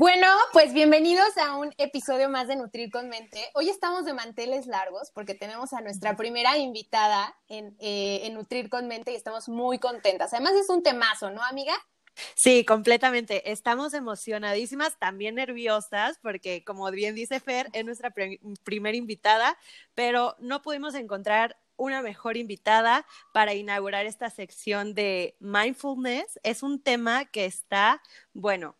Bueno, 0.00 0.28
pues 0.54 0.72
bienvenidos 0.72 1.36
a 1.36 1.58
un 1.58 1.74
episodio 1.76 2.30
más 2.30 2.48
de 2.48 2.56
Nutrir 2.56 2.90
con 2.90 3.10
Mente. 3.10 3.50
Hoy 3.52 3.68
estamos 3.68 4.06
de 4.06 4.14
manteles 4.14 4.66
largos 4.66 5.10
porque 5.14 5.34
tenemos 5.34 5.74
a 5.74 5.82
nuestra 5.82 6.16
primera 6.16 6.56
invitada 6.56 7.36
en, 7.48 7.76
eh, 7.80 8.20
en 8.22 8.32
Nutrir 8.32 8.70
con 8.70 8.88
Mente 8.88 9.12
y 9.12 9.16
estamos 9.16 9.50
muy 9.50 9.78
contentas. 9.78 10.32
Además 10.32 10.54
es 10.54 10.70
un 10.70 10.82
temazo, 10.82 11.30
¿no, 11.30 11.42
amiga? 11.44 11.74
Sí, 12.34 12.64
completamente. 12.64 13.52
Estamos 13.52 13.92
emocionadísimas, 13.92 14.98
también 14.98 15.34
nerviosas, 15.34 16.18
porque 16.22 16.64
como 16.64 16.90
bien 16.90 17.14
dice 17.14 17.38
Fer, 17.38 17.68
es 17.74 17.84
nuestra 17.84 18.10
primera 18.64 18.96
invitada, 18.96 19.58
pero 19.94 20.34
no 20.38 20.62
pudimos 20.62 20.94
encontrar 20.94 21.58
una 21.76 22.00
mejor 22.00 22.38
invitada 22.38 23.04
para 23.34 23.52
inaugurar 23.52 24.06
esta 24.06 24.30
sección 24.30 24.94
de 24.94 25.36
mindfulness. 25.40 26.40
Es 26.42 26.62
un 26.62 26.80
tema 26.80 27.26
que 27.26 27.44
está, 27.44 28.00
bueno, 28.32 28.76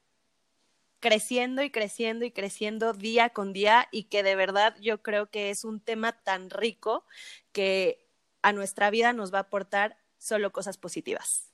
creciendo 1.01 1.63
y 1.63 1.71
creciendo 1.71 2.25
y 2.25 2.31
creciendo 2.31 2.93
día 2.93 3.31
con 3.31 3.53
día 3.53 3.89
y 3.91 4.05
que 4.05 4.23
de 4.23 4.37
verdad 4.37 4.77
yo 4.81 5.03
creo 5.03 5.31
que 5.31 5.51
es 5.51 5.65
un 5.65 5.81
tema 5.81 6.13
tan 6.13 6.51
rico 6.51 7.05
que 7.53 8.07
a 8.43 8.53
nuestra 8.53 8.91
vida 8.91 9.13
nos 9.13 9.33
va 9.33 9.39
a 9.39 9.43
aportar 9.43 9.97
solo 10.19 10.53
cosas 10.53 10.77
positivas. 10.77 11.51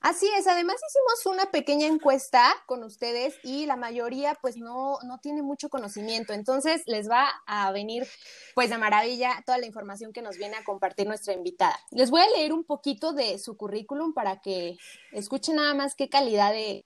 Así 0.00 0.28
es, 0.36 0.46
además 0.46 0.76
hicimos 0.86 1.34
una 1.34 1.50
pequeña 1.50 1.86
encuesta 1.86 2.54
con 2.66 2.84
ustedes 2.84 3.36
y 3.42 3.64
la 3.64 3.76
mayoría 3.76 4.36
pues 4.42 4.58
no, 4.58 4.98
no 5.02 5.18
tiene 5.18 5.40
mucho 5.40 5.70
conocimiento, 5.70 6.34
entonces 6.34 6.82
les 6.84 7.08
va 7.08 7.30
a 7.46 7.72
venir 7.72 8.06
pues 8.54 8.68
de 8.68 8.76
maravilla 8.76 9.42
toda 9.46 9.56
la 9.56 9.64
información 9.64 10.12
que 10.12 10.20
nos 10.20 10.36
viene 10.36 10.56
a 10.56 10.64
compartir 10.64 11.06
nuestra 11.06 11.32
invitada. 11.32 11.78
Les 11.90 12.10
voy 12.10 12.20
a 12.20 12.28
leer 12.36 12.52
un 12.52 12.64
poquito 12.64 13.14
de 13.14 13.38
su 13.38 13.56
currículum 13.56 14.12
para 14.12 14.42
que 14.42 14.76
escuchen 15.12 15.56
nada 15.56 15.72
más 15.72 15.94
qué 15.94 16.10
calidad 16.10 16.52
de 16.52 16.84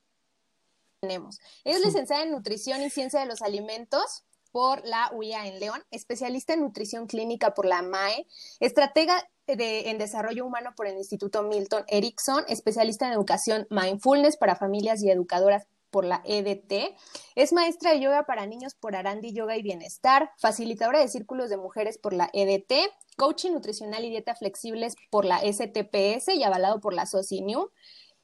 tenemos. 1.01 1.39
es 1.65 1.85
licenciada 1.85 2.23
en 2.25 2.33
Nutrición 2.33 2.83
y 2.83 2.91
Ciencia 2.91 3.21
de 3.21 3.27
los 3.27 3.43
Alimentos 3.43 4.25
por 4.51 4.85
la 4.87 5.11
UIA 5.13 5.47
en 5.47 5.61
León, 5.61 5.85
especialista 5.91 6.55
en 6.55 6.61
nutrición 6.61 7.07
clínica 7.07 7.55
por 7.55 7.67
la 7.67 7.83
MAE, 7.83 8.27
estratega 8.61 9.29
en 9.47 9.99
desarrollo 9.99 10.45
humano 10.45 10.73
por 10.77 10.87
el 10.87 10.97
Instituto 10.97 11.43
Milton 11.43 11.85
Erickson, 11.87 12.45
especialista 12.49 13.07
en 13.07 13.13
educación 13.13 13.67
mindfulness 13.71 14.37
para 14.37 14.57
familias 14.57 15.03
y 15.03 15.11
educadoras 15.11 15.67
por 15.91 16.05
la 16.05 16.23
EDT, 16.25 16.95
es 17.35 17.53
maestra 17.53 17.93
de 17.93 18.01
yoga 18.01 18.27
para 18.27 18.47
niños 18.47 18.75
por 18.75 18.95
Arandi 18.95 19.33
Yoga 19.33 19.57
y 19.57 19.63
Bienestar, 19.63 20.31
facilitadora 20.39 21.01
de 21.01 21.09
círculos 21.09 21.49
de 21.49 21.57
mujeres 21.57 21.97
por 21.97 22.13
la 22.13 22.29
EDT, 22.33 22.91
coaching 23.17 23.53
nutricional 23.53 24.05
y 24.05 24.11
dieta 24.11 24.35
flexibles 24.35 24.97
por 25.11 25.25
la 25.25 25.41
STPS 25.41 26.29
y 26.35 26.43
avalado 26.43 26.81
por 26.81 26.93
la 26.93 27.07
SOCINU, 27.07 27.71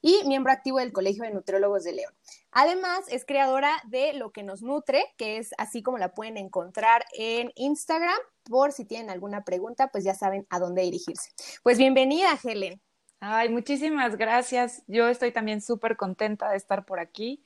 y 0.05 0.23
miembro 0.27 0.53
activo 0.53 0.81
del 0.81 0.93
Colegio 0.93 1.25
de 1.25 1.31
Nutriólogos 1.31 1.83
de 1.83 1.95
León. 1.95 2.13
Además, 2.51 3.07
es 3.09 3.25
creadora 3.25 3.73
de 3.87 4.13
Lo 4.13 4.33
que 4.33 4.43
nos 4.43 4.61
nutre, 4.61 5.03
que 5.17 5.39
es 5.39 5.55
así 5.57 5.83
como 5.83 5.97
la 5.97 6.13
pueden 6.13 6.37
encontrar 6.37 7.07
en 7.17 7.53
Instagram. 7.55 8.19
Por 8.45 8.73
si 8.73 8.85
tienen 8.85 9.09
alguna 9.09 9.45
pregunta, 9.45 9.89
pues 9.89 10.05
ya 10.05 10.13
saben 10.15 10.47
a 10.51 10.59
dónde 10.59 10.83
dirigirse. 10.83 11.31
Pues 11.63 11.79
bienvenida, 11.79 12.39
Helen. 12.45 12.83
Ay, 13.19 13.49
muchísimas 13.49 14.17
gracias. 14.17 14.83
Yo 14.89 15.09
estoy 15.09 15.33
también 15.33 15.63
súper 15.63 15.97
contenta 15.97 16.51
de 16.51 16.59
estar 16.59 16.85
por 16.85 17.01
aquí 17.01 17.43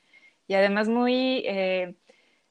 y 0.48 0.54
además 0.54 0.88
muy 0.88 1.44
eh, 1.46 1.94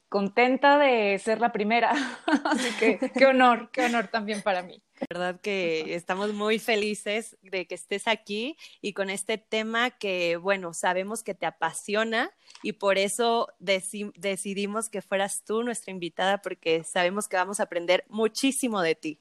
contenta 0.08 0.78
de 0.78 1.18
ser 1.18 1.40
la 1.40 1.52
primera. 1.52 1.92
Así 2.44 2.70
que 2.78 3.10
qué 3.10 3.26
honor, 3.26 3.70
qué 3.72 3.84
honor 3.84 4.08
también 4.08 4.42
para 4.42 4.62
mí. 4.62 4.82
verdad 5.08 5.40
que 5.40 5.94
estamos 5.94 6.32
muy 6.32 6.58
felices 6.58 7.36
de 7.42 7.66
que 7.66 7.74
estés 7.74 8.08
aquí 8.08 8.56
y 8.80 8.94
con 8.94 9.10
este 9.10 9.38
tema 9.38 9.90
que, 9.90 10.36
bueno, 10.36 10.72
sabemos 10.72 11.22
que 11.22 11.34
te 11.34 11.46
apasiona 11.46 12.30
y 12.62 12.72
por 12.72 12.98
eso 12.98 13.48
decidimos 13.58 14.88
que 14.88 15.02
fueras 15.02 15.44
tú 15.44 15.62
nuestra 15.62 15.92
invitada 15.92 16.38
porque 16.42 16.84
sabemos 16.84 17.28
que 17.28 17.36
vamos 17.36 17.60
a 17.60 17.64
aprender 17.64 18.04
muchísimo 18.08 18.80
de 18.80 18.94
ti. 18.94 19.20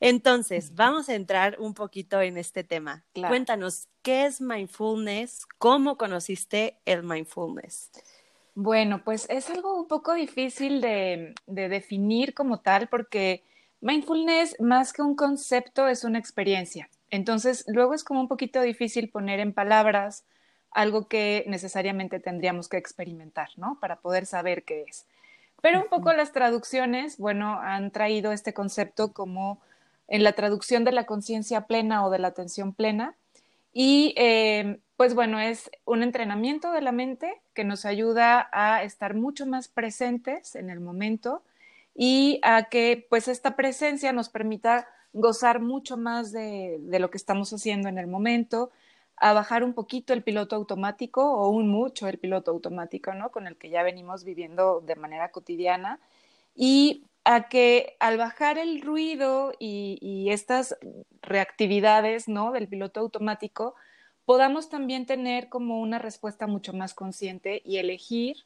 Entonces, 0.00 0.74
vamos 0.74 1.08
a 1.08 1.14
entrar 1.14 1.56
un 1.60 1.72
poquito 1.72 2.20
en 2.20 2.36
este 2.36 2.64
tema. 2.64 3.04
Cuéntanos, 3.14 3.88
¿qué 4.02 4.26
es 4.26 4.40
mindfulness? 4.40 5.46
¿Cómo 5.58 5.96
conociste 5.96 6.78
el 6.84 7.02
mindfulness? 7.02 7.90
Bueno, 8.58 9.04
pues 9.04 9.26
es 9.28 9.50
algo 9.50 9.78
un 9.78 9.86
poco 9.86 10.14
difícil 10.14 10.80
de, 10.80 11.34
definir 11.46 12.32
como 12.32 12.60
tal 12.60 12.88
porque 12.88 13.44
mindfulness 13.82 14.58
más 14.60 14.94
que 14.94 15.02
un 15.02 15.14
concepto 15.14 15.86
es 15.88 16.04
una 16.04 16.18
experiencia. 16.18 16.88
Entonces, 17.10 17.66
luego 17.68 17.92
es 17.92 18.02
como 18.02 18.18
un 18.18 18.28
poquito 18.28 18.62
difícil 18.62 19.10
poner 19.10 19.40
en 19.40 19.52
palabras 19.52 20.24
algo 20.70 21.06
que 21.06 21.44
necesariamente 21.46 22.18
tendríamos 22.18 22.70
que 22.70 22.78
experimentar, 22.78 23.50
¿no? 23.56 23.76
Para 23.78 23.96
poder 23.96 24.24
saber 24.24 24.64
qué 24.64 24.86
es. 24.88 25.04
Pero 25.60 25.82
un 25.82 25.88
poco 25.88 26.14
las 26.14 26.32
traducciones, 26.32 27.18
bueno, 27.18 27.60
han 27.60 27.90
traído 27.90 28.32
este 28.32 28.54
concepto 28.54 29.12
como 29.12 29.60
en 30.08 30.24
la 30.24 30.32
traducción 30.32 30.84
de 30.84 30.92
la 30.92 31.04
conciencia 31.04 31.66
plena 31.66 32.06
o 32.06 32.10
de 32.10 32.20
la 32.20 32.28
atención 32.28 32.72
plena. 32.72 33.16
Y 33.74 34.14
eh, 34.16 34.80
pues 34.96 35.14
bueno, 35.14 35.38
es 35.38 35.70
un 35.84 36.02
entrenamiento 36.02 36.72
de 36.72 36.80
la 36.80 36.92
mente 36.92 37.40
que 37.54 37.64
nos 37.64 37.84
ayuda 37.84 38.48
a 38.52 38.82
estar 38.82 39.14
mucho 39.14 39.46
más 39.46 39.68
presentes 39.68 40.56
en 40.56 40.70
el 40.70 40.80
momento 40.80 41.42
y 41.94 42.40
a 42.42 42.64
que 42.64 43.06
pues 43.10 43.28
esta 43.28 43.56
presencia 43.56 44.12
nos 44.12 44.28
permita 44.28 44.88
gozar 45.12 45.60
mucho 45.60 45.96
más 45.96 46.32
de, 46.32 46.78
lo 46.98 47.10
que 47.10 47.16
estamos 47.18 47.52
haciendo 47.52 47.88
en 47.88 47.98
el 47.98 48.06
momento, 48.06 48.70
a 49.16 49.32
bajar 49.32 49.64
un 49.64 49.72
poquito 49.72 50.12
el 50.12 50.22
piloto 50.22 50.56
automático 50.56 51.22
o 51.22 51.48
un 51.48 51.68
mucho 51.68 52.06
el 52.06 52.18
piloto 52.18 52.50
automático, 52.50 53.14
¿no? 53.14 53.30
Con 53.30 53.46
el 53.46 53.56
que 53.56 53.70
ya 53.70 53.82
venimos 53.82 54.24
viviendo 54.24 54.82
de 54.82 54.96
manera 54.96 55.30
cotidiana 55.30 56.00
y 56.54 57.04
a 57.24 57.48
que 57.48 57.96
al 57.98 58.18
bajar 58.18 58.58
el 58.58 58.82
ruido 58.82 59.52
y, 59.58 59.98
y 60.02 60.30
estas 60.30 60.76
reactividades, 61.22 62.28
¿no? 62.28 62.52
Del 62.52 62.68
piloto 62.68 63.00
automático, 63.00 63.74
podamos 64.26 64.68
también 64.68 65.06
tener 65.06 65.48
como 65.48 65.80
una 65.80 65.98
respuesta 65.98 66.46
mucho 66.46 66.72
más 66.72 66.92
consciente 66.92 67.62
y 67.64 67.78
elegir 67.78 68.36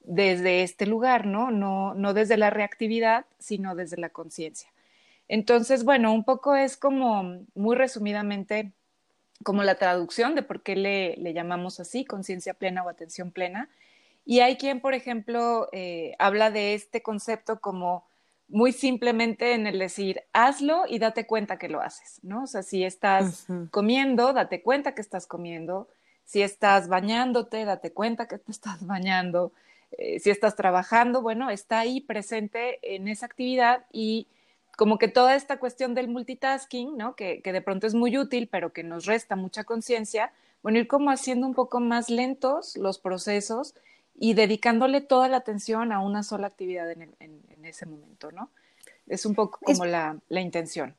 desde 0.00 0.62
este 0.62 0.86
lugar, 0.86 1.26
¿no? 1.26 1.50
No, 1.50 1.94
no 1.94 2.14
desde 2.14 2.36
la 2.36 2.50
reactividad, 2.50 3.26
sino 3.38 3.74
desde 3.74 3.96
la 3.98 4.10
conciencia. 4.10 4.70
Entonces, 5.28 5.84
bueno, 5.84 6.12
un 6.12 6.24
poco 6.24 6.54
es 6.54 6.76
como, 6.76 7.40
muy 7.54 7.76
resumidamente, 7.76 8.72
como 9.42 9.62
la 9.62 9.76
traducción 9.76 10.34
de 10.34 10.42
por 10.42 10.62
qué 10.62 10.76
le, 10.76 11.32
llamamos 11.32 11.80
así, 11.80 12.04
conciencia 12.04 12.54
plena 12.54 12.82
o 12.84 12.88
atención 12.88 13.30
plena. 13.30 13.68
Y 14.26 14.40
hay 14.40 14.56
quien, 14.56 14.80
por 14.80 14.94
ejemplo, 14.94 15.68
eh, 15.72 16.14
habla 16.18 16.50
de 16.50 16.74
este 16.74 17.02
concepto 17.02 17.60
como 17.60 18.04
muy 18.48 18.72
simplemente 18.72 19.54
en 19.54 19.66
el 19.66 19.78
decir, 19.78 20.22
hazlo 20.32 20.84
y 20.88 20.98
date 20.98 21.26
cuenta 21.26 21.58
que 21.58 21.68
lo 21.68 21.80
haces, 21.80 22.20
¿no? 22.22 22.44
O 22.44 22.46
sea, 22.46 22.62
si 22.62 22.84
estás 22.84 23.46
comiendo, 23.70 24.32
date 24.32 24.62
cuenta 24.62 24.94
que 24.94 25.00
estás 25.00 25.26
comiendo. 25.26 25.88
Si 26.24 26.42
estás 26.42 26.88
bañándote, 26.88 27.64
date 27.64 27.92
cuenta 27.92 28.28
que 28.28 28.38
te 28.38 28.52
estás 28.52 28.86
bañando. 28.86 29.52
Eh, 29.92 30.18
si 30.20 30.30
estás 30.30 30.56
trabajando, 30.56 31.22
bueno, 31.22 31.50
está 31.50 31.80
ahí 31.80 32.00
presente 32.00 32.78
en 32.82 33.08
esa 33.08 33.26
actividad 33.26 33.86
y 33.92 34.26
como 34.76 34.98
que 34.98 35.06
toda 35.08 35.36
esta 35.36 35.58
cuestión 35.58 35.94
del 35.94 36.08
multitasking, 36.08 36.96
¿no? 36.96 37.14
Que, 37.14 37.40
que 37.42 37.52
de 37.52 37.62
pronto 37.62 37.86
es 37.86 37.94
muy 37.94 38.18
útil, 38.18 38.48
pero 38.50 38.72
que 38.72 38.82
nos 38.82 39.06
resta 39.06 39.36
mucha 39.36 39.64
conciencia, 39.64 40.32
bueno, 40.62 40.78
ir 40.78 40.88
como 40.88 41.10
haciendo 41.10 41.46
un 41.46 41.54
poco 41.54 41.78
más 41.78 42.10
lentos 42.10 42.76
los 42.76 42.98
procesos 42.98 43.74
y 44.14 44.34
dedicándole 44.34 45.00
toda 45.00 45.28
la 45.28 45.38
atención 45.38 45.92
a 45.92 46.00
una 46.00 46.22
sola 46.22 46.46
actividad 46.46 46.90
en, 46.90 47.14
ese 47.62 47.86
momento, 47.86 48.30
¿no? 48.30 48.50
Es 49.06 49.24
un 49.24 49.34
poco 49.34 49.58
como 49.62 49.86
la, 49.86 50.18
la 50.28 50.40
intención. 50.40 50.96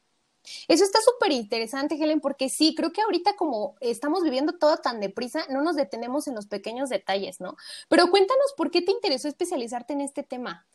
Eso 0.67 0.83
está 0.83 0.99
súper 1.01 1.31
interesante, 1.31 1.95
Helen, 1.95 2.19
porque 2.19 2.49
sí, 2.49 2.75
creo 2.75 2.91
que 2.91 3.01
ahorita 3.01 3.35
como 3.35 3.75
estamos 3.81 4.23
viviendo 4.23 4.53
todo 4.53 4.77
tan 4.77 4.99
deprisa, 4.99 5.45
no 5.49 5.61
nos 5.61 5.75
detenemos 5.75 6.27
en 6.27 6.35
los 6.35 6.47
pequeños 6.47 6.89
detalles, 6.89 7.41
¿no? 7.41 7.55
Pero 7.89 8.09
cuéntanos, 8.09 8.53
¿por 8.55 8.71
qué 8.71 8.81
te 8.81 8.91
interesó 8.91 9.27
especializarte 9.27 9.93
en 9.93 10.01
este 10.01 10.23
tema? 10.23 10.65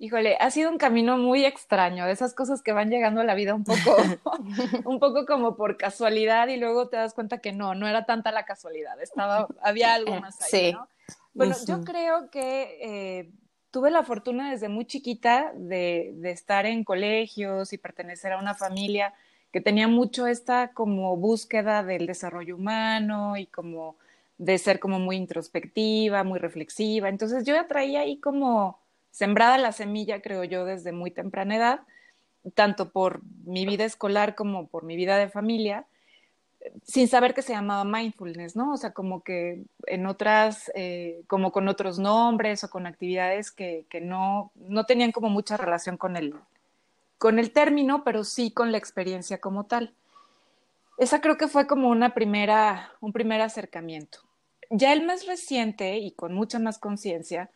Híjole, 0.00 0.36
ha 0.38 0.50
sido 0.52 0.70
un 0.70 0.78
camino 0.78 1.18
muy 1.18 1.44
extraño, 1.44 2.06
de 2.06 2.12
esas 2.12 2.32
cosas 2.32 2.62
que 2.62 2.72
van 2.72 2.88
llegando 2.88 3.20
a 3.20 3.24
la 3.24 3.34
vida 3.34 3.54
un 3.54 3.64
poco, 3.64 3.96
un 4.84 5.00
poco 5.00 5.26
como 5.26 5.56
por 5.56 5.76
casualidad 5.76 6.46
y 6.48 6.56
luego 6.56 6.88
te 6.88 6.96
das 6.96 7.14
cuenta 7.14 7.38
que 7.38 7.52
no, 7.52 7.74
no 7.74 7.88
era 7.88 8.06
tanta 8.06 8.30
la 8.30 8.44
casualidad, 8.44 9.00
estaba, 9.02 9.48
había 9.60 9.94
algo 9.94 10.14
eh, 10.14 10.20
más 10.20 10.52
ahí, 10.52 10.72
¿no? 10.72 10.88
Bueno, 11.38 11.56
yo 11.66 11.84
creo 11.84 12.30
que 12.30 12.78
eh, 12.82 13.30
tuve 13.70 13.90
la 13.90 14.02
fortuna 14.02 14.50
desde 14.50 14.68
muy 14.68 14.84
chiquita 14.84 15.52
de, 15.54 16.12
de, 16.16 16.30
estar 16.30 16.66
en 16.66 16.84
colegios 16.84 17.72
y 17.72 17.78
pertenecer 17.78 18.32
a 18.32 18.38
una 18.38 18.54
familia 18.54 19.14
que 19.52 19.60
tenía 19.60 19.88
mucho 19.88 20.26
esta 20.26 20.72
como 20.74 21.16
búsqueda 21.16 21.82
del 21.82 22.06
desarrollo 22.06 22.56
humano 22.56 23.36
y 23.36 23.46
como 23.46 23.96
de 24.36 24.58
ser 24.58 24.78
como 24.78 24.98
muy 24.98 25.16
introspectiva, 25.16 26.22
muy 26.24 26.38
reflexiva. 26.38 27.08
Entonces 27.08 27.44
yo 27.44 27.54
ya 27.54 27.66
traía 27.66 28.00
ahí 28.00 28.18
como 28.20 28.78
sembrada 29.10 29.58
la 29.58 29.72
semilla, 29.72 30.22
creo 30.22 30.44
yo, 30.44 30.64
desde 30.64 30.92
muy 30.92 31.10
temprana 31.10 31.56
edad, 31.56 31.80
tanto 32.54 32.90
por 32.90 33.20
mi 33.44 33.66
vida 33.66 33.84
escolar 33.84 34.34
como 34.34 34.68
por 34.68 34.84
mi 34.84 34.96
vida 34.96 35.18
de 35.18 35.28
familia, 35.28 35.86
sin 36.82 37.08
saber 37.08 37.34
que 37.34 37.42
se 37.42 37.52
llamaba 37.52 37.84
mindfulness, 37.84 38.56
¿no? 38.56 38.72
O 38.72 38.76
sea, 38.76 38.92
como 38.92 39.22
que 39.22 39.62
en 39.86 40.06
otras, 40.06 40.70
eh, 40.74 41.22
como 41.26 41.52
con 41.52 41.68
otros 41.68 41.98
nombres 41.98 42.64
o 42.64 42.70
con 42.70 42.86
actividades 42.86 43.50
que, 43.50 43.86
que 43.88 44.00
no, 44.00 44.52
no 44.54 44.84
tenían 44.84 45.12
como 45.12 45.28
mucha 45.30 45.56
relación 45.56 45.96
con 45.96 46.16
el, 46.16 46.34
con 47.18 47.38
el 47.38 47.52
término, 47.52 48.04
pero 48.04 48.24
sí 48.24 48.50
con 48.50 48.72
la 48.72 48.78
experiencia 48.78 49.38
como 49.38 49.64
tal. 49.64 49.94
Esa 50.98 51.20
creo 51.20 51.36
que 51.36 51.48
fue 51.48 51.66
como 51.66 51.88
una 51.88 52.14
primera, 52.14 52.92
un 53.00 53.12
primer 53.12 53.40
acercamiento. 53.40 54.18
Ya 54.70 54.92
el 54.92 55.06
más 55.06 55.26
reciente 55.26 55.98
y 55.98 56.10
con 56.10 56.34
mucha 56.34 56.58
más 56.58 56.78
conciencia 56.78 57.50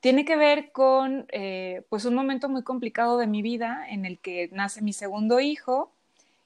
tiene 0.00 0.24
que 0.24 0.36
ver 0.36 0.72
con 0.72 1.26
eh, 1.30 1.82
pues 1.88 2.04
un 2.04 2.14
momento 2.14 2.48
muy 2.48 2.64
complicado 2.64 3.18
de 3.18 3.28
mi 3.28 3.40
vida 3.40 3.86
en 3.88 4.04
el 4.04 4.18
que 4.18 4.48
nace 4.52 4.82
mi 4.82 4.92
segundo 4.92 5.38
hijo 5.38 5.92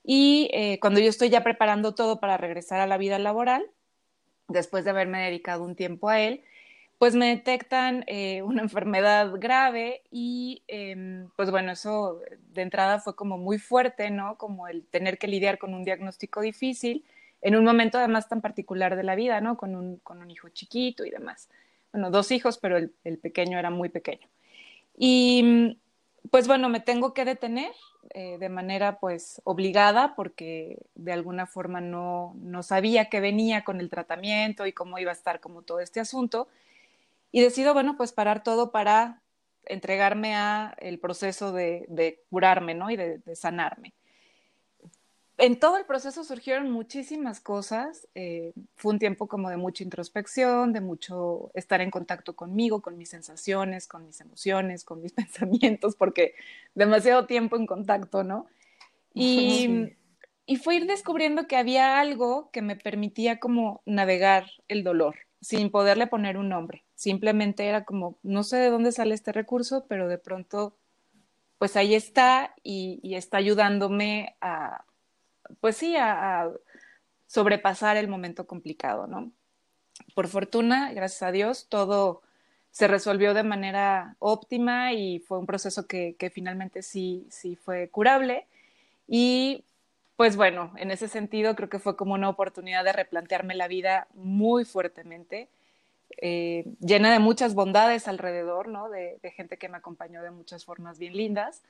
y 0.08 0.48
eh, 0.52 0.78
cuando 0.80 1.00
yo 1.00 1.08
estoy 1.08 1.30
ya 1.30 1.42
preparando 1.42 1.92
todo 1.92 2.20
para 2.20 2.36
regresar 2.36 2.78
a 2.78 2.86
la 2.86 2.96
vida 2.96 3.18
laboral, 3.18 3.68
después 4.46 4.84
de 4.84 4.90
haberme 4.90 5.20
dedicado 5.20 5.64
un 5.64 5.74
tiempo 5.74 6.08
a 6.08 6.20
él, 6.20 6.44
pues 6.98 7.16
me 7.16 7.26
detectan 7.26 8.04
eh, 8.06 8.40
una 8.42 8.62
enfermedad 8.62 9.32
grave 9.36 10.02
y 10.12 10.62
em, 10.68 11.28
pues 11.34 11.50
bueno, 11.50 11.72
eso 11.72 12.20
de 12.52 12.62
entrada 12.62 13.00
fue 13.00 13.16
como 13.16 13.36
muy 13.36 13.58
fuerte, 13.58 14.10
¿no? 14.10 14.38
Como 14.38 14.68
el 14.68 14.86
tener 14.86 15.18
que 15.18 15.26
lidiar 15.26 15.58
con 15.58 15.74
un 15.74 15.82
diagnóstico 15.82 16.40
difícil 16.40 17.04
en 17.42 17.56
un 17.56 17.64
momento 17.64 17.98
además 17.98 18.28
tan 18.28 18.40
particular 18.40 18.94
de 18.94 19.02
la 19.02 19.16
vida, 19.16 19.40
¿no? 19.40 19.56
Con 19.56 19.74
un, 19.74 19.96
con 19.98 20.22
un 20.22 20.30
hijo 20.30 20.48
chiquito 20.50 21.04
y 21.04 21.10
demás. 21.10 21.48
Bueno, 21.92 22.12
dos 22.12 22.30
hijos, 22.30 22.58
pero 22.58 22.76
el, 22.76 22.94
el 23.02 23.18
pequeño 23.18 23.58
era 23.58 23.70
muy 23.70 23.88
pequeño. 23.88 24.28
Y 24.96 25.78
pues 26.30 26.46
bueno, 26.46 26.68
me 26.68 26.80
tengo 26.80 27.14
que 27.14 27.24
detener 27.24 27.72
eh, 28.10 28.38
de 28.38 28.48
manera 28.48 28.98
pues 28.98 29.40
obligada 29.44 30.14
porque 30.14 30.78
de 30.94 31.12
alguna 31.12 31.46
forma 31.46 31.80
no, 31.80 32.34
no 32.36 32.62
sabía 32.62 33.08
que 33.08 33.20
venía 33.20 33.64
con 33.64 33.80
el 33.80 33.90
tratamiento 33.90 34.66
y 34.66 34.72
cómo 34.72 34.98
iba 34.98 35.10
a 35.10 35.14
estar 35.14 35.40
como 35.40 35.62
todo 35.62 35.80
este 35.80 36.00
asunto 36.00 36.48
y 37.32 37.42
decido, 37.42 37.74
bueno, 37.74 37.96
pues 37.96 38.12
parar 38.12 38.42
todo 38.42 38.70
para 38.70 39.20
entregarme 39.66 40.34
a 40.34 40.74
el 40.78 40.98
proceso 40.98 41.52
de, 41.52 42.22
curarme, 42.30 42.74
¿no? 42.74 42.90
Y 42.90 42.96
de, 42.96 43.20
sanarme. 43.34 43.92
En 45.38 45.60
todo 45.60 45.76
el 45.76 45.84
proceso 45.84 46.24
surgieron 46.24 46.70
muchísimas 46.70 47.40
cosas. 47.40 48.08
Eh, 48.14 48.52
fue 48.74 48.92
un 48.92 48.98
tiempo 48.98 49.26
como 49.26 49.50
de 49.50 49.56
mucha 49.56 49.84
introspección, 49.84 50.72
de 50.72 50.80
mucho 50.80 51.50
estar 51.54 51.80
en 51.80 51.90
contacto 51.90 52.34
conmigo, 52.34 52.80
con 52.80 52.96
mis 52.96 53.10
sensaciones, 53.10 53.86
con 53.86 54.06
mis 54.06 54.20
emociones, 54.20 54.84
con 54.84 55.02
mis 55.02 55.12
pensamientos, 55.12 55.94
porque 55.96 56.34
demasiado 56.74 57.26
tiempo 57.26 57.56
en 57.56 57.66
contacto, 57.66 58.24
¿no? 58.24 58.46
Y, 59.12 59.94
y 60.46 60.56
fue 60.56 60.76
ir 60.76 60.86
descubriendo 60.86 61.46
que 61.46 61.56
había 61.56 61.98
algo 62.00 62.50
que 62.50 62.62
me 62.62 62.76
permitía 62.76 63.40
como 63.40 63.82
navegar 63.86 64.46
el 64.68 64.84
dolor 64.84 65.16
sin 65.40 65.70
poderle 65.70 66.06
poner 66.06 66.38
un 66.38 66.48
nombre. 66.48 66.84
Simplemente 66.94 67.66
era 67.66 67.84
como, 67.84 68.18
no 68.22 68.42
sé 68.42 68.56
de 68.56 68.70
dónde 68.70 68.90
sale 68.90 69.14
este 69.14 69.32
recurso, 69.32 69.86
pero 69.88 70.08
de 70.08 70.18
pronto, 70.18 70.76
pues 71.58 71.76
ahí 71.76 71.94
está 71.94 72.54
y, 72.62 73.14
está 73.14 73.36
ayudándome 73.38 74.36
a, 74.40 74.84
pues 75.60 75.76
sí, 75.76 75.96
a, 75.96 76.50
sobrepasar 77.26 77.96
el 77.96 78.08
momento 78.08 78.46
complicado, 78.46 79.06
¿no? 79.06 79.32
Por 80.14 80.28
fortuna, 80.28 80.92
gracias 80.92 81.22
a 81.22 81.32
Dios, 81.32 81.66
todo 81.68 82.22
se 82.70 82.86
resolvió 82.86 83.34
de 83.34 83.42
manera 83.42 84.16
óptima 84.18 84.92
y 84.92 85.18
fue 85.20 85.38
un 85.38 85.46
proceso 85.46 85.86
que, 85.86 86.14
que 86.18 86.30
finalmente 86.30 86.82
sí, 86.82 87.26
sí 87.30 87.56
fue 87.56 87.88
curable. 87.88 88.46
Y 89.08 89.64
pues 90.16 90.36
bueno, 90.36 90.72
en 90.76 90.90
ese 90.90 91.08
sentido 91.08 91.54
creo 91.56 91.68
que 91.68 91.78
fue 91.78 91.96
como 91.96 92.14
una 92.14 92.28
oportunidad 92.28 92.84
de 92.84 92.92
replantearme 92.92 93.54
la 93.54 93.68
vida 93.68 94.08
muy 94.14 94.64
fuertemente, 94.64 95.48
eh, 96.18 96.64
llena 96.80 97.12
de 97.12 97.18
muchas 97.18 97.54
bondades 97.54 98.08
alrededor, 98.08 98.68
¿no? 98.68 98.88
De, 98.88 99.18
gente 99.36 99.58
que 99.58 99.68
me 99.68 99.76
acompañó 99.76 100.22
de 100.22 100.30
muchas 100.30 100.64
formas 100.64 100.98
bien 100.98 101.16
lindas. 101.16 101.62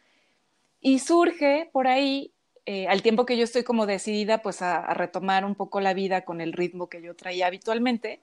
Y 0.80 1.00
surge 1.00 1.68
por 1.72 1.88
ahí, 1.88 2.32
eh, 2.66 2.88
al 2.88 3.00
tiempo 3.00 3.26
que 3.26 3.36
yo 3.36 3.44
estoy 3.44 3.62
como 3.62 3.86
decidida 3.86 4.42
pues 4.42 4.60
a, 4.60 4.92
retomar 4.92 5.44
un 5.44 5.54
poco 5.54 5.80
la 5.80 5.94
vida 5.94 6.24
con 6.24 6.40
el 6.40 6.52
ritmo 6.52 6.88
que 6.88 7.00
yo 7.00 7.14
traía 7.14 7.46
habitualmente, 7.46 8.20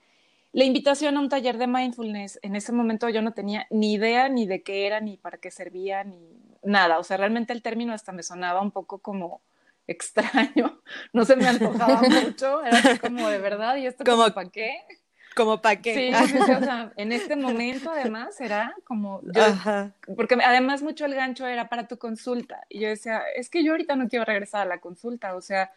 la 0.51 0.65
invitación 0.65 1.15
a 1.15 1.21
un 1.21 1.29
taller 1.29 1.57
de 1.57 1.65
mindfulness. 1.65 2.39
En 2.43 2.57
ese 2.57 2.73
momento 2.73 3.07
yo 3.07 3.21
no 3.21 3.31
tenía 3.31 3.65
ni 3.69 3.93
idea 3.93 4.27
ni 4.27 4.45
de 4.45 4.61
qué 4.61 4.85
era, 4.85 4.99
ni 4.99 5.15
para 5.15 5.37
qué 5.37 5.49
servía, 5.49 6.03
ni 6.03 6.19
nada. 6.61 6.99
O 6.99 7.03
sea, 7.03 7.15
realmente 7.15 7.53
el 7.53 7.61
término 7.61 7.93
hasta 7.93 8.11
me 8.11 8.21
sonaba 8.21 8.61
un 8.61 8.71
poco 8.71 8.99
como 8.99 9.41
extraño, 9.87 10.81
no 11.13 11.25
se 11.25 11.35
me 11.35 11.47
antojaba 11.47 12.01
mucho, 12.23 12.63
era 12.63 12.97
como 12.99 13.29
de 13.29 13.37
verdad, 13.37 13.77
¿y 13.77 13.87
esto 13.87 14.03
como, 14.03 14.29
para 14.33 14.49
qué? 14.49 14.75
Como 15.35 15.61
para 15.61 15.81
qué. 15.81 15.93
Sí, 15.93 16.13
o 16.13 16.59
sea, 16.59 16.91
en 16.95 17.11
este 17.11 17.35
momento 17.35 17.91
además 17.91 18.39
era 18.39 18.75
como, 18.83 19.21
porque 20.15 20.37
además 20.43 20.81
mucho 20.81 21.05
el 21.05 21.15
gancho 21.15 21.47
era 21.47 21.69
para 21.69 21.87
tu 21.87 21.97
consulta, 21.97 22.65
y 22.69 22.79
yo 22.81 22.89
decía, 22.89 23.21
es 23.35 23.49
que 23.49 23.63
yo 23.63 23.71
ahorita 23.71 23.95
no 23.95 24.07
quiero 24.07 24.25
regresar 24.25 24.61
a 24.61 24.69
la 24.69 24.79
consulta, 24.79 25.35
o 25.35 25.41
sea, 25.41 25.71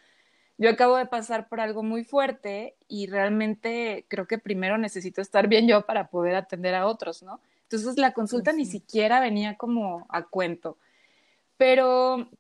yo 0.58 0.70
acabo 0.70 0.97
de 0.97 1.06
pasar 1.06 1.49
por 1.49 1.61
algo 1.61 1.82
muy 1.82 2.05
fuerte 2.05 2.76
y 2.88 3.06
realmente 3.08 4.06
creo 4.08 4.26
que 4.26 4.38
primero 4.38 4.79
necesito 4.79 5.20
estar 5.20 5.49
bien 5.49 5.69
yo 5.69 5.85
para 5.85 6.08
poder 6.08 6.35
atender 6.35 6.75
a 6.75 6.87
otros, 6.87 7.23
¿no? 7.23 7.41
Entonces 7.64 7.99
la 7.99 8.12
consulta 8.12 8.53
ni 8.53 8.64
siquiera 8.64 9.20
venía 9.20 9.56
como 9.56 10.06
a 10.08 10.23
cuento. 10.23 10.79
Pero 11.58 12.31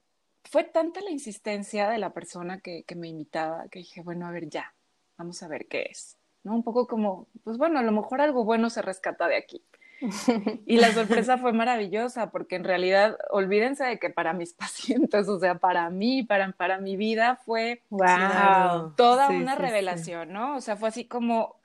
fue 0.44 0.64
tanta 0.64 1.00
la 1.00 1.10
insistencia 1.10 1.90
de 1.90 1.98
la 1.98 2.10
persona 2.10 2.60
que, 2.60 2.84
que, 2.84 2.94
me 2.94 3.08
invitaba 3.08 3.68
que 3.68 3.80
dije, 3.80 4.02
bueno, 4.02 4.26
a 4.26 4.30
ver, 4.30 4.48
ya, 4.48 4.72
vamos 5.18 5.42
a 5.42 5.48
ver 5.48 5.66
qué 5.66 5.88
es. 5.90 6.15
¿No? 6.46 6.54
Un 6.54 6.62
poco 6.62 6.86
como, 6.86 7.26
pues 7.42 7.58
bueno, 7.58 7.80
a 7.80 7.82
lo 7.82 7.90
mejor 7.90 8.20
algo 8.20 8.44
bueno 8.44 8.70
se 8.70 8.80
rescata 8.80 9.26
de 9.26 9.36
aquí. 9.36 9.62
Y 10.64 10.76
la 10.76 10.92
sorpresa 10.92 11.38
fue 11.38 11.52
maravillosa 11.52 12.30
porque 12.30 12.54
en 12.54 12.62
realidad, 12.62 13.18
olvídense 13.30 13.82
de 13.82 13.98
que 13.98 14.10
para 14.10 14.32
mis 14.32 14.52
pacientes, 14.54 15.28
o 15.28 15.40
sea, 15.40 15.58
para 15.58 15.90
mí, 15.90 16.22
para, 16.22 16.52
para 16.52 16.78
mi 16.78 16.96
vida 16.96 17.34
fue 17.44 17.82
wow. 17.90 18.94
toda 18.96 19.28
una 19.30 19.56
revelación, 19.56 20.32
¿no? 20.32 20.54
O 20.54 20.60
sea, 20.60 20.76
fue 20.76 20.88
así 20.88 21.06
como, 21.06 21.56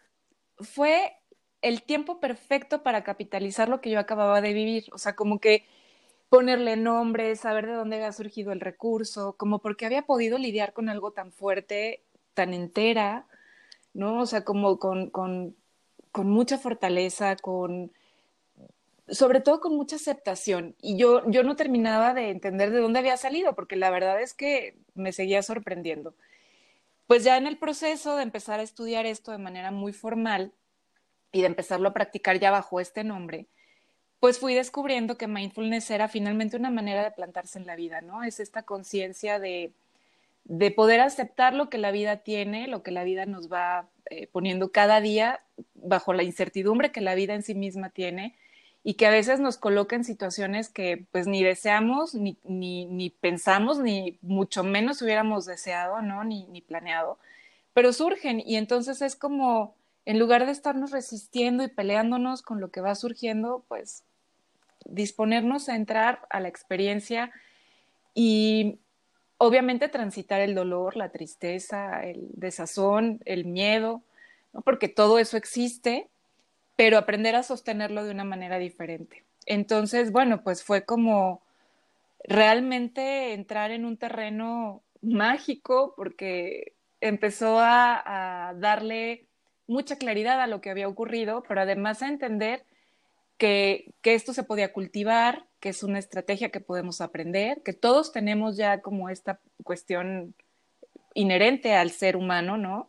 fue 0.57 1.13
el 1.61 1.83
tiempo 1.83 2.19
perfecto 2.19 2.81
para 2.81 3.03
capitalizar 3.03 3.69
lo 3.69 3.81
que 3.81 3.91
yo 3.91 3.99
acababa 3.99 4.41
de 4.41 4.53
vivir. 4.53 4.85
O 4.93 4.97
sea, 4.97 5.15
como 5.15 5.39
que 5.39 5.63
ponerle 6.29 6.75
nombre, 6.75 7.35
saber 7.35 7.67
de 7.67 7.73
dónde 7.73 7.97
había 7.97 8.13
surgido 8.13 8.51
el 8.51 8.61
recurso, 8.61 9.35
como 9.37 9.59
porque 9.59 9.85
había 9.85 10.01
podido 10.07 10.39
lidiar 10.39 10.73
con 10.73 10.89
algo 10.89 11.11
tan 11.11 11.31
fuerte, 11.31 12.01
tan 12.33 12.55
entera, 12.55 13.27
¿no? 13.93 14.21
O 14.21 14.25
sea, 14.25 14.43
como 14.43 14.79
con, 14.79 15.09
con, 15.09 15.55
con 16.11 16.29
mucha 16.29 16.57
fortaleza, 16.57 17.35
con 17.35 17.91
sobre 19.11 19.41
todo 19.41 19.59
con 19.59 19.75
mucha 19.75 19.97
aceptación. 19.97 20.75
Y 20.81 20.97
yo, 20.97 21.29
yo 21.29 21.43
no 21.43 21.55
terminaba 21.55 22.13
de 22.13 22.29
entender 22.29 22.71
de 22.71 22.79
dónde 22.79 22.99
había 22.99 23.17
salido, 23.17 23.53
porque 23.53 23.75
la 23.75 23.89
verdad 23.89 24.21
es 24.21 24.33
que 24.33 24.77
me 24.95 25.11
seguía 25.11 25.43
sorprendiendo. 25.43 26.15
Pues 27.07 27.23
ya 27.23 27.37
en 27.37 27.45
el 27.45 27.57
proceso 27.57 28.15
de 28.15 28.23
empezar 28.23 28.59
a 28.59 28.63
estudiar 28.63 29.05
esto 29.05 29.31
de 29.31 29.37
manera 29.37 29.71
muy 29.71 29.91
formal 29.91 30.53
y 31.33 31.41
de 31.41 31.47
empezarlo 31.47 31.89
a 31.89 31.93
practicar 31.93 32.39
ya 32.39 32.51
bajo 32.51 32.79
este 32.79 33.03
nombre, 33.03 33.47
pues 34.21 34.39
fui 34.39 34.53
descubriendo 34.53 35.17
que 35.17 35.27
mindfulness 35.27 35.91
era 35.91 36.07
finalmente 36.07 36.55
una 36.55 36.69
manera 36.69 37.03
de 37.03 37.11
plantarse 37.11 37.59
en 37.59 37.65
la 37.65 37.75
vida, 37.75 38.01
¿no? 38.01 38.23
Es 38.23 38.39
esta 38.39 38.63
conciencia 38.63 39.39
de, 39.39 39.73
de, 40.51 40.71
poder 40.71 40.99
aceptar 40.99 41.53
lo 41.53 41.69
que 41.69 41.77
la 41.77 41.91
vida 41.91 42.17
tiene, 42.17 42.67
lo 42.67 42.83
que 42.83 42.91
la 42.91 43.03
vida 43.03 43.25
nos 43.25 43.51
va 43.51 43.87
eh, 44.09 44.27
poniendo 44.27 44.71
cada 44.71 44.99
día 44.99 45.41
bajo 45.75 46.13
la 46.13 46.23
incertidumbre 46.23 46.91
que 46.91 47.01
la 47.01 47.15
vida 47.15 47.33
en 47.33 47.43
sí 47.43 47.55
misma 47.55 47.89
tiene 47.89 48.35
y 48.83 48.95
que 48.95 49.05
a 49.05 49.11
veces 49.11 49.39
nos 49.39 49.57
coloca 49.57 49.95
en 49.95 50.03
situaciones 50.03 50.69
que 50.69 51.05
pues 51.11 51.27
ni 51.27 51.43
deseamos, 51.43 52.15
ni, 52.15 52.37
ni, 52.43 52.85
ni 52.85 53.09
pensamos, 53.09 53.79
ni 53.79 54.17
mucho 54.21 54.63
menos 54.63 55.01
hubiéramos 55.01 55.45
deseado, 55.45 56.01
¿no? 56.01 56.23
Ni, 56.23 56.45
ni 56.47 56.61
planeado, 56.61 57.17
pero 57.73 57.93
surgen 57.93 58.41
y 58.45 58.57
entonces 58.57 59.01
es 59.01 59.15
como, 59.15 59.75
en 60.05 60.19
lugar 60.19 60.45
de 60.45 60.51
estarnos 60.51 60.91
resistiendo 60.91 61.63
y 61.63 61.67
peleándonos 61.67 62.41
con 62.41 62.59
lo 62.59 62.71
que 62.71 62.81
va 62.81 62.95
surgiendo, 62.95 63.63
pues 63.67 64.03
disponernos 64.85 65.69
a 65.69 65.75
entrar 65.75 66.25
a 66.29 66.39
la 66.39 66.47
experiencia 66.47 67.31
y 68.13 68.79
obviamente 69.43 69.89
transitar 69.89 70.39
el 70.39 70.53
dolor, 70.53 70.95
la 70.95 71.09
tristeza, 71.09 72.03
el 72.03 72.27
desazón, 72.33 73.21
el 73.25 73.45
miedo, 73.45 74.03
¿no? 74.53 74.61
porque 74.61 74.87
todo 74.87 75.17
eso 75.17 75.35
existe, 75.35 76.07
pero 76.75 76.99
aprender 76.99 77.35
a 77.35 77.41
sostenerlo 77.41 78.03
de 78.03 78.11
una 78.11 78.23
manera 78.23 78.59
diferente. 78.59 79.23
Entonces, 79.47 80.11
bueno, 80.11 80.43
pues 80.43 80.63
fue 80.63 80.85
como 80.85 81.41
realmente 82.23 83.33
entrar 83.33 83.71
en 83.71 83.85
un 83.85 83.97
terreno 83.97 84.83
mágico 85.01 85.95
porque 85.97 86.73
empezó 86.99 87.59
a, 87.59 88.49
a 88.49 88.53
darle 88.53 89.25
mucha 89.65 89.95
claridad 89.95 90.39
a 90.39 90.45
lo 90.45 90.61
que 90.61 90.69
había 90.69 90.87
ocurrido, 90.87 91.43
pero 91.47 91.61
además 91.61 92.03
a 92.03 92.09
entender 92.09 92.63
que, 93.41 93.91
esto 94.03 94.33
se 94.33 94.43
podía 94.43 94.71
cultivar, 94.71 95.45
que 95.59 95.69
es 95.69 95.81
una 95.81 95.97
estrategia 95.97 96.51
que 96.51 96.59
podemos 96.59 97.01
aprender, 97.01 97.63
que 97.63 97.73
todos 97.73 98.11
tenemos 98.11 98.55
ya 98.55 98.81
como 98.81 99.09
esta 99.09 99.39
cuestión 99.63 100.35
inherente 101.15 101.73
al 101.73 101.89
ser 101.89 102.15
humano, 102.15 102.57
¿no? 102.57 102.87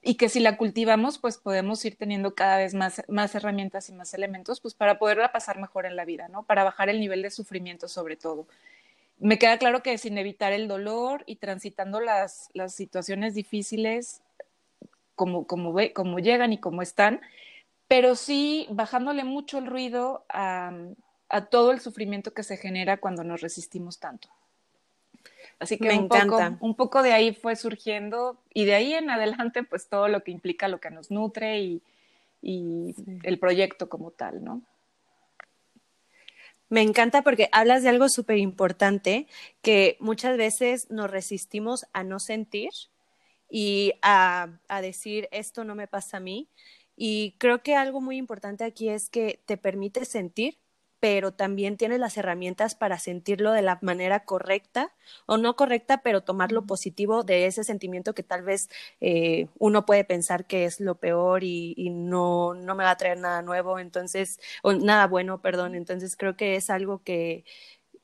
Y 0.00 0.14
que 0.14 0.28
si 0.28 0.38
la 0.38 0.56
cultivamos, 0.56 1.18
pues 1.18 1.38
podemos 1.38 1.84
ir 1.84 1.96
teniendo 1.96 2.36
cada 2.36 2.58
vez 2.58 2.74
más, 2.74 3.02
más 3.08 3.34
herramientas 3.34 3.88
y 3.88 3.92
más 3.94 4.14
elementos, 4.14 4.60
pues 4.60 4.74
para 4.74 4.96
poderla 5.00 5.32
pasar 5.32 5.58
mejor 5.58 5.86
en 5.86 5.96
la 5.96 6.04
vida, 6.04 6.28
¿no? 6.28 6.44
Para 6.44 6.62
bajar 6.62 6.88
el 6.88 7.00
nivel 7.00 7.22
de 7.22 7.30
sufrimiento 7.30 7.88
sobre 7.88 8.16
todo 8.16 8.46
me 9.20 9.38
queda 9.38 9.58
claro 9.58 9.80
que 9.80 9.96
sin 9.96 10.18
evitar 10.18 10.52
el 10.52 10.66
dolor 10.66 11.22
y 11.26 11.36
transitando 11.36 12.00
las, 12.00 12.50
las 12.52 12.74
situaciones 12.74 13.34
difíciles 13.34 14.20
como, 15.14 15.46
como, 15.46 15.72
ve, 15.72 15.92
como 15.92 16.18
llegan 16.18 16.52
y 16.52 16.58
como 16.58 16.82
están, 16.82 17.20
pero 17.88 18.14
sí 18.16 18.66
bajándole 18.70 19.24
mucho 19.24 19.58
el 19.58 19.66
ruido 19.66 20.24
a, 20.28 20.72
a 21.28 21.46
todo 21.46 21.72
el 21.72 21.80
sufrimiento 21.80 22.32
que 22.32 22.42
se 22.42 22.56
genera 22.56 22.98
cuando 22.98 23.24
nos 23.24 23.40
resistimos 23.40 23.98
tanto. 23.98 24.28
Así 25.58 25.78
que 25.78 25.88
Me 25.88 25.98
un, 25.98 26.04
encanta. 26.04 26.50
Poco, 26.50 26.66
un 26.66 26.74
poco 26.74 27.02
de 27.02 27.12
ahí 27.12 27.32
fue 27.34 27.56
surgiendo 27.56 28.40
y 28.52 28.64
de 28.64 28.74
ahí 28.74 28.94
en 28.94 29.10
adelante 29.10 29.62
pues 29.62 29.88
todo 29.88 30.08
lo 30.08 30.22
que 30.22 30.30
implica 30.30 30.68
lo 30.68 30.80
que 30.80 30.90
nos 30.90 31.10
nutre 31.10 31.60
y, 31.60 31.82
y 32.42 32.94
sí. 32.96 33.18
el 33.22 33.38
proyecto 33.38 33.88
como 33.88 34.10
tal, 34.10 34.42
¿no? 34.44 34.62
Me 36.68 36.82
encanta 36.82 37.22
porque 37.22 37.48
hablas 37.52 37.82
de 37.82 37.90
algo 37.90 38.08
súper 38.08 38.38
importante 38.38 39.28
que 39.62 39.96
muchas 40.00 40.36
veces 40.36 40.90
nos 40.90 41.10
resistimos 41.10 41.86
a 41.92 42.02
no 42.02 42.18
sentir 42.18 42.70
y 43.48 43.92
a, 44.02 44.48
a, 44.66 44.80
decir 44.80 45.28
esto 45.30 45.62
no 45.62 45.74
me 45.74 45.86
pasa 45.86 46.16
a 46.16 46.20
mí. 46.20 46.48
Y 46.96 47.36
creo 47.38 47.62
que 47.62 47.76
algo 47.76 48.00
muy 48.00 48.16
importante 48.16 48.64
aquí 48.64 48.88
es 48.88 49.10
que 49.10 49.42
te 49.46 49.56
permite 49.56 50.04
sentir, 50.04 50.58
pero 51.00 51.34
también 51.34 51.76
tienes 51.76 52.00
las 52.00 52.16
herramientas 52.16 52.74
para 52.74 52.98
sentirlo 52.98 53.52
de 53.52 53.60
la 53.60 53.78
manera 53.82 54.24
correcta 54.24 54.94
o 55.26 55.36
no 55.36 55.54
correcta, 55.54 56.02
pero 56.02 56.22
tomar 56.22 56.50
lo 56.50 56.64
positivo 56.66 57.24
de 57.24 57.46
ese 57.46 57.62
sentimiento 57.62 58.14
que 58.14 58.22
tal 58.22 58.42
vez 58.42 58.70
eh, 59.02 59.48
uno 59.58 59.84
puede 59.84 60.04
pensar 60.04 60.46
que 60.46 60.64
es 60.64 60.80
lo 60.80 60.94
peor 60.94 61.44
y, 61.44 61.74
y, 61.76 61.90
no, 61.90 62.54
no 62.54 62.74
me 62.74 62.84
va 62.84 62.92
a 62.92 62.96
traer 62.96 63.18
nada 63.18 63.42
nuevo, 63.42 63.78
entonces, 63.78 64.40
o 64.62 64.72
nada 64.72 65.06
bueno, 65.06 65.42
perdón. 65.42 65.74
Entonces 65.74 66.16
creo 66.16 66.36
que 66.36 66.56
es 66.56 66.70
algo 66.70 67.02
que 67.02 67.44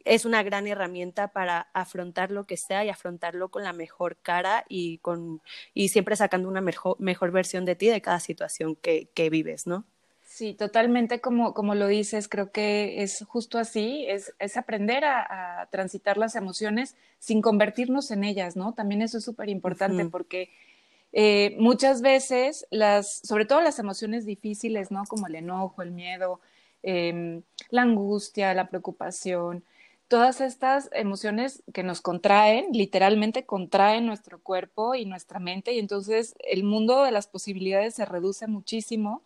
es 0.04 0.24
una 0.24 0.42
gran 0.42 0.66
herramienta 0.66 1.28
para 1.28 1.68
afrontar 1.72 2.30
lo 2.30 2.46
que 2.46 2.56
sea 2.56 2.84
y 2.84 2.88
afrontarlo 2.88 3.48
con 3.48 3.64
la 3.64 3.72
mejor 3.72 4.16
cara 4.16 4.64
y, 4.68 4.98
con, 4.98 5.42
y 5.74 5.88
siempre 5.88 6.16
sacando 6.16 6.48
una 6.48 6.60
mejor, 6.60 6.96
mejor 7.00 7.30
versión 7.32 7.64
de 7.64 7.76
ti 7.76 7.88
de 7.88 8.00
cada 8.00 8.20
situación 8.20 8.76
que, 8.76 9.08
que 9.14 9.30
vives, 9.30 9.66
¿no? 9.66 9.84
Sí, 10.22 10.54
totalmente 10.54 11.20
como, 11.20 11.54
como 11.54 11.74
lo 11.74 11.88
dices, 11.88 12.28
creo 12.28 12.52
que 12.52 13.02
es 13.02 13.24
justo 13.28 13.58
así, 13.58 14.06
es, 14.08 14.32
es 14.38 14.56
aprender 14.56 15.04
a, 15.04 15.62
a, 15.62 15.66
transitar 15.66 16.16
las 16.16 16.36
emociones 16.36 16.94
sin 17.18 17.42
convertirnos 17.42 18.10
en 18.10 18.24
ellas, 18.24 18.56
¿no? 18.56 18.72
También 18.72 19.02
eso 19.02 19.18
es 19.18 19.24
súper 19.24 19.48
importante 19.48 20.04
uh 20.04 20.06
-huh. 20.06 20.10
porque 20.10 20.50
eh, 21.12 21.56
muchas 21.58 22.00
veces, 22.00 22.66
las, 22.70 23.20
sobre 23.24 23.44
todo 23.44 23.60
las 23.60 23.78
emociones 23.78 24.24
difíciles, 24.24 24.90
¿no? 24.90 25.04
Como 25.04 25.26
el 25.26 25.34
enojo, 25.34 25.82
el 25.82 25.90
miedo, 25.90 26.40
eh, 26.82 27.42
la 27.70 27.82
angustia, 27.82 28.54
la 28.54 28.68
preocupación, 28.68 29.64
todas 30.10 30.40
estas 30.40 30.90
emociones 30.92 31.62
que 31.72 31.84
nos 31.84 32.00
contraen, 32.00 32.66
literalmente 32.72 33.46
contraen 33.46 34.06
nuestro 34.06 34.40
cuerpo 34.40 34.96
y 34.96 35.04
nuestra 35.04 35.38
mente 35.38 35.72
y 35.72 35.78
entonces 35.78 36.34
el 36.40 36.64
mundo 36.64 37.04
de 37.04 37.12
las 37.12 37.28
posibilidades 37.28 37.94
se 37.94 38.04
reduce 38.04 38.48
muchísimo 38.48 39.22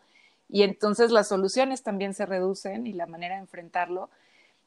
y 0.51 0.61
entonces 0.61 1.11
las 1.11 1.29
soluciones 1.29 1.83
también 1.83 2.13
se 2.13 2.27
reducen 2.27 2.87
y 2.87 2.93
la 2.93 3.07
manera 3.07 3.37
de 3.37 3.41
enfrentarlo. 3.41 4.11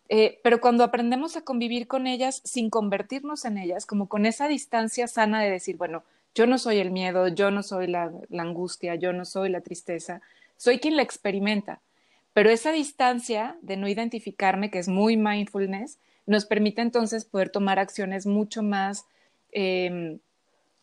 Eh, 0.10 0.40
pero 0.42 0.60
cuando 0.60 0.84
aprendemos 0.84 1.38
a 1.38 1.42
convivir 1.42 1.86
con 1.86 2.08
ellas 2.08 2.42
sin 2.44 2.72
convertirnos 2.72 3.46
en 3.46 3.60
ellas, 3.60 3.86
como 3.86 4.10
con 4.10 4.26
esa 4.26 4.48
distancia 4.48 5.08
sana 5.08 5.44
de 5.44 5.52
decir, 5.52 5.78
bueno, 5.78 6.04
yo 6.34 6.48
no 6.48 6.58
soy 6.58 6.80
el 6.80 6.90
miedo, 6.90 7.28
yo 7.28 7.52
no 7.52 7.62
soy 7.62 7.86
la, 7.86 8.12
la 8.30 8.42
angustia, 8.42 8.96
yo 8.96 9.14
no 9.14 9.24
soy 9.24 9.50
la 9.50 9.62
tristeza, 9.62 10.22
soy 10.56 10.80
quien 10.80 10.96
la 10.96 11.04
experimenta. 11.04 11.80
Pero 12.34 12.50
esa 12.50 12.72
distancia 12.72 13.56
de 13.62 13.78
no 13.78 13.88
identificarme, 13.88 14.72
que 14.72 14.80
es 14.80 14.88
muy 14.88 15.16
mindfulness, 15.16 16.00
nos 16.28 16.46
permite 16.46 16.82
entonces 16.82 17.26
poder 17.26 17.50
tomar 17.50 17.80
acciones 17.80 18.28
mucho 18.28 18.62
más 18.62 19.08
eh, 19.52 20.20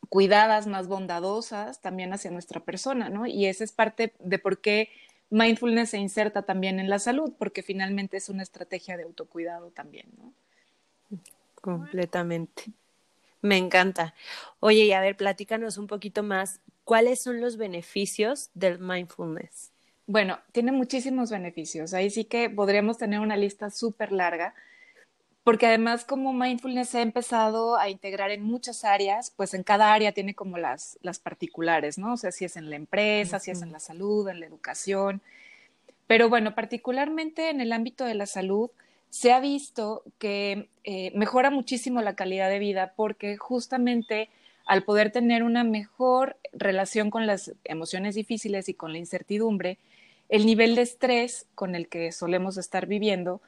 cuidadas, 0.09 0.67
más 0.67 0.89
bondadosas 0.89 1.81
también 1.81 2.13
hacia 2.13 2.31
nuestra 2.31 2.61
persona, 2.61 3.09
¿no? 3.09 3.27
Y 3.27 3.47
esa 3.47 3.63
es 3.65 3.73
parte 3.73 4.15
de 4.19 4.39
por 4.39 4.61
qué 4.61 4.89
mindfulness 5.31 5.91
se 5.91 5.99
inserta 5.99 6.43
también 6.43 6.81
en 6.81 6.89
la 6.89 6.99
salud, 6.99 7.33
porque 7.39 7.63
finalmente 7.63 8.17
es 8.17 8.29
una 8.29 8.43
estrategia 8.43 8.97
de 8.97 9.05
autocuidado 9.05 9.71
también, 9.71 10.07
¿no? 10.19 10.33
Completamente. 11.61 12.65
Me 13.41 13.57
encanta. 13.57 14.15
Oye, 14.61 14.85
y 14.85 14.93
a 14.93 15.01
ver, 15.01 15.17
platícanos 15.17 15.77
un 15.77 15.87
poquito 15.87 16.23
más, 16.23 16.61
¿cuáles 16.85 17.21
son 17.21 17.41
los 17.41 17.57
beneficios 17.57 18.51
del 18.55 18.79
mindfulness? 18.79 19.71
Bueno, 20.07 20.39
tiene 20.53 20.73
muchísimos 20.73 21.31
beneficios. 21.31 21.95
Ahí 21.95 22.11
sí 22.11 22.25
que 22.25 22.51
podríamos 22.51 22.99
tener 22.99 23.21
una 23.21 23.37
lista 23.37 23.71
súper 23.71 24.13
larga, 24.13 24.55
porque 25.45 25.67
además 25.67 26.07
como 26.07 26.33
mindfulness 26.33 26.89
se 26.89 26.99
ha 26.99 27.03
empezado 27.03 27.77
a 27.77 27.91
integrar 27.91 28.31
en 28.31 28.43
muchas 28.43 28.83
áreas, 28.83 29.31
pues 29.37 29.53
en 29.53 29.63
cada 29.63 29.93
área 29.93 30.13
tiene 30.13 30.35
como 30.35 30.57
las, 30.57 30.99
las 31.03 31.19
particulares, 31.19 31.99
¿no? 31.99 32.15
O 32.15 32.17
sea, 32.17 32.33
si 32.33 32.47
es 32.47 32.57
en 32.57 32.71
la 32.71 32.77
empresa, 32.77 33.37
uh 33.37 33.41
-huh. 33.41 33.43
si 33.43 33.51
es 33.51 33.63
en 33.63 33.71
la 33.71 33.79
salud, 33.79 34.27
en 34.29 34.41
la 34.41 34.47
educación. 34.47 35.21
Pero 36.07 36.31
bueno, 36.31 36.55
particularmente 36.55 37.51
en 37.51 37.61
el 37.61 37.73
ámbito 37.73 38.05
de 38.07 38.15
la 38.15 38.27
salud, 38.27 38.71
se 39.11 39.33
ha 39.33 39.41
visto 39.41 40.03
que 40.19 40.69
eh, 40.83 41.13
mejora 41.15 41.51
muchísimo 41.51 42.01
la 42.01 42.17
calidad 42.17 42.49
de 42.49 42.59
vida 42.59 42.95
porque 42.97 43.37
justamente 43.37 44.31
al 44.67 44.83
poder 44.83 45.13
tener 45.13 45.43
una 45.43 45.63
mejor 45.63 46.39
relación 46.53 47.11
con 47.11 47.27
las 47.27 47.53
emociones 47.65 48.15
difíciles 48.15 48.69
y 48.69 48.75
con 48.75 48.93
la 48.93 48.99
incertidumbre, 48.99 49.79
el 50.31 50.47
nivel 50.47 50.75
de 50.75 50.83
estrés 50.83 51.47
con 51.55 51.75
el 51.75 51.89
que 51.89 52.13
solemos 52.13 52.57
estar 52.57 52.87
viviendo 52.87 53.43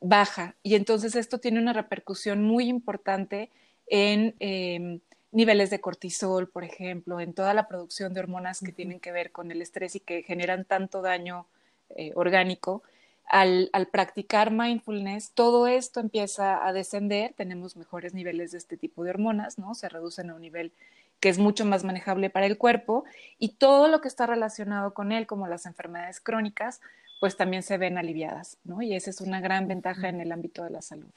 baja 0.00 0.54
y 0.62 0.74
entonces 0.74 1.16
esto 1.16 1.38
tiene 1.38 1.60
una 1.60 1.72
repercusión 1.72 2.42
muy 2.42 2.68
importante 2.68 3.50
en 3.86 4.34
eh, 4.40 5.00
niveles 5.32 5.70
de 5.70 5.80
cortisol, 5.80 6.48
por 6.48 6.64
ejemplo, 6.64 7.20
en 7.20 7.34
toda 7.34 7.54
la 7.54 7.68
producción 7.68 8.14
de 8.14 8.20
hormonas 8.20 8.60
que 8.60 8.72
tienen 8.72 9.00
que 9.00 9.12
ver 9.12 9.30
con 9.32 9.50
el 9.50 9.62
estrés 9.62 9.94
y 9.96 10.00
que 10.00 10.22
generan 10.22 10.64
tanto 10.64 11.02
daño 11.02 11.46
eh, 11.90 12.12
orgánico. 12.14 12.82
Al, 13.30 13.68
al, 13.74 13.88
practicar 13.88 14.50
mindfulness, 14.50 15.32
todo 15.32 15.66
esto 15.66 16.00
empieza 16.00 16.66
a 16.66 16.72
descender, 16.72 17.34
tenemos 17.34 17.76
mejores 17.76 18.14
niveles 18.14 18.52
de 18.52 18.58
este 18.58 18.78
tipo 18.78 19.04
de 19.04 19.10
hormonas, 19.10 19.58
¿no? 19.58 19.74
Se 19.74 19.90
reducen 19.90 20.30
a 20.30 20.34
un 20.34 20.40
nivel 20.40 20.72
que 21.20 21.28
es 21.28 21.38
mucho 21.38 21.66
más 21.66 21.84
manejable 21.84 22.30
para 22.30 22.46
el 22.46 22.56
cuerpo 22.56 23.04
y 23.38 23.50
todo 23.50 23.88
lo 23.88 24.00
que 24.00 24.08
está 24.08 24.26
relacionado 24.26 24.94
con 24.94 25.12
él, 25.12 25.26
como 25.26 25.46
las 25.46 25.66
enfermedades 25.66 26.20
crónicas, 26.20 26.80
pues 27.18 27.36
también 27.36 27.62
se 27.62 27.78
ven 27.78 27.98
aliviadas, 27.98 28.58
¿no? 28.64 28.82
Y 28.82 28.94
esa 28.94 29.10
es 29.10 29.20
una 29.20 29.40
gran 29.40 29.68
ventaja 29.68 30.08
en 30.08 30.20
el 30.20 30.32
ámbito 30.32 30.62
de 30.64 30.70
la 30.70 30.82
salud. 30.82 31.10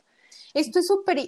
Esto 0.54 0.80
es 0.80 0.88
súper, 0.88 1.20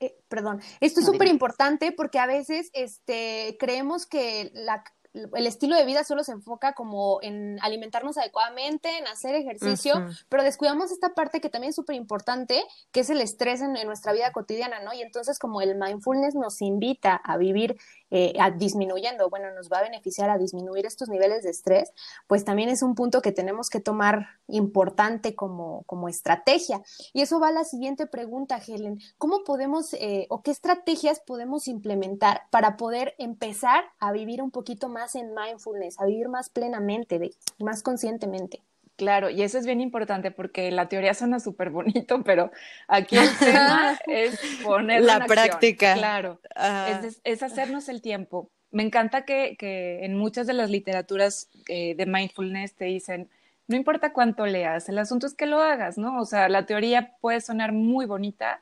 eh, 0.00 0.16
perdón, 0.28 0.60
esto 0.80 1.00
es 1.00 1.06
súper 1.06 1.28
importante 1.28 1.92
porque 1.92 2.18
a 2.18 2.26
veces 2.26 2.70
este, 2.72 3.56
creemos 3.58 4.06
que 4.06 4.50
la, 4.54 4.84
el 5.12 5.46
estilo 5.46 5.76
de 5.76 5.84
vida 5.84 6.04
solo 6.04 6.22
se 6.22 6.32
enfoca 6.32 6.72
como 6.74 7.18
en 7.22 7.58
alimentarnos 7.62 8.16
adecuadamente, 8.16 8.98
en 8.98 9.08
hacer 9.08 9.34
ejercicio, 9.34 9.94
uh 9.96 10.00
-huh. 10.00 10.24
pero 10.28 10.44
descuidamos 10.44 10.92
esta 10.92 11.14
parte 11.14 11.40
que 11.40 11.48
también 11.48 11.70
es 11.70 11.76
súper 11.76 11.96
importante, 11.96 12.62
que 12.92 13.00
es 13.00 13.10
el 13.10 13.20
estrés 13.20 13.60
en, 13.60 13.76
en, 13.76 13.86
nuestra 13.86 14.12
vida 14.12 14.30
cotidiana, 14.32 14.80
¿no? 14.80 14.92
Y 14.92 15.02
entonces 15.02 15.38
como 15.38 15.60
el 15.60 15.76
mindfulness 15.76 16.34
nos 16.34 16.62
invita 16.62 17.16
a 17.16 17.36
vivir 17.36 17.76
eh, 18.10 18.34
a 18.38 18.50
disminuyendo, 18.50 19.28
bueno, 19.30 19.52
nos 19.52 19.70
va 19.70 19.78
a 19.78 19.82
beneficiar 19.82 20.30
a 20.30 20.38
disminuir 20.38 20.86
estos 20.86 21.08
niveles 21.08 21.42
de 21.42 21.50
estrés, 21.50 21.92
pues 22.26 22.44
también 22.44 22.68
es 22.68 22.82
un 22.82 22.94
punto 22.94 23.22
que 23.22 23.32
tenemos 23.32 23.70
que 23.70 23.80
tomar 23.80 24.26
importante 24.48 25.34
como, 25.34 25.84
como 25.84 26.08
estrategia. 26.08 26.82
Y 27.12 27.22
eso 27.22 27.40
va 27.40 27.48
a 27.48 27.52
la 27.52 27.64
siguiente 27.64 28.06
pregunta, 28.06 28.60
Helen. 28.64 28.98
¿Cómo 29.18 29.44
podemos 29.44 29.94
eh, 29.94 30.26
o 30.30 30.42
qué 30.42 30.50
estrategias 30.50 31.20
podemos 31.20 31.68
implementar 31.68 32.42
para 32.50 32.76
poder 32.76 33.14
empezar 33.18 33.84
a 33.98 34.12
vivir 34.12 34.42
un 34.42 34.50
poquito 34.50 34.88
más 34.88 35.14
en 35.14 35.34
mindfulness, 35.34 36.00
a 36.00 36.06
vivir 36.06 36.28
más 36.28 36.50
plenamente, 36.50 37.30
más 37.58 37.82
conscientemente? 37.82 38.62
Claro, 39.00 39.30
y 39.30 39.40
eso 39.40 39.56
es 39.56 39.64
bien 39.64 39.80
importante 39.80 40.30
porque 40.30 40.70
la 40.70 40.86
teoría 40.90 41.14
suena 41.14 41.40
súper 41.40 41.70
bonito, 41.70 42.22
pero 42.22 42.52
aquí 42.86 43.16
el 43.16 43.34
tema 43.38 43.98
es 44.06 44.38
poner 44.62 45.00
la 45.00 45.24
práctica. 45.24 45.94
Claro, 45.94 46.38
es, 47.02 47.22
es, 47.24 47.42
hacernos 47.42 47.88
el 47.88 48.02
tiempo. 48.02 48.50
Me 48.70 48.82
encanta 48.82 49.24
que, 49.24 49.56
que 49.58 50.04
en 50.04 50.18
muchas 50.18 50.46
de 50.46 50.52
las 50.52 50.68
literaturas 50.68 51.48
eh, 51.68 51.94
de 51.94 52.04
mindfulness 52.04 52.74
te 52.74 52.84
dicen, 52.84 53.30
no 53.68 53.76
importa 53.76 54.12
cuánto 54.12 54.44
leas, 54.44 54.90
el 54.90 54.98
asunto 54.98 55.26
es 55.26 55.32
que 55.32 55.46
lo 55.46 55.62
hagas, 55.62 55.96
¿no? 55.96 56.20
O 56.20 56.26
sea, 56.26 56.50
la 56.50 56.66
teoría 56.66 57.16
puede 57.22 57.40
sonar 57.40 57.72
muy 57.72 58.04
bonita 58.04 58.60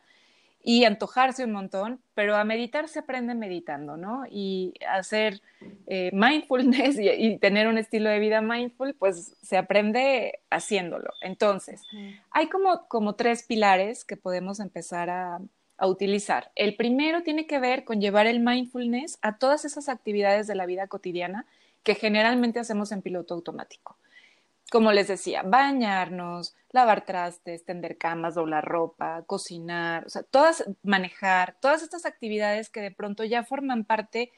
y 0.68 0.84
antojarse 0.84 1.44
un 1.44 1.52
montón, 1.52 1.98
pero 2.12 2.36
a 2.36 2.44
meditar 2.44 2.88
se 2.88 2.98
aprende 2.98 3.34
meditando, 3.34 3.96
¿no? 3.96 4.24
Y 4.30 4.74
hacer 4.86 5.40
eh, 5.86 6.10
mindfulness 6.12 6.98
y, 7.00 7.38
tener 7.38 7.68
un 7.68 7.78
estilo 7.78 8.10
de 8.10 8.18
vida 8.18 8.42
mindful, 8.42 8.92
pues 8.92 9.34
se 9.40 9.56
aprende 9.56 10.40
haciéndolo. 10.50 11.08
Entonces, 11.22 11.80
hay 12.30 12.48
como, 12.50 12.86
como 12.86 13.14
tres 13.14 13.44
pilares 13.44 14.04
que 14.04 14.18
podemos 14.18 14.60
empezar 14.60 15.08
a, 15.08 15.40
a 15.78 15.86
utilizar. 15.86 16.52
El 16.54 16.76
primero 16.76 17.22
tiene 17.22 17.46
que 17.46 17.58
ver 17.58 17.84
con 17.84 18.02
llevar 18.02 18.26
el 18.26 18.40
mindfulness 18.40 19.18
a 19.22 19.38
todas 19.38 19.64
esas 19.64 19.88
actividades 19.88 20.46
de 20.46 20.54
la 20.54 20.66
vida 20.66 20.86
cotidiana 20.86 21.46
que 21.82 21.94
generalmente 21.94 22.60
hacemos 22.60 22.92
en 22.92 23.00
piloto 23.00 23.32
automático 23.32 23.96
como 24.70 24.92
les 24.92 25.08
decía, 25.08 25.42
bañarnos, 25.42 26.54
lavar 26.70 27.04
trastes, 27.04 27.64
tender 27.64 27.96
camas, 27.96 28.34
doblar 28.34 28.64
ropa, 28.64 29.22
cocinar, 29.26 30.04
o 30.06 30.08
sea, 30.10 30.22
todas, 30.22 30.64
manejar, 30.82 31.56
todas 31.60 31.82
estas 31.82 32.04
actividades 32.04 32.68
que 32.68 32.80
de 32.80 32.90
pronto 32.90 33.24
ya 33.24 33.44
forman 33.44 33.84
parte 33.84 34.30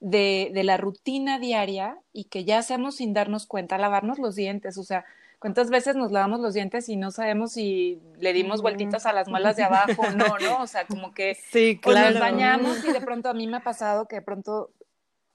de, 0.00 0.50
de, 0.52 0.64
la 0.64 0.76
rutina 0.76 1.38
diaria 1.38 1.98
y 2.12 2.24
que 2.24 2.44
ya 2.44 2.58
hacemos 2.58 2.96
sin 2.96 3.14
darnos 3.14 3.46
cuenta, 3.46 3.78
lavarnos 3.78 4.18
los 4.18 4.36
dientes, 4.36 4.76
o 4.78 4.84
sea, 4.84 5.04
¿cuántas 5.38 5.70
veces 5.70 5.96
nos 5.96 6.12
lavamos 6.12 6.40
los 6.40 6.54
dientes 6.54 6.88
y 6.88 6.96
no 6.96 7.10
sabemos 7.10 7.52
si 7.52 8.00
le 8.18 8.32
dimos 8.32 8.60
vueltitas 8.62 9.06
a 9.06 9.12
las 9.12 9.28
muelas 9.28 9.56
de 9.56 9.64
abajo 9.64 10.02
o 10.02 10.10
no, 10.10 10.38
no? 10.38 10.62
O 10.62 10.66
sea, 10.66 10.86
como 10.86 11.12
que 11.12 11.34
sí, 11.50 11.78
claro. 11.80 12.10
nos 12.10 12.20
bañamos 12.20 12.84
y 12.84 12.92
de 12.92 13.00
pronto 13.00 13.28
a 13.28 13.34
mí 13.34 13.46
me 13.46 13.56
ha 13.56 13.62
pasado 13.62 14.06
que 14.06 14.16
de 14.16 14.22
pronto, 14.22 14.70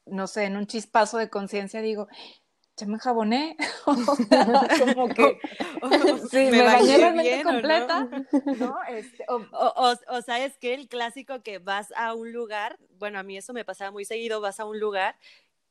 no 0.05 0.27
sé, 0.27 0.45
en 0.45 0.57
un 0.57 0.67
chispazo 0.67 1.17
de 1.17 1.29
conciencia 1.29 1.81
digo, 1.81 2.07
ya 2.77 2.87
me 2.87 2.93
enjaboné, 2.93 3.55
como 3.85 5.07
que 5.09 5.39
sí, 6.31 6.37
me, 6.37 6.51
me 6.51 6.63
bañé 6.63 6.97
realmente 6.97 7.43
completa, 7.43 8.09
¿no? 8.57 8.77
Este, 8.89 9.25
o, 9.27 9.41
o, 9.51 9.95
o, 10.09 10.21
sabes 10.21 10.57
que 10.57 10.73
el 10.73 10.87
clásico 10.87 11.43
que 11.43 11.59
vas 11.59 11.93
a 11.95 12.13
un 12.13 12.31
lugar, 12.31 12.79
bueno, 12.97 13.19
a 13.19 13.23
mí 13.23 13.37
eso 13.37 13.53
me 13.53 13.65
pasaba 13.65 13.91
muy 13.91 14.05
seguido, 14.05 14.41
vas 14.41 14.59
a 14.59 14.65
un 14.65 14.79
lugar 14.79 15.15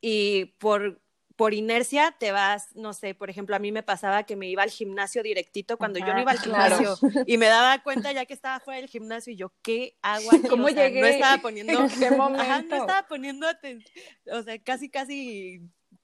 y 0.01 0.47
por 0.59 1.01
por 1.37 1.55
inercia 1.55 2.15
te 2.19 2.31
vas, 2.31 2.75
no 2.77 2.93
sé, 2.93 3.15
por 3.15 3.31
ejemplo, 3.31 3.57
a 3.57 3.59
mí 3.59 3.73
me 3.73 3.83
pasaba 3.83 4.25
que 4.25 4.37
me 4.37 4.49
iba 4.49 4.63
al 4.63 4.71
gimnasio 4.71 5.23
directito 5.23 5.77
cuando 5.79 5.99
yo 5.99 6.13
no 6.13 6.21
iba 6.21 6.31
al 6.31 6.39
gimnasio 6.41 6.97
y 7.27 7.39
me 7.39 7.47
daba 7.47 7.83
cuenta 7.83 8.13
ya 8.13 8.27
que 8.27 8.35
estaba 8.35 8.61
fuera 8.61 8.81
del 8.81 8.89
gimnasio 8.89 9.33
y 9.33 9.37
yo, 9.37 9.53
¿qué 9.63 9.97
hago 10.03 10.29
aquí? 10.29 10.49
¿Cómo 10.49 10.67
o 10.67 10.71
sea, 10.71 10.87
llegué? 10.87 11.01
No 11.01 11.07
estaba 11.07 11.39
poniendo, 11.39 11.73
¿En 11.73 11.89
qué 11.89 12.11
momento? 12.11 12.43
Ajá, 12.43 12.63
no 12.63 12.77
estaba 12.77 13.09
poniendo 13.09 13.49
atención, 13.49 13.93
o 14.31 14.43
sea, 14.43 14.59
casi, 14.63 14.89
casi 14.89 15.63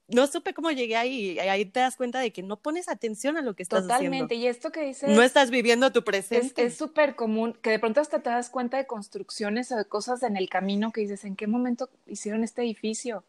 no 0.09 0.27
supe 0.27 0.53
cómo 0.53 0.71
llegué 0.71 0.95
ahí. 0.95 1.31
y 1.31 1.39
Ahí 1.39 1.65
te 1.65 1.79
das 1.79 1.95
cuenta 1.95 2.19
de 2.19 2.31
que 2.31 2.43
no 2.43 2.57
pones 2.57 2.89
atención 2.89 3.37
a 3.37 3.41
lo 3.41 3.55
que 3.55 3.63
estás 3.63 3.83
Totalmente. 3.83 4.35
haciendo. 4.35 4.45
Y 4.45 4.47
esto 4.47 4.71
que 4.71 4.81
dices. 4.81 5.09
No 5.09 5.21
estás 5.21 5.51
viviendo 5.51 5.91
tu 5.91 6.03
presente. 6.03 6.63
Es 6.65 6.77
súper 6.77 7.15
común 7.15 7.57
que 7.61 7.69
de 7.69 7.79
pronto 7.79 8.01
hasta 8.01 8.19
te 8.19 8.29
das 8.29 8.49
cuenta 8.49 8.77
de 8.77 8.87
construcciones 8.87 9.71
o 9.71 9.77
de 9.77 9.85
cosas 9.85 10.23
en 10.23 10.37
el 10.37 10.49
camino 10.49 10.91
que 10.91 11.01
dices, 11.01 11.25
¿en 11.25 11.35
qué 11.35 11.47
momento 11.47 11.89
hicieron 12.07 12.43
este 12.43 12.61
edificio? 12.61 13.23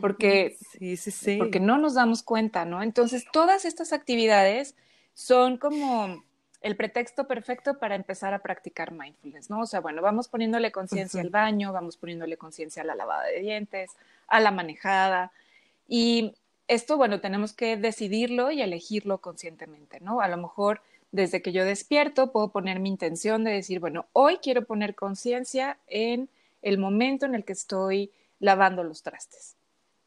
Porque, 0.00 0.56
sí, 0.72 0.96
sí, 0.96 1.10
sí. 1.10 1.36
porque 1.36 1.60
no 1.60 1.78
nos 1.78 1.94
damos 1.94 2.22
cuenta, 2.22 2.64
¿no? 2.64 2.82
Entonces, 2.82 3.24
todas 3.32 3.64
estas 3.64 3.92
actividades 3.92 4.74
son 5.14 5.56
como 5.56 6.24
el 6.62 6.76
pretexto 6.76 7.26
perfecto 7.28 7.78
para 7.78 7.94
empezar 7.94 8.32
a 8.34 8.40
practicar 8.40 8.90
mindfulness, 8.90 9.50
¿no? 9.50 9.60
O 9.60 9.66
sea, 9.66 9.80
bueno, 9.80 10.00
vamos 10.02 10.28
poniéndole 10.28 10.72
conciencia 10.72 11.20
al 11.20 11.28
baño, 11.28 11.72
vamos 11.72 11.96
poniéndole 11.96 12.36
conciencia 12.38 12.82
a 12.82 12.86
la 12.86 12.94
lavada 12.94 13.24
de 13.26 13.40
dientes, 13.40 13.90
a 14.26 14.40
la 14.40 14.50
manejada, 14.50 15.30
y 15.88 16.34
esto, 16.68 16.96
bueno, 16.96 17.20
tenemos 17.20 17.52
que 17.52 17.76
decidirlo 17.76 18.50
y 18.50 18.62
elegirlo 18.62 19.18
conscientemente, 19.18 20.00
¿no? 20.00 20.20
A 20.20 20.28
lo 20.28 20.36
mejor 20.36 20.80
desde 21.12 21.42
que 21.42 21.52
yo 21.52 21.64
despierto 21.64 22.32
puedo 22.32 22.48
poner 22.48 22.80
mi 22.80 22.88
intención 22.88 23.44
de 23.44 23.52
decir, 23.52 23.80
bueno, 23.80 24.06
hoy 24.12 24.38
quiero 24.38 24.64
poner 24.64 24.94
conciencia 24.94 25.78
en 25.86 26.28
el 26.62 26.78
momento 26.78 27.26
en 27.26 27.34
el 27.34 27.44
que 27.44 27.52
estoy 27.52 28.10
lavando 28.40 28.82
los 28.82 29.02
trastes. 29.02 29.56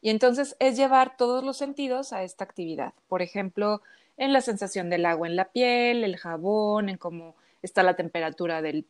Y 0.02 0.10
entonces 0.10 0.56
es 0.58 0.76
llevar 0.76 1.16
todos 1.16 1.44
los 1.44 1.56
sentidos 1.56 2.12
a 2.12 2.22
esta 2.22 2.44
actividad. 2.44 2.92
Por 3.08 3.22
ejemplo, 3.22 3.80
en 4.16 4.32
la 4.32 4.40
sensación 4.40 4.90
del 4.90 5.06
agua 5.06 5.28
en 5.28 5.36
la 5.36 5.46
piel, 5.46 6.04
el 6.04 6.16
jabón, 6.16 6.88
en 6.88 6.98
cómo 6.98 7.36
está 7.62 7.82
la 7.82 7.96
temperatura 7.96 8.62
del, 8.62 8.84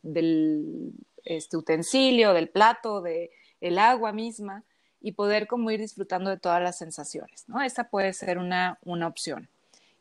este, 1.24 1.56
utensilio, 1.56 2.32
del 2.32 2.48
plato, 2.48 3.00
del 3.00 3.30
el 3.60 3.78
agua 3.78 4.12
misma 4.12 4.64
y 5.00 5.12
poder 5.12 5.46
como 5.46 5.70
ir 5.70 5.80
disfrutando 5.80 6.30
de 6.30 6.38
todas 6.38 6.62
las 6.62 6.78
sensaciones, 6.78 7.44
¿no? 7.48 7.62
Esa 7.62 7.84
puede 7.84 8.12
ser 8.12 8.38
una, 8.38 8.78
una 8.84 9.06
opción. 9.06 9.48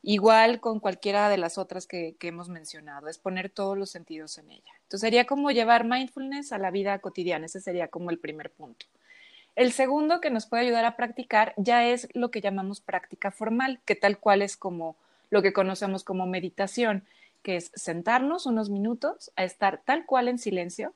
Igual 0.03 0.59
con 0.59 0.79
cualquiera 0.79 1.29
de 1.29 1.37
las 1.37 1.57
otras 1.57 1.85
que, 1.85 2.15
que, 2.19 2.29
hemos 2.29 2.49
mencionado, 2.49 3.07
es 3.07 3.17
poner 3.17 3.49
todos 3.49 3.77
los 3.77 3.89
sentidos 3.89 4.37
en 4.37 4.51
ella. 4.51 4.71
Entonces 4.83 5.01
sería 5.01 5.25
como 5.25 5.51
llevar 5.51 5.83
mindfulness 5.85 6.53
a 6.53 6.57
la 6.57 6.71
vida 6.71 6.97
cotidiana, 6.99 7.45
ese 7.45 7.59
sería 7.59 7.87
como 7.89 8.09
el 8.09 8.19
primer 8.19 8.51
punto. 8.51 8.85
El 9.55 9.71
segundo 9.71 10.21
que 10.21 10.29
nos 10.29 10.45
puede 10.45 10.63
ayudar 10.63 10.85
a 10.85 10.95
practicar 10.95 11.53
ya 11.57 11.85
es 11.85 12.07
lo 12.13 12.29
que 12.29 12.41
llamamos 12.41 12.79
práctica 12.79 13.31
formal, 13.31 13.79
que 13.85 13.95
tal 13.95 14.19
cual 14.19 14.43
es 14.43 14.55
como 14.55 14.95
lo 15.29 15.41
que 15.41 15.51
conocemos 15.51 16.03
como 16.03 16.27
meditación, 16.27 17.03
que 17.41 17.55
es 17.55 17.71
sentarnos 17.73 18.45
unos 18.45 18.69
minutos 18.69 19.31
a 19.35 19.43
estar 19.43 19.81
tal 19.83 20.05
cual 20.05 20.27
en 20.27 20.37
silencio 20.37 20.93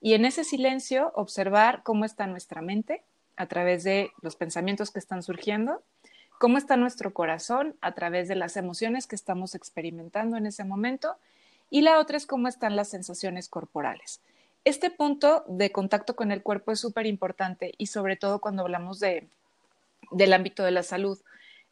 y 0.00 0.14
en 0.14 0.24
ese 0.24 0.44
silencio 0.44 1.12
observar 1.14 1.82
cómo 1.82 2.04
está 2.04 2.26
nuestra 2.26 2.62
mente, 2.62 3.02
a 3.40 3.46
través 3.46 3.84
de 3.84 4.12
los 4.20 4.36
pensamientos 4.36 4.90
que 4.90 4.98
están 4.98 5.22
surgiendo, 5.22 5.82
cómo 6.38 6.58
está 6.58 6.76
nuestro 6.76 7.14
corazón 7.14 7.74
a 7.80 7.92
través 7.92 8.28
de 8.28 8.34
las 8.34 8.58
emociones 8.58 9.06
que 9.06 9.16
estamos 9.16 9.54
experimentando 9.54 10.36
en 10.36 10.44
ese 10.44 10.62
momento 10.62 11.16
y 11.70 11.80
la 11.80 11.98
otra 11.98 12.18
es 12.18 12.26
cómo 12.26 12.48
están 12.48 12.76
las 12.76 12.88
sensaciones 12.88 13.48
corporales. 13.48 14.20
Este 14.66 14.90
punto 14.90 15.42
de 15.48 15.72
contacto 15.72 16.16
con 16.16 16.32
el 16.32 16.42
cuerpo 16.42 16.70
es 16.70 16.80
súper 16.80 17.06
importante 17.06 17.72
y 17.78 17.86
sobre 17.86 18.16
todo 18.16 18.42
cuando 18.42 18.60
hablamos 18.60 19.00
de, 19.00 19.26
del 20.10 20.34
ámbito 20.34 20.62
de 20.62 20.72
la 20.72 20.82
salud, 20.82 21.18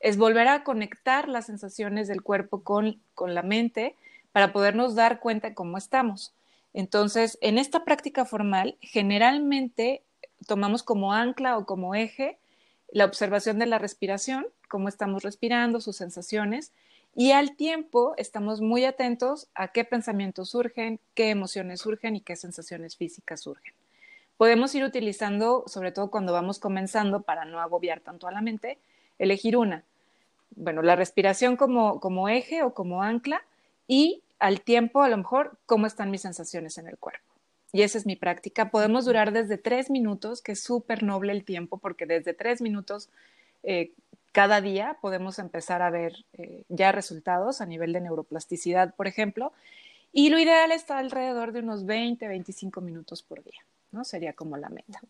es 0.00 0.16
volver 0.16 0.48
a 0.48 0.64
conectar 0.64 1.28
las 1.28 1.44
sensaciones 1.44 2.08
del 2.08 2.22
cuerpo 2.22 2.62
con, 2.62 2.98
con 3.14 3.34
la 3.34 3.42
mente 3.42 3.94
para 4.32 4.54
podernos 4.54 4.94
dar 4.94 5.20
cuenta 5.20 5.50
de 5.50 5.54
cómo 5.54 5.76
estamos. 5.76 6.32
Entonces, 6.72 7.36
en 7.42 7.58
esta 7.58 7.84
práctica 7.84 8.24
formal, 8.24 8.78
generalmente 8.80 10.02
tomamos 10.46 10.82
como 10.82 11.12
ancla 11.12 11.58
o 11.58 11.66
como 11.66 11.94
eje 11.94 12.38
la 12.90 13.04
observación 13.04 13.58
de 13.58 13.66
la 13.66 13.78
respiración, 13.78 14.46
cómo 14.68 14.88
estamos 14.88 15.22
respirando, 15.22 15.80
sus 15.80 15.96
sensaciones, 15.96 16.72
y 17.14 17.32
al 17.32 17.56
tiempo 17.56 18.14
estamos 18.16 18.60
muy 18.60 18.84
atentos 18.84 19.48
a 19.54 19.68
qué 19.68 19.84
pensamientos 19.84 20.50
surgen, 20.50 21.00
qué 21.14 21.30
emociones 21.30 21.80
surgen 21.80 22.16
y 22.16 22.20
qué 22.20 22.36
sensaciones 22.36 22.96
físicas 22.96 23.40
surgen. 23.40 23.74
Podemos 24.36 24.74
ir 24.74 24.84
utilizando, 24.84 25.64
sobre 25.66 25.90
todo 25.90 26.10
cuando 26.10 26.32
vamos 26.32 26.60
comenzando, 26.60 27.22
para 27.22 27.44
no 27.44 27.60
agobiar 27.60 28.00
tanto 28.00 28.28
a 28.28 28.32
la 28.32 28.40
mente, 28.40 28.78
elegir 29.18 29.56
una. 29.56 29.84
Bueno, 30.54 30.80
la 30.80 30.96
respiración 30.96 31.56
como, 31.56 31.98
como 31.98 32.28
eje 32.28 32.62
o 32.62 32.72
como 32.72 33.02
ancla 33.02 33.42
y 33.88 34.22
al 34.38 34.60
tiempo, 34.60 35.02
a 35.02 35.08
lo 35.08 35.16
mejor, 35.16 35.58
cómo 35.66 35.86
están 35.86 36.10
mis 36.10 36.22
sensaciones 36.22 36.78
en 36.78 36.86
el 36.86 36.98
cuerpo 36.98 37.27
y 37.72 37.82
esa 37.82 37.98
es 37.98 38.06
mi 38.06 38.16
práctica, 38.16 38.70
podemos 38.70 39.04
durar 39.04 39.32
desde 39.32 39.58
tres 39.58 39.90
minutos, 39.90 40.40
que 40.42 40.52
es 40.52 40.62
súper 40.62 41.02
noble 41.02 41.32
el 41.32 41.44
tiempo, 41.44 41.78
porque 41.78 42.06
desde 42.06 42.34
tres 42.34 42.60
minutos 42.62 43.10
eh, 43.62 43.92
cada 44.32 44.60
día 44.60 44.96
podemos 45.00 45.38
empezar 45.38 45.82
a 45.82 45.90
ver 45.90 46.24
eh, 46.34 46.64
ya 46.68 46.92
resultados 46.92 47.60
a 47.60 47.66
nivel 47.66 47.92
de 47.92 48.00
neuroplasticidad, 48.00 48.94
por 48.94 49.06
ejemplo, 49.06 49.52
y 50.12 50.30
lo 50.30 50.38
ideal 50.38 50.72
está 50.72 50.98
alrededor 50.98 51.52
de 51.52 51.60
unos 51.60 51.84
20, 51.84 52.26
25 52.26 52.80
minutos 52.80 53.22
por 53.22 53.44
día, 53.44 53.60
¿no? 53.92 54.04
Sería 54.04 54.32
como 54.32 54.56
la 54.56 54.70
meta. 54.70 55.00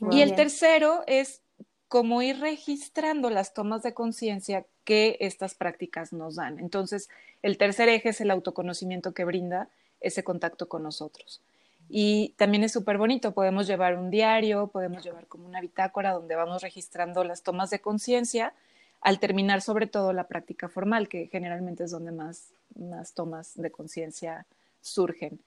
Muy 0.00 0.16
y 0.16 0.22
el 0.22 0.30
bien. 0.30 0.36
tercero 0.36 1.04
es 1.06 1.42
como 1.86 2.22
ir 2.22 2.40
registrando 2.40 3.30
las 3.30 3.54
tomas 3.54 3.82
de 3.82 3.94
conciencia 3.94 4.64
que 4.84 5.16
estas 5.20 5.54
prácticas 5.54 6.12
nos 6.12 6.36
dan. 6.36 6.58
Entonces, 6.58 7.08
el 7.42 7.58
tercer 7.58 7.88
eje 7.88 8.10
es 8.10 8.20
el 8.20 8.30
autoconocimiento 8.30 9.12
que 9.12 9.24
brinda 9.24 9.68
ese 10.00 10.24
contacto 10.24 10.68
con 10.68 10.82
nosotros. 10.82 11.40
Y 11.88 12.34
también 12.36 12.62
es 12.62 12.72
súper 12.72 12.98
bonito, 12.98 13.32
podemos 13.32 13.66
llevar 13.66 13.98
un 13.98 14.10
diario, 14.10 14.68
podemos 14.68 15.02
llevar 15.02 15.26
como 15.26 15.46
una 15.46 15.60
bitácora 15.60 16.12
donde 16.12 16.36
vamos 16.36 16.62
registrando 16.62 17.24
las 17.24 17.42
tomas 17.42 17.70
de 17.70 17.80
conciencia 17.80 18.54
al 19.00 19.18
terminar 19.18 19.62
sobre 19.62 19.86
todo 19.86 20.12
la 20.12 20.28
práctica 20.28 20.68
formal, 20.68 21.08
que 21.08 21.26
generalmente 21.26 21.84
es 21.84 21.90
donde 21.90 22.12
más, 22.12 22.50
más 22.76 23.12
tomas 23.12 23.56
de 23.56 23.70
conciencia 23.70 24.46
surgen. 24.80 25.40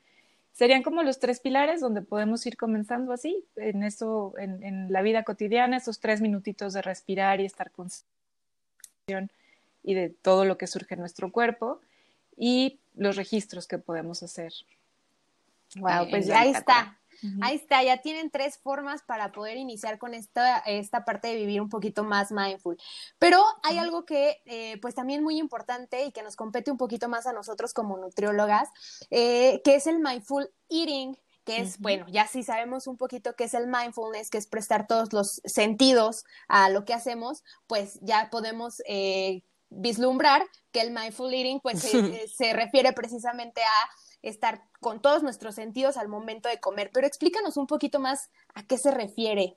Serían 0.54 0.84
como 0.84 1.02
los 1.02 1.20
tres 1.20 1.40
pilares 1.40 1.82
donde 1.82 2.02
podemos 2.02 2.46
ir 2.46 2.58
comenzando 2.58 3.14
así, 3.14 3.44
en 3.56 3.84
eso, 3.84 4.34
en, 4.38 4.92
la 4.92 5.02
vida 5.02 5.24
cotidiana, 5.24 5.78
esos 5.78 6.00
tres 6.00 6.22
minutitos 6.22 6.74
de 6.74 6.82
respirar 6.82 7.42
y 7.42 7.46
estar 7.46 7.72
con 7.72 7.90
y 9.84 9.94
de 9.96 10.10
todo 10.10 10.46
lo 10.46 10.58
que 10.58 10.68
surge 10.68 10.94
en 10.94 11.02
nuestro 11.02 11.32
cuerpo 11.32 11.82
y 12.38 12.80
los 12.96 13.16
registros 13.16 13.68
que 13.68 13.78
podemos 13.78 14.24
hacer. 14.24 14.54
Wow, 15.76 16.10
pues 16.10 16.28
ya 16.28 16.46
está. 16.46 17.00
Ahí 17.42 17.56
está, 17.56 17.82
ya 17.84 18.02
tienen 18.02 18.30
tres 18.30 18.58
formas 18.58 19.02
para 19.02 19.32
poder 19.32 19.56
iniciar 19.58 19.98
con 19.98 20.14
esta, 20.14 20.58
esta 20.60 21.06
parte 21.06 21.30
de 21.30 21.36
vivir 21.36 21.62
un 21.62 21.70
poquito 21.70 22.04
más 22.04 22.32
mindful. 22.32 22.78
Pero 23.18 23.42
hay 23.64 23.78
algo 23.78 24.06
que, 24.06 24.42
eh, 24.46 24.78
pues 24.82 24.94
también 24.94 25.24
muy 25.24 25.38
importante 25.38 26.04
y 26.04 26.12
que 26.12 26.22
nos 26.22 26.36
compete 26.36 26.70
un 26.70 26.78
poquito 26.78 27.08
más 27.08 27.26
a 27.26 27.32
nosotros 27.32 27.74
como 27.74 27.98
nutriólogas, 27.98 28.70
eh, 29.10 29.62
que 29.64 29.76
es 29.76 29.88
el 29.88 30.00
mindful 30.00 30.50
eating 30.70 31.18
que 31.46 31.58
es, 31.58 31.80
bueno, 31.80 32.06
ya 32.08 32.26
sí 32.28 32.42
sabemos 32.42 32.88
un 32.88 32.96
poquito 32.96 33.36
qué 33.36 33.46
es 33.46 33.54
el 33.54 33.68
mindfulness, 33.68 34.30
que 34.30 34.38
es 34.38 34.48
prestar 34.48 34.88
todos 34.88 35.12
los 35.12 35.42
sentidos 35.44 36.24
a 36.48 36.70
lo 36.70 36.86
que 36.86 36.94
hacemos, 36.94 37.44
pues 37.68 38.00
ya 38.02 38.30
podemos 38.32 38.82
eh, 38.88 39.44
vislumbrar 39.76 40.44
que 40.72 40.82
el 40.82 40.92
mindful 40.92 41.34
eating 41.34 41.60
pues 41.60 41.82
se 42.36 42.54
refiere 42.54 42.94
precisamente 42.94 43.62
a 43.62 43.90
estar 44.24 44.64
con 44.80 45.02
todos 45.02 45.22
nuestros 45.22 45.56
sentidos 45.56 45.98
al 45.98 46.08
momento 46.08 46.50
de 46.50 46.60
comer. 46.60 46.90
Pero 46.94 47.06
explícanos 47.06 47.58
un 47.58 47.68
poquito 47.68 48.00
más 48.00 48.32
a 48.56 48.64
qué 48.64 48.78
se 48.78 48.92
refiere. 48.92 49.56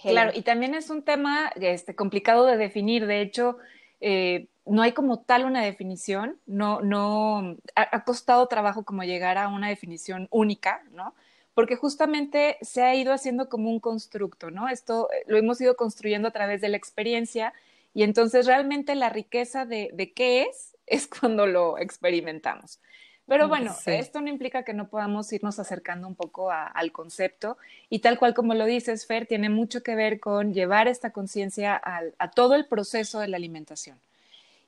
Claro, 0.00 0.30
y 0.34 0.42
también 0.42 0.74
es 0.74 0.90
un 0.90 1.02
tema 1.02 1.52
este, 1.56 1.94
complicado 1.94 2.46
de 2.46 2.56
definir. 2.56 3.06
De 3.06 3.20
hecho, 3.20 3.58
eh, 4.00 4.48
no 4.64 4.82
hay 4.82 4.92
como 4.92 5.20
tal 5.20 5.44
una 5.44 5.62
definición. 5.62 6.38
No, 6.46 6.80
no 6.80 7.56
ha, 7.74 8.04
costado 8.04 8.46
trabajo 8.46 8.84
como 8.84 9.02
llegar 9.02 9.38
a 9.38 9.48
una 9.48 9.68
definición 9.68 10.28
única, 10.30 10.82
¿no? 10.92 11.14
Porque 11.54 11.76
justamente 11.76 12.56
se 12.62 12.82
ha 12.82 12.94
ido 12.94 13.12
haciendo 13.12 13.48
como 13.48 13.68
un 13.68 13.80
constructo, 13.80 14.50
¿no? 14.50 14.68
Esto 14.68 15.10
eh, 15.12 15.24
lo 15.26 15.36
hemos 15.36 15.60
ido 15.60 15.76
construyendo 15.76 16.28
a 16.28 16.32
través 16.32 16.60
de 16.60 16.68
la 16.70 16.78
experiencia 16.78 17.52
y 17.94 18.02
entonces 18.02 18.46
realmente 18.46 18.94
la 18.94 19.08
riqueza 19.08 19.64
de, 19.66 19.90
de 19.92 20.12
qué 20.12 20.42
es 20.42 20.76
es 20.86 21.06
cuando 21.06 21.46
lo 21.46 21.78
experimentamos. 21.78 22.80
Pero 23.26 23.48
bueno, 23.48 23.74
esto 23.86 24.20
no 24.20 24.28
implica 24.28 24.64
que 24.64 24.74
no 24.74 24.88
podamos 24.88 25.32
irnos 25.32 25.58
acercando 25.58 26.08
un 26.08 26.16
poco 26.16 26.50
al 26.50 26.90
concepto 26.90 27.56
y 27.88 28.00
tal 28.00 28.18
cual 28.18 28.34
como 28.34 28.52
lo 28.52 28.66
dices, 28.66 29.06
Fer, 29.06 29.26
tiene 29.26 29.48
mucho 29.48 29.82
que 29.82 29.94
ver 29.94 30.18
con 30.18 30.52
llevar 30.52 30.88
esta 30.88 31.10
conciencia 31.10 31.80
a 32.18 32.30
todo 32.32 32.56
el 32.56 32.66
proceso 32.66 33.20
de 33.20 33.28
la 33.28 33.36
alimentación 33.36 33.96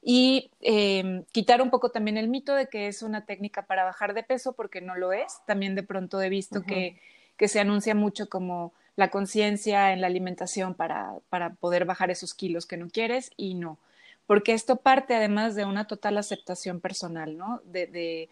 y 0.04 0.50
em, 0.60 1.24
quitar 1.32 1.62
un 1.62 1.70
poco 1.70 1.90
también 1.90 2.18
el 2.18 2.28
mito 2.28 2.54
de 2.54 2.68
que 2.68 2.88
es 2.88 3.02
una 3.02 3.24
técnica 3.24 3.62
para 3.62 3.84
bajar 3.84 4.12
de 4.12 4.22
peso 4.22 4.52
porque 4.52 4.82
no 4.82 4.94
lo 4.96 5.14
es. 5.14 5.40
También 5.46 5.74
de 5.74 5.82
pronto 5.82 6.20
he 6.20 6.28
visto 6.28 6.62
que, 6.62 7.00
que 7.38 7.48
se 7.48 7.58
anuncia 7.58 7.94
mucho 7.94 8.28
como 8.28 8.74
la 8.96 9.10
conciencia 9.10 9.92
en 9.92 10.00
la 10.00 10.06
alimentación 10.06 10.74
para, 10.74 11.14
para 11.28 11.50
poder 11.50 11.84
bajar 11.84 12.10
esos 12.10 12.34
kilos 12.34 12.66
que 12.66 12.76
no 12.76 12.88
quieres 12.88 13.30
y 13.36 13.54
no 13.54 13.78
porque 14.26 14.52
esto 14.52 14.76
parte 14.76 15.14
además 15.14 15.54
de 15.54 15.64
una 15.64 15.86
total 15.86 16.18
aceptación 16.18 16.80
personal, 16.80 17.36
¿no? 17.36 17.60
De, 17.64 18.28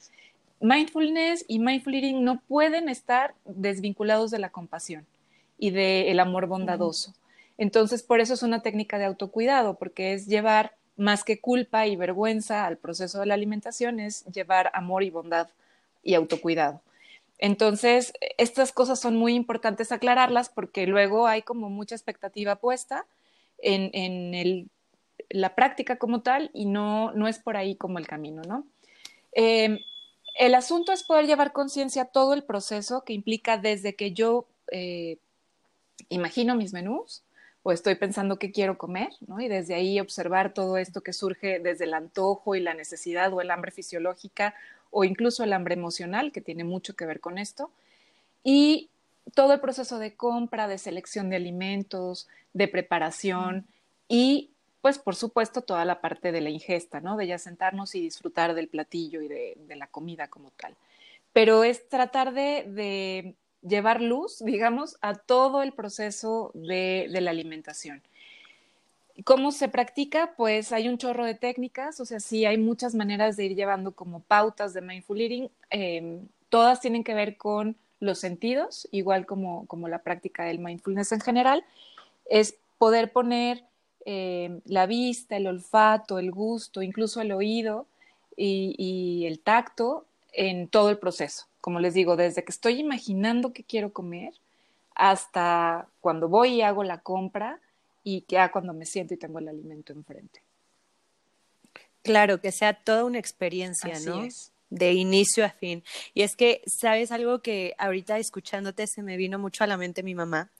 mindfulness 0.60 1.44
y 1.48 1.58
mindful 1.58 1.94
eating 1.94 2.22
no 2.22 2.40
pueden 2.46 2.88
estar 2.88 3.34
desvinculados 3.44 4.30
de 4.30 4.38
la 4.38 4.50
compasión 4.50 5.04
y 5.58 5.70
del 5.70 6.20
amor 6.20 6.46
bondadoso. 6.46 7.12
Entonces, 7.58 8.04
por 8.04 8.20
eso 8.20 8.34
es 8.34 8.44
una 8.44 8.62
técnica 8.62 8.98
de 8.98 9.06
autocuidado, 9.06 9.74
porque 9.74 10.14
es 10.14 10.26
llevar 10.26 10.74
más 10.96 11.24
que 11.24 11.40
culpa 11.40 11.88
y 11.88 11.96
vergüenza 11.96 12.64
al 12.64 12.76
proceso 12.76 13.18
de 13.18 13.26
la 13.26 13.34
alimentación, 13.34 13.98
es 13.98 14.24
llevar 14.26 14.70
amor 14.72 15.02
y 15.02 15.10
bondad 15.10 15.48
y 16.04 16.14
autocuidado. 16.14 16.80
Entonces, 17.44 18.12
estas 18.38 18.70
cosas 18.70 19.00
son 19.00 19.16
muy 19.16 19.34
importantes 19.34 19.90
aclararlas 19.90 20.48
porque 20.48 20.86
luego 20.86 21.26
hay 21.26 21.42
como 21.42 21.70
mucha 21.70 21.96
expectativa 21.96 22.54
puesta 22.54 23.04
en, 23.58 23.90
en 23.92 24.70
la 25.28 25.56
práctica 25.56 25.96
como 25.96 26.22
tal 26.22 26.52
y 26.54 26.66
no, 26.66 27.10
no 27.14 27.26
es 27.26 27.40
por 27.40 27.56
ahí 27.56 27.74
como 27.74 27.98
el 27.98 28.06
camino, 28.06 28.42
¿no? 28.46 28.64
Eh, 29.32 29.84
el 30.38 30.54
asunto 30.54 30.92
es 30.92 31.02
poder 31.02 31.26
llevar 31.26 31.52
conciencia 31.52 32.04
todo 32.04 32.32
el 32.32 32.44
proceso 32.44 33.02
que 33.02 33.12
implica 33.12 33.58
desde 33.58 33.96
que 33.96 34.12
yo 34.12 34.46
eh, 34.70 35.18
imagino 36.10 36.54
mis 36.54 36.72
menús 36.72 37.24
o 37.64 37.72
estoy 37.72 37.96
pensando 37.96 38.38
qué 38.38 38.52
quiero 38.52 38.78
comer, 38.78 39.08
¿no? 39.26 39.40
Y 39.40 39.48
desde 39.48 39.74
ahí 39.74 39.98
observar 39.98 40.54
todo 40.54 40.76
esto 40.76 41.00
que 41.00 41.12
surge 41.12 41.58
desde 41.58 41.86
el 41.86 41.94
antojo 41.94 42.54
y 42.54 42.60
la 42.60 42.74
necesidad 42.74 43.32
o 43.32 43.40
el 43.40 43.50
hambre 43.50 43.72
fisiológica 43.72 44.54
o 44.92 45.02
incluso 45.02 45.42
el 45.42 45.52
hambre 45.52 45.74
emocional, 45.74 46.30
que 46.30 46.40
tiene 46.40 46.62
mucho 46.62 46.94
que 46.94 47.06
ver 47.06 47.18
con 47.18 47.38
esto. 47.38 47.70
Y 48.44 48.90
todo 49.34 49.54
el 49.54 49.60
proceso 49.60 49.98
de 49.98 50.14
compra, 50.14 50.68
de 50.68 50.78
selección 50.78 51.30
de 51.30 51.36
alimentos, 51.36 52.28
de 52.52 52.68
preparación 52.68 53.66
y 54.08 54.50
pues 54.82 54.98
por 54.98 55.14
supuesto 55.14 55.62
toda 55.62 55.84
la 55.84 56.00
parte 56.00 56.32
de 56.32 56.40
la 56.40 56.50
ingesta, 56.50 57.00
¿no? 57.00 57.16
De 57.16 57.26
ya 57.26 57.38
sentarnos 57.38 57.94
y 57.94 58.00
disfrutar 58.00 58.54
del 58.54 58.68
platillo 58.68 59.22
y 59.22 59.28
de, 59.28 59.56
la 59.76 59.86
comida 59.86 60.28
como 60.28 60.50
tal. 60.50 60.74
Pero 61.32 61.64
es 61.64 61.88
tratar 61.88 62.34
de, 62.34 63.34
llevar 63.62 64.02
luz, 64.02 64.40
digamos, 64.44 64.98
a 65.00 65.14
todo 65.14 65.62
el 65.62 65.72
proceso 65.72 66.50
de, 66.54 67.06
la 67.08 67.30
alimentación. 67.30 68.02
¿Cómo 69.24 69.52
se 69.52 69.68
practica? 69.68 70.34
Pues 70.36 70.72
hay 70.72 70.88
un 70.88 70.98
chorro 70.98 71.24
de 71.24 71.34
técnicas, 71.34 72.00
o 72.00 72.04
sea, 72.04 72.20
sí 72.20 72.44
hay 72.46 72.58
muchas 72.58 72.94
maneras 72.94 73.36
de 73.36 73.44
ir 73.44 73.54
llevando 73.54 73.92
como 73.92 74.20
pautas 74.20 74.72
de 74.74 74.80
mindful 74.80 75.20
eating. 75.20 75.50
Em, 75.70 76.26
todas 76.48 76.80
tienen 76.80 77.04
que 77.04 77.14
ver 77.14 77.36
con 77.36 77.76
los 78.00 78.18
sentidos, 78.18 78.88
igual 78.90 79.26
como, 79.26 79.66
como 79.66 79.88
la 79.88 80.00
práctica 80.00 80.44
del 80.44 80.58
mindfulness 80.58 81.12
en 81.12 81.20
general. 81.20 81.64
Es 82.28 82.56
poder 82.78 83.12
poner 83.12 83.64
eh, 84.04 84.60
la 84.64 84.86
vista, 84.86 85.36
el 85.36 85.46
olfato, 85.46 86.18
el 86.18 86.30
gusto, 86.30 86.82
incluso 86.82 87.20
el 87.20 87.32
oído 87.32 87.86
y, 88.36 89.24
el 89.26 89.38
tacto 89.38 90.04
en 90.32 90.68
todo 90.68 90.90
el 90.90 90.98
proceso. 90.98 91.46
Como 91.60 91.78
les 91.78 91.94
digo, 91.94 92.16
desde 92.16 92.44
que 92.44 92.50
estoy 92.50 92.80
imaginando 92.80 93.52
qué 93.52 93.62
quiero 93.62 93.92
comer 93.92 94.32
hasta 94.94 95.86
cuando 96.00 96.28
voy 96.28 96.54
y 96.54 96.62
hago 96.62 96.82
la 96.82 96.98
compra 96.98 97.60
y 98.04 98.24
ya 98.28 98.50
cuando 98.50 98.72
me 98.72 98.86
siento 98.86 99.14
y 99.14 99.16
tengo 99.16 99.38
el 99.38 99.48
alimento 99.48 99.92
enfrente. 99.92 100.42
Claro, 102.02 102.40
que 102.40 102.50
sea 102.50 102.74
toda 102.74 103.04
una 103.04 103.18
experiencia, 103.18 103.98
¿no? 104.00 104.26
De 104.70 104.92
inicio 104.92 105.44
a 105.44 105.50
fin. 105.50 105.84
Y 106.14 106.22
es 106.22 106.34
que, 106.34 106.62
¿sabes 106.66 107.12
algo 107.12 107.42
que 107.42 107.74
ahorita 107.78 108.18
escuchándote 108.18 108.86
se 108.86 109.02
me 109.02 109.16
vino 109.16 109.38
mucho 109.38 109.64
a 109.64 109.66
la 109.66 109.76
mente 109.76 110.02
mi 110.02 110.14
mamá? 110.14 110.50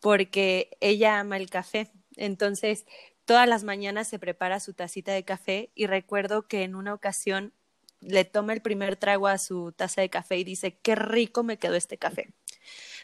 Porque 0.00 0.76
ella 0.80 1.20
ama 1.20 1.36
el 1.36 1.48
café 1.48 1.90
entonces, 2.16 2.86
todas 3.24 3.48
las 3.48 3.64
mañanas 3.64 4.08
se 4.08 4.18
prepara 4.18 4.60
su 4.60 4.74
tacita 4.74 5.12
de 5.12 5.24
café 5.24 5.70
y 5.74 5.86
recuerdo 5.86 6.46
que 6.46 6.62
en 6.62 6.74
una 6.74 6.94
ocasión 6.94 7.52
le 8.00 8.24
toma 8.24 8.52
el 8.52 8.62
primer 8.62 8.96
trago 8.96 9.28
a 9.28 9.38
su 9.38 9.72
taza 9.72 10.00
de 10.00 10.10
café 10.10 10.38
y 10.38 10.44
dice, 10.44 10.78
qué 10.82 10.94
rico 10.94 11.42
me 11.42 11.58
quedó 11.58 11.74
este 11.74 11.98
café. 11.98 12.32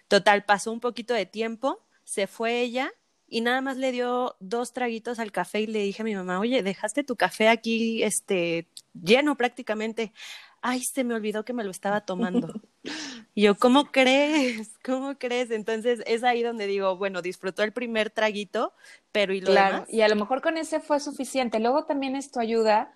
Total, 0.09 0.44
pasó 0.44 0.72
un 0.72 0.81
poquito 0.81 1.14
de 1.14 1.27
tiempo, 1.27 1.85
se 2.05 2.27
fue 2.27 2.61
ella 2.61 2.92
y 3.29 3.41
nada 3.41 3.61
más 3.61 3.77
le 3.77 3.93
dio 3.93 4.37
dos 4.41 4.73
traguitos 4.73 5.19
al 5.19 5.33
café 5.33 5.61
y 5.61 5.67
le 5.67 5.81
dije 5.81 6.03
a 6.03 6.05
mi 6.05 6.14
mamá, 6.14 6.41
oye, 6.41 6.62
dejaste 6.62 7.05
tu 7.05 7.17
café 7.17 7.49
aquí, 7.49 8.03
este, 8.03 8.67
lleno 8.95 9.37
prácticamente 9.37 10.12
ay, 10.61 10.81
se 10.83 11.05
me 11.05 11.14
olvidó 11.14 11.45
que 11.45 11.53
me 11.53 11.64
lo 11.64 11.71
estaba 11.71 12.03
tomando. 12.03 12.53
Y 13.35 13.43
yo, 13.43 13.55
¿cómo 13.57 13.93
crees? 13.93 14.71
¿Cómo 14.85 15.17
crees? 15.17 15.53
Entonces 15.53 16.03
es 16.07 16.25
ahí 16.25 16.43
donde 16.43 16.67
digo, 16.67 16.97
bueno, 16.97 17.23
disfrutó 17.23 17.62
el 17.62 17.71
primer 17.71 18.11
traguito, 18.11 18.73
pero 19.12 19.33
y 19.33 19.41
lo 19.41 19.53
claro, 19.53 19.85
Y 19.88 20.01
a 20.01 20.09
lo 20.09 20.17
mejor 20.17 20.43
con 20.43 20.57
ese 20.57 20.81
fue 20.81 20.99
suficiente. 20.99 21.61
Luego 21.61 21.85
también 21.85 22.17
esto 22.17 22.41
ayuda, 22.41 22.93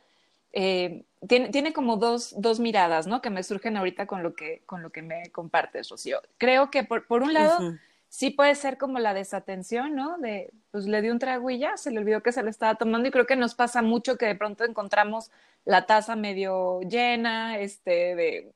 eh, 0.53 1.05
tiene, 1.29 1.51
tiene, 1.51 1.73
como 1.73 1.97
dos, 1.97 2.35
dos 2.37 2.59
miradas, 2.59 3.07
¿no? 3.07 3.21
Que 3.21 3.31
me 3.31 3.45
surgen 3.45 3.77
ahorita 3.77 4.07
con 4.07 4.25
lo 4.25 4.35
que, 4.35 4.63
con 4.67 4.83
lo 4.83 4.91
que 4.91 5.03
me 5.03 5.31
compartes, 5.31 5.91
Rocío. 5.91 6.21
Creo 6.39 6.73
que 6.73 6.83
por, 6.83 7.07
por 7.07 7.23
un 7.23 7.35
lado, 7.35 7.77
sí 8.13 8.29
puede 8.29 8.55
ser 8.57 8.77
como 8.77 8.99
la 8.99 9.15
desatención, 9.15 9.95
¿no? 9.95 10.19
De, 10.19 10.53
pues 10.71 10.85
le 10.85 11.01
dio 11.01 11.13
un 11.13 11.19
trago 11.19 11.49
y 11.49 11.59
ya, 11.59 11.79
se 11.79 11.91
le 11.91 11.99
olvidó 11.99 12.23
que 12.23 12.31
se 12.31 12.43
lo 12.43 12.51
estaba 12.51 12.75
tomando 12.75 13.09
y 13.09 13.11
creo 13.11 13.25
que 13.25 13.37
nos 13.37 13.55
pasa 13.55 13.81
mucho 13.81 14.19
que 14.19 14.27
de 14.27 14.35
pronto 14.35 14.65
encontramos 14.65 15.31
la 15.65 15.87
taza 15.87 16.15
medio 16.15 16.83
llena, 16.83 17.59
este, 17.59 18.15
de, 18.15 18.53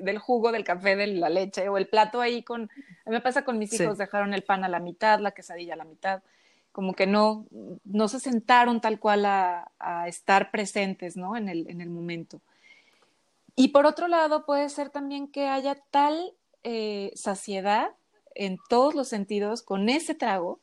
del 0.00 0.18
jugo, 0.18 0.50
del 0.50 0.64
café, 0.64 0.96
de 0.96 1.06
la 1.06 1.28
leche 1.28 1.68
o 1.68 1.78
el 1.78 1.86
plato 1.86 2.20
ahí 2.20 2.42
con, 2.42 2.62
a 2.62 3.10
mí 3.10 3.14
me 3.14 3.20
pasa 3.20 3.44
con 3.44 3.56
mis 3.56 3.72
hijos, 3.72 3.98
dejaron 3.98 4.34
el 4.34 4.42
pan 4.42 4.64
a 4.64 4.68
la 4.68 4.80
mitad, 4.80 5.20
la 5.20 5.30
quesadilla 5.30 5.74
a 5.74 5.76
la 5.76 5.84
mitad, 5.84 6.20
como 6.72 6.92
que 6.92 7.06
no, 7.06 7.46
no 7.84 8.08
se 8.08 8.18
sentaron 8.18 8.80
tal 8.80 8.98
cual 8.98 9.26
a, 9.26 9.70
a 9.78 10.08
estar 10.08 10.50
presentes, 10.50 11.16
¿no? 11.16 11.36
En 11.36 11.48
el, 11.48 11.70
en 11.70 11.80
el 11.80 11.88
momento. 11.88 12.40
Y 13.54 13.68
por 13.68 13.86
otro 13.86 14.08
lado, 14.08 14.44
puede 14.44 14.68
ser 14.68 14.90
también 14.90 15.28
que 15.28 15.46
haya 15.46 15.76
tal 15.92 16.32
eh, 16.64 17.12
saciedad 17.14 17.92
en 18.38 18.58
todos 18.68 18.94
los 18.94 19.08
sentidos 19.08 19.62
con 19.62 19.88
ese 19.88 20.14
trago, 20.14 20.60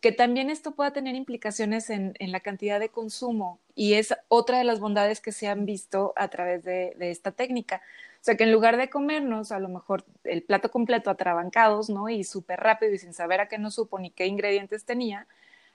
que 0.00 0.12
también 0.12 0.48
esto 0.50 0.72
pueda 0.72 0.92
tener 0.92 1.14
implicaciones 1.14 1.90
en, 1.90 2.14
la 2.18 2.40
cantidad 2.40 2.80
de 2.80 2.88
consumo 2.88 3.60
y 3.74 3.94
es 3.94 4.14
otra 4.28 4.58
de 4.58 4.64
las 4.64 4.80
bondades 4.80 5.20
que 5.20 5.32
se 5.32 5.48
han 5.48 5.66
visto 5.66 6.12
a 6.16 6.28
través 6.28 6.64
de, 6.64 6.96
esta 7.00 7.32
técnica. 7.32 7.82
O 8.20 8.24
sea, 8.24 8.36
que 8.36 8.44
en 8.44 8.52
lugar 8.52 8.76
de 8.76 8.90
comernos 8.90 9.52
a 9.52 9.58
lo 9.58 9.68
mejor 9.68 10.04
el 10.24 10.42
plato 10.42 10.70
completo 10.70 11.10
atrabancados, 11.10 11.90
¿no? 11.90 12.08
Y 12.08 12.24
súper 12.24 12.60
rápido 12.60 12.92
y 12.92 12.98
sin 12.98 13.12
saber 13.12 13.40
a 13.40 13.48
qué 13.48 13.58
no 13.58 13.70
supo 13.70 13.98
ni 13.98 14.10
qué 14.10 14.26
ingredientes 14.26 14.84
tenía, 14.84 15.26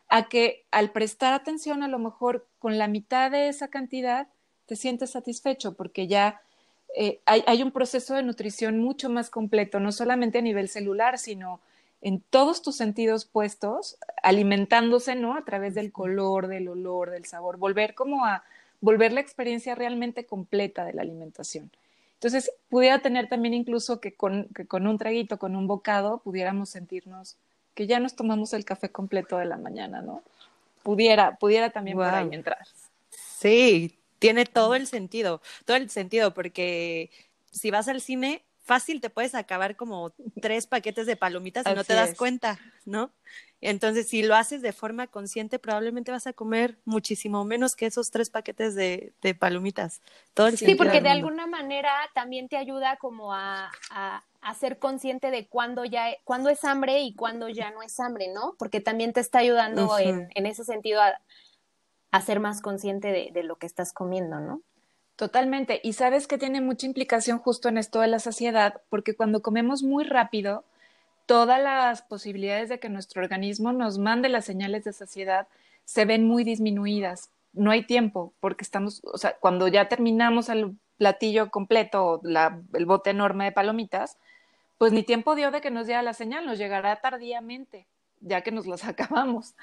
a 0.09 0.27
que 0.27 0.65
al 0.71 0.91
prestar 0.91 1.33
atención 1.33 1.83
a 1.83 1.87
lo 1.87 1.99
mejor 1.99 2.47
con 2.59 2.77
la 2.77 2.87
mitad 2.87 3.29
de 3.31 3.47
esa 3.49 3.67
cantidad 3.67 4.27
te 4.65 4.75
sientes 4.75 5.11
satisfecho 5.11 5.73
porque 5.73 6.07
ya 6.07 6.41
eh, 6.95 7.19
hay, 7.25 7.43
hay, 7.47 7.63
un 7.63 7.71
proceso 7.71 8.13
de 8.13 8.23
nutrición 8.23 8.79
mucho 8.79 9.09
más 9.09 9.29
completo, 9.29 9.79
no 9.79 9.91
solamente 9.91 10.37
a 10.37 10.41
nivel 10.41 10.69
celular, 10.69 11.17
sino 11.17 11.59
en 12.01 12.19
todos 12.19 12.61
tus 12.61 12.75
sentidos 12.75 13.25
puestos, 13.25 13.97
alimentándose, 14.21 15.15
¿no? 15.15 15.35
A 15.35 15.45
través 15.45 15.73
del 15.73 15.91
color, 15.91 16.47
del 16.47 16.67
olor, 16.67 17.09
del 17.09 17.25
sabor, 17.25 17.57
volver 17.57 17.95
como 17.95 18.25
a 18.25 18.43
volver 18.81 19.13
la 19.13 19.21
experiencia 19.21 19.75
realmente 19.75 20.25
completa 20.25 20.83
de 20.83 20.93
la 20.93 21.01
alimentación. 21.01 21.71
Entonces, 22.15 22.51
pudiera 22.69 22.99
tener 22.99 23.27
también 23.29 23.53
incluso 23.53 24.01
que 24.01 24.13
con, 24.13 24.49
que 24.55 24.65
con 24.65 24.85
un 24.87 24.97
traguito, 24.97 25.39
con 25.39 25.55
un 25.55 25.67
bocado, 25.67 26.19
pudiéramos 26.19 26.69
sentirnos 26.69 27.37
que 27.73 27.87
ya 27.87 27.99
nos 27.99 28.15
tomamos 28.15 28.53
el 28.53 28.65
café 28.65 28.89
completo 28.89 29.37
de 29.37 29.45
la 29.45 29.57
mañana, 29.57 30.01
¿no? 30.01 30.21
Pudiera, 30.83 31.37
pudiera 31.37 31.69
también 31.69 31.97
por 31.97 32.05
ahí 32.05 32.29
entrar. 32.31 32.67
Sí, 33.09 33.97
tiene 34.23 34.45
todo 34.45 34.73
el 34.73 34.87
sentido, 34.87 35.41
todo 35.65 35.75
el 35.75 35.89
sentido, 35.89 36.33
porque 36.33 37.11
si 37.51 37.71
vas 37.71 37.89
al 37.89 37.99
cine, 37.99 38.45
fácil 38.63 39.01
te 39.01 39.09
puedes 39.09 39.35
acabar 39.35 39.75
como 39.75 40.13
tres 40.41 40.65
paquetes 40.65 41.05
de 41.07 41.17
palomitas 41.17 41.65
y 41.69 41.75
no 41.75 41.83
te 41.83 41.93
das 41.93 42.15
cuenta, 42.15 42.57
¿no? 42.85 43.11
Entonces, 43.59 44.07
si 44.07 44.23
lo 44.23 44.35
haces 44.35 44.61
de 44.61 44.71
forma 44.71 45.07
consciente, 45.07 45.59
probablemente 45.59 46.09
vas 46.11 46.25
a 46.25 46.31
comer 46.31 46.77
muchísimo 46.85 47.43
menos 47.43 47.75
que 47.75 47.85
esos 47.85 48.11
tres 48.11 48.29
paquetes 48.29 48.75
de, 48.75 49.13
palomitas. 49.37 50.01
Todo 50.33 50.47
el 50.47 50.57
sí, 50.57 50.75
porque 50.75 51.01
de 51.01 51.09
alguna 51.09 51.45
manera 51.45 51.91
también 52.13 52.47
te 52.47 52.55
ayuda 52.55 52.95
como 52.95 53.33
a, 53.33 53.71
a, 53.89 54.23
ser 54.57 54.79
consciente 54.79 55.31
de 55.31 55.47
cuándo 55.47 55.83
ya 55.83 56.07
cuándo 56.23 56.49
es 56.49 56.63
hambre 56.63 57.01
y 57.01 57.13
cuándo 57.13 57.49
ya 57.49 57.71
no 57.71 57.81
es 57.81 57.99
hambre, 57.99 58.29
¿no? 58.33 58.55
Porque 58.57 58.79
también 58.79 59.11
te 59.11 59.19
está 59.19 59.39
ayudando 59.39 59.99
en, 59.99 60.29
en, 60.35 60.45
ese 60.45 60.63
sentido 60.63 61.01
a, 61.01 61.19
a 62.13 62.21
ser 62.21 62.39
más 62.39 62.61
consciente 62.61 63.31
de, 63.33 63.43
lo 63.43 63.55
que 63.55 63.65
estás 63.65 63.91
comiendo, 63.91 64.39
¿no? 64.39 64.61
Totalmente. 65.15 65.81
Y 65.83 65.93
sabes 65.93 66.27
que 66.27 66.37
tiene 66.37 66.61
mucha 66.61 66.85
implicación 66.85 67.39
justo 67.39 67.69
en 67.69 67.79
esto 67.79 68.01
de 68.01 68.07
la 68.07 68.19
saciedad, 68.19 68.81
porque 68.89 69.15
cuando 69.15 69.41
comemos 69.41 69.81
muy 69.81 70.03
rápido, 70.03 70.63
todas 71.25 71.59
las 71.59 72.03
posibilidades 72.03 72.69
de 72.69 72.79
que 72.79 72.87
nuestro 72.87 73.23
organismo 73.23 73.73
nos 73.73 73.97
mande 73.97 74.29
las 74.29 74.45
señales 74.45 74.83
de 74.83 74.93
saciedad 74.93 75.47
se 75.85 76.05
ven 76.05 76.27
muy 76.27 76.43
disminuidas. 76.43 77.31
No 77.51 77.71
hay 77.71 77.83
tiempo, 77.83 78.31
porque 78.39 78.63
estamos, 78.63 79.01
o 79.11 79.17
sea, 79.17 79.35
cuando 79.39 79.67
ya 79.67 79.89
terminamos 79.89 80.49
el 80.49 80.77
platillo 80.99 81.49
completo, 81.49 82.21
la, 82.21 82.61
el 82.75 82.85
bote 82.85 83.09
enorme 83.09 83.45
de 83.45 83.53
palomitas, 83.53 84.17
pues 84.77 84.93
ni 84.93 85.01
tiempo 85.01 85.33
dio 85.33 85.49
de 85.49 85.61
que 85.61 85.71
nos 85.71 85.87
diera 85.87 86.03
la 86.03 86.13
señal, 86.13 86.45
nos 86.45 86.59
llegará 86.59 86.95
tardíamente, 86.97 87.87
ya 88.23 88.41
que 88.41 88.51
nos 88.51 88.65
las 88.65 88.83
acabamos. 88.85 89.55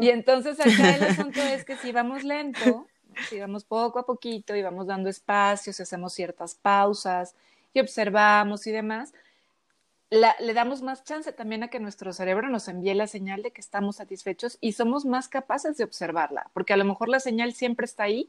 Y 0.00 0.08
entonces 0.10 0.60
acá 0.60 0.96
el 0.96 1.04
asunto 1.04 1.40
es 1.40 1.64
que 1.64 1.76
si 1.76 1.92
vamos 1.92 2.22
lento, 2.22 2.86
si 3.28 3.38
vamos 3.40 3.64
poco 3.64 3.98
a 3.98 4.06
poquito 4.06 4.54
y 4.54 4.62
vamos 4.62 4.86
dando 4.86 5.08
espacios, 5.08 5.80
hacemos 5.80 6.12
ciertas 6.12 6.54
pausas 6.54 7.34
y 7.74 7.80
observamos 7.80 8.66
y 8.66 8.72
demás, 8.72 9.12
le 10.10 10.52
damos 10.52 10.82
más 10.82 11.04
chance 11.04 11.32
también 11.32 11.62
a 11.62 11.68
que 11.68 11.80
nuestro 11.80 12.12
cerebro 12.12 12.50
nos 12.50 12.68
envíe 12.68 12.92
la 12.92 13.06
señal 13.06 13.42
de 13.42 13.50
que 13.50 13.62
estamos 13.62 13.96
satisfechos 13.96 14.58
y 14.60 14.72
somos 14.72 15.06
más 15.06 15.28
capaces 15.28 15.78
de 15.78 15.84
observarla, 15.84 16.50
porque 16.52 16.74
a 16.74 16.76
lo 16.76 16.84
mejor 16.84 17.08
la 17.08 17.18
señal 17.18 17.54
siempre 17.54 17.86
está 17.86 18.02
ahí, 18.02 18.28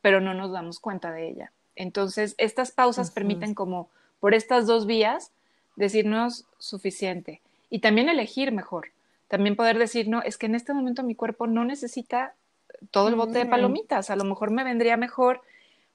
pero 0.00 0.20
no 0.20 0.34
nos 0.34 0.50
damos 0.50 0.80
cuenta 0.80 1.12
de 1.12 1.28
ella. 1.28 1.52
Entonces, 1.76 2.34
estas 2.36 2.72
pausas 2.72 3.12
permiten 3.12 3.54
como 3.54 3.88
por 4.18 4.34
estas 4.34 4.66
dos 4.66 4.86
vías 4.86 5.30
decirnos 5.76 6.46
suficiente 6.58 7.40
y 7.70 7.78
también 7.78 8.08
elegir 8.08 8.50
mejor. 8.50 8.88
También 9.30 9.54
poder 9.54 9.78
decir, 9.78 10.08
no, 10.08 10.22
es 10.22 10.36
que 10.36 10.46
en 10.46 10.56
este 10.56 10.74
momento 10.74 11.04
mi 11.04 11.14
cuerpo 11.14 11.46
no 11.46 11.64
necesita 11.64 12.34
todo 12.90 13.08
el 13.08 13.14
bote 13.14 13.38
de 13.38 13.44
mm. 13.44 13.50
palomitas, 13.50 14.10
a 14.10 14.16
lo 14.16 14.24
mejor 14.24 14.50
me 14.50 14.64
vendría 14.64 14.96
mejor 14.96 15.40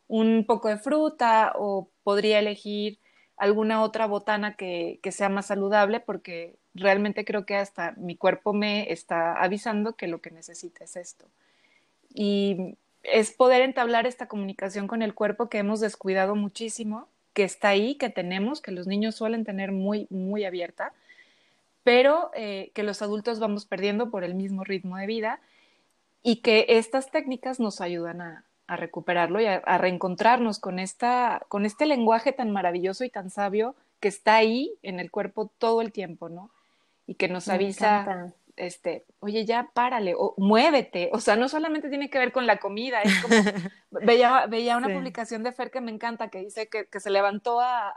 un 0.07 0.45
poco 0.47 0.69
de 0.69 0.77
fruta 0.77 1.51
o 1.57 1.89
podría 2.05 2.39
elegir 2.39 2.97
alguna 3.35 3.81
otra 3.83 4.05
botana 4.05 4.55
que, 4.55 4.99
que, 5.03 5.11
sea 5.11 5.27
más 5.27 5.47
saludable 5.47 5.99
porque 5.99 6.55
realmente 6.75 7.25
creo 7.25 7.45
que 7.45 7.57
hasta 7.57 7.91
mi 7.97 8.15
cuerpo 8.15 8.53
me 8.53 8.89
está 8.93 9.33
avisando 9.33 9.97
que 9.97 10.07
lo 10.07 10.21
que 10.21 10.31
necesita 10.31 10.85
es 10.85 10.95
esto. 10.95 11.25
Y 12.13 12.77
es 13.03 13.33
poder 13.33 13.63
entablar 13.63 14.07
esta 14.07 14.29
comunicación 14.29 14.87
con 14.87 15.01
el 15.01 15.13
cuerpo 15.13 15.49
que 15.49 15.57
hemos 15.57 15.81
descuidado 15.81 16.37
muchísimo, 16.37 17.09
que 17.33 17.43
está 17.43 17.67
ahí, 17.67 17.95
que 17.95 18.09
tenemos, 18.09 18.61
que 18.61 18.71
los 18.71 18.87
niños 18.87 19.15
suelen 19.15 19.43
tener 19.43 19.73
muy, 19.73 20.07
muy 20.09 20.45
abierta, 20.45 20.93
pero 21.85 22.31
eh, 22.33 22.71
que 22.73 22.81
los 22.81 23.03
adultos 23.03 23.39
vamos 23.39 23.67
perdiendo 23.67 24.09
por 24.09 24.23
el 24.23 24.33
mismo 24.33 24.63
ritmo 24.63 24.97
de 24.97 25.05
vida 25.05 25.39
y 26.23 26.37
que 26.37 26.65
estas 26.67 27.11
técnicas 27.11 27.59
nos 27.59 27.79
ayudan 27.79 28.21
a, 28.21 28.43
a 28.65 28.75
recuperarlo 28.75 29.39
y 29.39 29.45
a, 29.45 29.77
reencontrarnos 29.77 30.57
con, 30.57 30.79
esta, 30.79 31.43
con 31.47 31.63
este 31.63 31.85
lenguaje 31.85 32.33
tan 32.33 32.49
maravilloso 32.49 33.03
y 33.03 33.11
tan 33.11 33.29
sabio 33.29 33.75
que 33.99 34.07
está 34.07 34.35
ahí 34.35 34.73
en 34.81 34.99
el 34.99 35.11
cuerpo 35.11 35.51
todo 35.59 35.83
el 35.83 35.91
tiempo, 35.91 36.27
¿no? 36.27 36.49
Y 37.05 37.13
que 37.13 37.27
nos 37.27 37.49
avisa, 37.49 38.33
este, 38.55 39.05
oye, 39.19 39.45
ya 39.45 39.69
párale, 39.71 40.15
o 40.17 40.33
muévete. 40.37 41.11
O 41.13 41.19
sea, 41.19 41.35
no 41.35 41.47
solamente 41.49 41.89
tiene 41.89 42.09
que 42.09 42.17
ver 42.17 42.31
con 42.31 42.47
la 42.47 42.57
comida, 42.57 43.03
es 43.03 43.13
como, 43.21 43.35
veía, 43.91 44.47
veía 44.47 44.75
una 44.77 44.89
publicación 44.89 45.43
de 45.43 45.51
Fer 45.51 45.69
que 45.69 45.81
me 45.81 45.91
encanta, 45.91 46.29
que 46.29 46.39
dice 46.39 46.67
que, 46.67 46.87
que 46.87 46.99
se 46.99 47.11
levantó 47.11 47.61
a, 47.61 47.93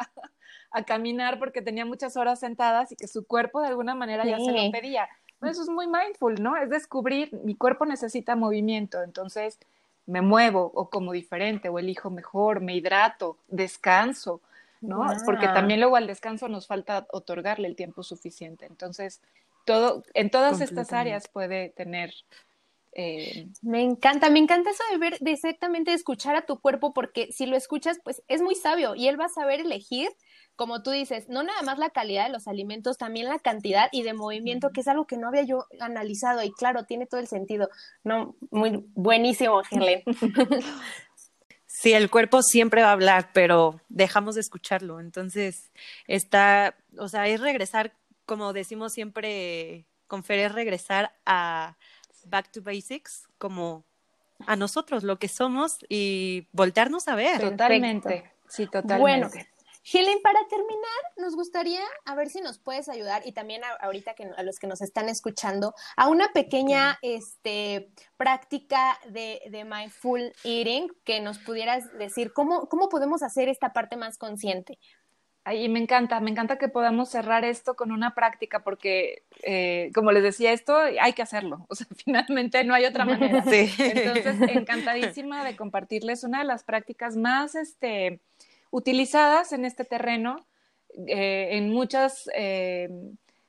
a, 0.70 0.82
caminar 0.84 1.38
porque 1.38 1.62
tenía 1.62 1.84
muchas 1.84 2.16
horas 2.16 2.40
sentadas 2.40 2.92
y 2.92 2.96
que 2.96 3.08
su 3.08 3.26
cuerpo 3.26 3.60
de 3.60 3.68
alguna 3.68 3.94
manera 3.94 4.24
ya 4.24 4.38
se 4.38 4.52
lo 4.52 4.70
pedía. 4.70 5.08
Eso 5.42 5.62
es 5.62 5.68
muy 5.68 5.86
mindful, 5.86 6.42
¿no? 6.42 6.56
Es 6.56 6.68
descubrir, 6.68 7.32
mi 7.44 7.54
cuerpo 7.54 7.86
necesita 7.86 8.34
movimiento, 8.34 9.02
entonces 9.02 9.58
me 10.06 10.20
muevo 10.20 10.72
o 10.74 10.90
como 10.90 11.12
diferente 11.12 11.68
o 11.68 11.78
elijo 11.78 12.10
mejor, 12.10 12.60
me 12.60 12.74
hidrato, 12.74 13.36
descanso, 13.46 14.40
¿no? 14.80 15.06
Porque 15.24 15.46
también 15.46 15.80
luego 15.80 15.96
al 15.96 16.06
descanso 16.06 16.48
nos 16.48 16.66
falta 16.66 17.06
otorgarle 17.12 17.68
el 17.68 17.76
tiempo 17.76 18.02
suficiente. 18.02 18.66
Entonces, 18.66 19.20
todo, 19.64 20.02
en 20.14 20.30
todas 20.30 20.60
estas 20.60 20.92
áreas 20.92 21.28
puede 21.28 21.68
tener 21.70 22.12
eh, 23.00 23.46
me 23.62 23.82
encanta, 23.82 24.28
me 24.28 24.40
encanta 24.40 24.70
eso 24.70 24.82
de 24.90 24.98
ver, 24.98 25.18
de 25.20 25.30
exactamente 25.30 25.92
escuchar 25.92 26.34
a 26.34 26.46
tu 26.46 26.58
cuerpo, 26.58 26.92
porque 26.92 27.30
si 27.30 27.46
lo 27.46 27.56
escuchas, 27.56 28.00
pues 28.02 28.22
es 28.26 28.42
muy 28.42 28.56
sabio 28.56 28.96
y 28.96 29.06
él 29.06 29.20
va 29.20 29.26
a 29.26 29.28
saber 29.28 29.60
elegir 29.60 30.08
como 30.58 30.82
tú 30.82 30.90
dices, 30.90 31.28
no 31.28 31.44
nada 31.44 31.62
más 31.62 31.78
la 31.78 31.90
calidad 31.90 32.26
de 32.26 32.32
los 32.32 32.48
alimentos, 32.48 32.98
también 32.98 33.28
la 33.28 33.38
cantidad 33.38 33.88
y 33.92 34.02
de 34.02 34.12
movimiento, 34.12 34.70
que 34.70 34.80
es 34.80 34.88
algo 34.88 35.06
que 35.06 35.16
no 35.16 35.28
había 35.28 35.44
yo 35.44 35.66
analizado 35.78 36.42
y 36.42 36.50
claro, 36.50 36.82
tiene 36.82 37.06
todo 37.06 37.20
el 37.20 37.28
sentido. 37.28 37.70
No, 38.02 38.34
muy 38.50 38.84
buenísimo, 38.94 39.62
Helen. 39.70 40.02
Sí, 41.70 41.92
el 41.92 42.10
cuerpo 42.10 42.42
siempre 42.42 42.82
va 42.82 42.88
a 42.88 42.92
hablar, 42.92 43.30
pero 43.32 43.80
dejamos 43.88 44.34
de 44.34 44.40
escucharlo. 44.40 44.98
Entonces, 44.98 45.70
está, 46.08 46.74
o 46.98 47.06
sea, 47.06 47.28
es 47.28 47.40
regresar, 47.40 47.92
como 48.26 48.52
decimos 48.52 48.92
siempre 48.92 49.86
con 50.08 50.24
Fer, 50.24 50.40
es 50.40 50.52
regresar 50.52 51.12
a 51.24 51.76
back 52.24 52.50
to 52.50 52.62
basics, 52.62 53.28
como 53.38 53.84
a 54.44 54.56
nosotros, 54.56 55.04
lo 55.04 55.20
que 55.20 55.28
somos 55.28 55.78
y 55.88 56.48
voltearnos 56.50 57.06
a 57.06 57.14
ver. 57.14 57.38
Totalmente. 57.38 58.32
Sí, 58.48 58.66
totalmente. 58.66 58.98
Bueno, 58.98 59.30
Helen, 59.84 60.20
para 60.22 60.40
terminar, 60.48 61.02
nos 61.16 61.34
gustaría 61.34 61.80
a 62.04 62.14
ver 62.14 62.28
si 62.28 62.40
nos 62.40 62.58
puedes 62.58 62.88
ayudar 62.88 63.22
y 63.26 63.32
también 63.32 63.62
ahorita 63.80 64.14
que 64.14 64.30
a 64.36 64.42
los 64.42 64.58
que 64.58 64.66
nos 64.66 64.80
están 64.80 65.08
escuchando 65.08 65.74
a 65.96 66.08
una 66.08 66.28
pequeña 66.32 66.98
este, 67.02 67.90
práctica 68.16 68.98
de, 69.08 69.40
de, 69.50 69.64
mindful 69.64 70.32
eating 70.44 70.88
que 71.04 71.20
nos 71.20 71.38
pudieras 71.38 71.92
decir 71.98 72.32
cómo, 72.32 72.68
cómo 72.68 72.88
podemos 72.88 73.22
hacer 73.22 73.48
esta 73.48 73.72
parte 73.72 73.96
más 73.96 74.18
consciente. 74.18 74.78
Y 75.52 75.68
me 75.68 75.78
encanta, 75.78 76.20
me 76.20 76.30
encanta 76.30 76.58
que 76.58 76.68
podamos 76.68 77.08
cerrar 77.08 77.44
esto 77.44 77.74
con 77.74 77.92
una 77.92 78.14
práctica 78.14 78.62
porque, 78.62 79.22
eh, 79.42 79.90
como 79.94 80.12
les 80.12 80.22
decía, 80.22 80.52
esto 80.52 80.76
hay 80.76 81.12
que 81.14 81.22
hacerlo, 81.22 81.64
o 81.68 81.74
sea, 81.74 81.86
finalmente 82.04 82.64
no 82.64 82.74
hay 82.74 82.84
otra 82.84 83.04
manera. 83.04 83.42
Sí. 83.44 83.72
Entonces, 83.78 84.36
encantadísima 84.54 85.44
de 85.44 85.56
compartirles 85.56 86.24
una 86.24 86.40
de 86.40 86.44
las 86.44 86.64
prácticas 86.64 87.16
más, 87.16 87.54
este, 87.54 88.20
utilizadas 88.70 89.52
en 89.52 89.64
este 89.64 89.84
terreno 89.84 90.44
eh, 91.06 91.50
en 91.52 91.70
muchas, 91.70 92.28
eh, 92.34 92.88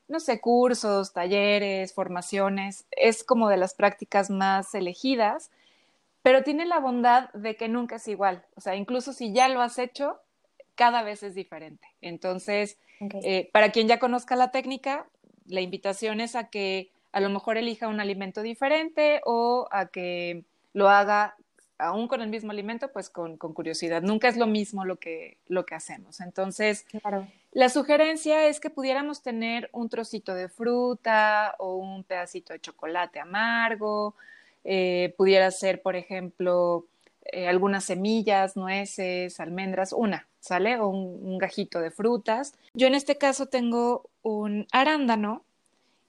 no 0.07 0.19
sé, 0.19 0.39
cursos, 0.39 1.13
talleres, 1.13 1.93
formaciones. 1.93 2.85
Es 2.91 3.23
como 3.23 3.49
de 3.49 3.57
las 3.57 3.73
prácticas 3.73 4.29
más 4.29 4.75
elegidas, 4.75 5.49
pero 6.21 6.43
tiene 6.43 6.65
la 6.65 6.79
bondad 6.79 7.31
de 7.33 7.55
que 7.55 7.67
nunca 7.67 7.95
es 7.95 8.07
igual. 8.07 8.43
O 8.55 8.61
sea, 8.61 8.75
incluso 8.75 9.13
si 9.13 9.33
ya 9.33 9.47
lo 9.47 9.61
has 9.61 9.79
hecho, 9.79 10.19
cada 10.75 11.03
vez 11.03 11.23
es 11.23 11.35
diferente. 11.35 11.87
Entonces, 12.01 12.77
eh, 13.23 13.49
para 13.51 13.71
quien 13.71 13.87
ya 13.87 13.99
conozca 13.99 14.35
la 14.35 14.51
técnica, 14.51 15.07
la 15.47 15.61
invitación 15.61 16.21
es 16.21 16.35
a 16.35 16.49
que 16.49 16.91
a 17.11 17.19
lo 17.21 17.29
mejor 17.29 17.57
elija 17.57 17.87
un 17.87 17.99
alimento 17.99 18.41
diferente 18.41 19.21
o 19.25 19.67
a 19.71 19.87
que 19.87 20.43
lo 20.73 20.89
haga 20.89 21.35
aún 21.79 22.07
con 22.07 22.21
el 22.21 22.29
mismo 22.29 22.51
alimento, 22.51 22.91
pues 22.91 23.09
con, 23.09 23.37
curiosidad. 23.37 24.01
Nunca 24.01 24.27
es 24.27 24.37
lo 24.37 24.45
mismo 24.45 24.85
lo 24.85 24.97
que, 24.97 25.37
lo 25.47 25.65
que 25.65 25.75
hacemos. 25.75 26.19
Entonces, 26.19 26.85
la 27.51 27.69
sugerencia 27.69 28.45
es 28.47 28.59
que 28.59 28.69
pudiéramos 28.69 29.23
tener 29.23 29.69
un 29.71 29.89
trocito 29.89 30.33
de 30.35 30.49
fruta 30.49 31.55
o 31.57 31.77
un 31.77 32.03
pedacito 32.03 32.53
de 32.53 32.59
chocolate 32.59 33.19
amargo. 33.19 34.13
Eh, 34.65 35.15
pudiera 35.17 35.49
ser, 35.51 35.81
por 35.81 35.95
ejemplo, 35.95 36.85
eh, 37.31 37.47
algunas 37.47 37.85
semillas, 37.85 38.57
nueces, 38.57 39.39
almendras, 39.39 39.93
una, 39.93 40.27
¿sale? 40.41 40.77
O 40.79 40.89
un, 40.89 41.37
gajito 41.37 41.79
de 41.79 41.91
frutas. 41.91 42.53
Yo 42.73 42.87
en 42.87 42.95
este 42.95 43.17
caso 43.17 43.45
tengo 43.45 44.09
un 44.21 44.67
arándano 44.73 45.45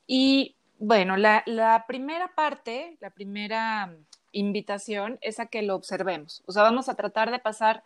y 0.09 0.56
bueno, 0.80 1.16
la, 1.16 1.44
la 1.46 1.85
primera 1.87 2.35
parte, 2.35 2.96
la 3.00 3.11
primera 3.11 3.94
invitación 4.32 5.18
es 5.20 5.40
a 5.40 5.46
que 5.46 5.62
lo 5.62 5.74
observemos. 5.74 6.42
O 6.46 6.52
sea, 6.52 6.62
vamos 6.62 6.88
a 6.88 6.94
tratar 6.94 7.30
de 7.30 7.38
pasar 7.38 7.82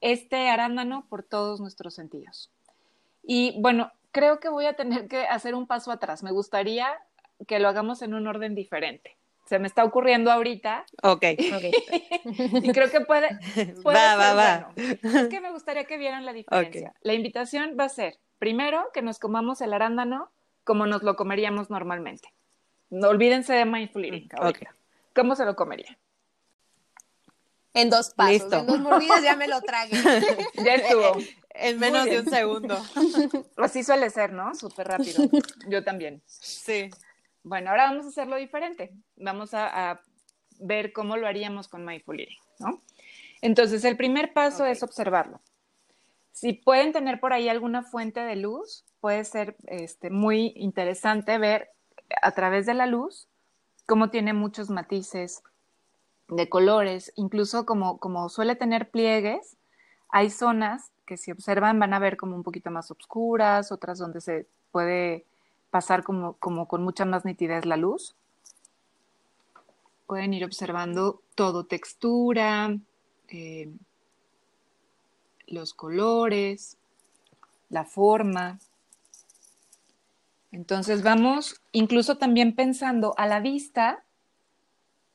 este 0.00 0.48
arándano 0.48 1.06
por 1.08 1.22
todos 1.22 1.60
nuestros 1.60 1.94
sentidos. 1.94 2.50
Y 3.22 3.60
bueno, 3.60 3.92
creo 4.10 4.40
que 4.40 4.48
voy 4.48 4.66
a 4.66 4.74
tener 4.74 5.08
que 5.08 5.26
hacer 5.26 5.54
un 5.54 5.66
paso 5.66 5.92
atrás. 5.92 6.22
Me 6.22 6.32
gustaría 6.32 6.88
que 7.46 7.58
lo 7.58 7.68
hagamos 7.68 8.02
en 8.02 8.14
un 8.14 8.26
orden 8.26 8.54
diferente 8.54 9.16
se 9.52 9.58
me 9.58 9.66
está 9.66 9.84
ocurriendo 9.84 10.30
ahorita. 10.30 10.86
Ok. 11.02 11.24
y 11.34 12.72
creo 12.72 12.90
que 12.90 13.00
puede, 13.02 13.28
va, 13.86 14.16
va, 14.16 14.34
va. 14.34 14.72
Es 14.76 15.28
que 15.28 15.40
me 15.40 15.50
gustaría 15.52 15.84
que 15.84 15.98
vieran 15.98 16.24
la 16.24 16.32
diferencia. 16.32 16.94
La 17.02 17.14
invitación 17.14 17.76
va 17.78 17.84
a 17.84 17.88
ser, 17.90 18.18
primero, 18.38 18.88
que 18.94 19.02
nos 19.02 19.18
comamos 19.18 19.60
el 19.60 19.74
arándano 19.74 20.30
como 20.64 20.86
nos 20.86 21.02
lo 21.02 21.16
comeríamos 21.16 21.70
normalmente. 21.70 22.28
No 22.88 23.08
olvídense 23.08 23.52
de 23.52 23.64
mindful 23.64 24.04
eating. 24.04 24.28
Okay. 24.40 24.68
¿Cómo 25.14 25.36
se 25.36 25.44
lo 25.44 25.56
comería? 25.56 25.98
En 27.74 27.88
dos 27.88 28.10
pasos, 28.10 28.52
en 28.52 28.66
dos 28.66 28.80
mordidas 28.80 29.22
ya 29.22 29.34
me 29.34 29.48
lo 29.48 29.60
tragué. 29.62 29.96
ya 30.64 30.74
estuvo. 30.74 31.16
En 31.54 31.78
menos 31.78 32.04
de 32.04 32.20
un 32.20 32.26
segundo. 32.28 32.78
Así 33.56 33.82
suele 33.82 34.10
ser, 34.10 34.32
¿no? 34.32 34.54
Súper 34.54 34.88
rápido. 34.88 35.24
Yo 35.68 35.82
también. 35.82 36.22
Sí. 36.26 36.90
Bueno, 37.42 37.70
ahora 37.70 37.84
vamos 37.84 38.06
a 38.06 38.08
hacerlo 38.10 38.36
diferente. 38.36 38.92
Vamos 39.16 39.54
a, 39.54 40.00
ver 40.58 40.92
cómo 40.92 41.16
lo 41.16 41.26
haríamos 41.26 41.66
con 41.66 41.84
Mindful 41.84 42.20
Eating, 42.20 42.38
¿no? 42.60 42.80
Entonces, 43.40 43.84
el 43.84 43.96
primer 43.96 44.32
paso 44.32 44.64
es 44.64 44.82
observarlo. 44.82 45.40
Si 46.30 46.52
pueden 46.52 46.92
tener 46.92 47.18
por 47.18 47.32
ahí 47.32 47.48
alguna 47.48 47.82
fuente 47.82 48.20
de 48.20 48.36
luz, 48.36 48.84
puede 49.00 49.24
ser 49.24 49.56
este, 49.66 50.08
muy 50.10 50.52
interesante 50.54 51.36
ver 51.38 51.70
a 52.22 52.30
través 52.30 52.66
de 52.66 52.74
la 52.74 52.86
luz 52.86 53.28
cómo 53.86 54.10
tiene 54.10 54.32
muchos 54.32 54.70
matices 54.70 55.42
de 56.28 56.48
colores, 56.48 57.12
incluso 57.16 57.66
como, 57.66 57.98
como 57.98 58.28
suele 58.28 58.56
tener 58.56 58.90
pliegues, 58.90 59.56
hay 60.08 60.30
zonas 60.30 60.92
que 61.06 61.16
si 61.16 61.32
observan 61.32 61.78
van 61.78 61.94
a 61.94 61.98
ver 61.98 62.16
como 62.16 62.36
un 62.36 62.42
poquito 62.42 62.70
más 62.70 62.90
oscuras, 62.90 63.72
otras 63.72 63.98
donde 63.98 64.20
se 64.20 64.46
puede 64.70 65.26
pasar 65.70 66.04
como, 66.04 66.34
como 66.34 66.68
con 66.68 66.82
mucha 66.84 67.04
más 67.04 67.24
nitidez 67.24 67.66
la 67.66 67.76
luz. 67.76 68.14
Pueden 70.06 70.34
ir 70.34 70.44
observando 70.44 71.22
todo, 71.34 71.64
textura, 71.64 72.76
eh, 73.28 73.72
los 75.46 75.72
colores, 75.72 76.76
la 77.70 77.84
forma. 77.84 78.58
Entonces 80.52 81.02
vamos 81.02 81.60
incluso 81.72 82.18
también 82.18 82.54
pensando 82.54 83.14
a 83.16 83.26
la 83.26 83.40
vista, 83.40 84.04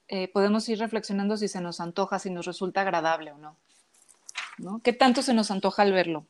eh, 0.07 0.27
podemos 0.29 0.67
ir 0.67 0.79
reflexionando 0.79 1.37
si 1.37 1.47
se 1.47 1.61
nos 1.61 1.79
antoja, 1.79 2.19
si 2.19 2.29
nos 2.29 2.45
resulta 2.45 2.81
agradable 2.81 3.31
o 3.31 3.37
no. 3.37 3.55
¿no? 4.57 4.81
¿Qué 4.83 4.93
tanto 4.93 5.21
se 5.21 5.33
nos 5.33 5.51
antoja 5.51 5.83
al 5.83 5.93
verlo? 5.93 6.25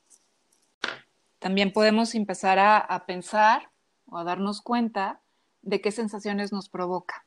También 1.39 1.71
podemos 1.73 2.13
empezar 2.13 2.59
a 2.59 3.05
pensar 3.05 3.69
o 4.07 4.17
a 4.17 4.23
darnos 4.23 4.61
cuenta 4.61 5.19
de 5.61 5.81
qué 5.81 5.91
sensaciones 5.91 6.51
nos 6.51 6.69
provoca. 6.69 7.25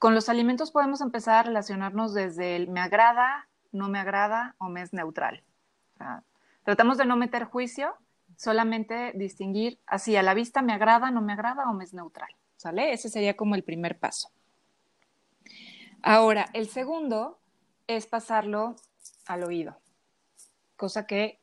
Con 0.00 0.14
los 0.14 0.30
alimentos 0.30 0.70
podemos 0.70 1.02
empezar 1.02 1.36
a 1.36 1.42
relacionarnos 1.42 2.14
desde 2.14 2.56
el 2.56 2.68
me 2.68 2.80
agrada, 2.80 3.48
no 3.70 3.90
me 3.90 3.98
agrada 3.98 4.54
o 4.56 4.70
me 4.70 4.80
es 4.80 4.94
neutral. 4.94 5.42
tratamos 6.64 6.96
de 6.96 7.04
no 7.04 7.16
meter 7.16 7.44
juicio, 7.44 7.94
solamente 8.40 9.12
distinguir 9.14 9.78
así 9.84 10.16
a 10.16 10.22
la 10.22 10.32
vista 10.32 10.62
me 10.62 10.72
agrada, 10.72 11.10
no 11.10 11.20
me 11.20 11.34
agrada 11.34 11.68
o 11.68 11.74
me 11.74 11.84
es 11.84 11.92
neutral. 11.92 12.30
¿Sale? 12.56 12.92
Ese 12.92 13.10
sería 13.10 13.36
como 13.36 13.54
el 13.54 13.62
primer 13.62 13.98
paso. 13.98 14.30
Ahora, 16.02 16.46
el 16.54 16.68
segundo 16.68 17.38
es 17.86 18.06
pasarlo 18.06 18.76
al 19.26 19.44
oído, 19.44 19.78
cosa 20.76 21.06
que 21.06 21.39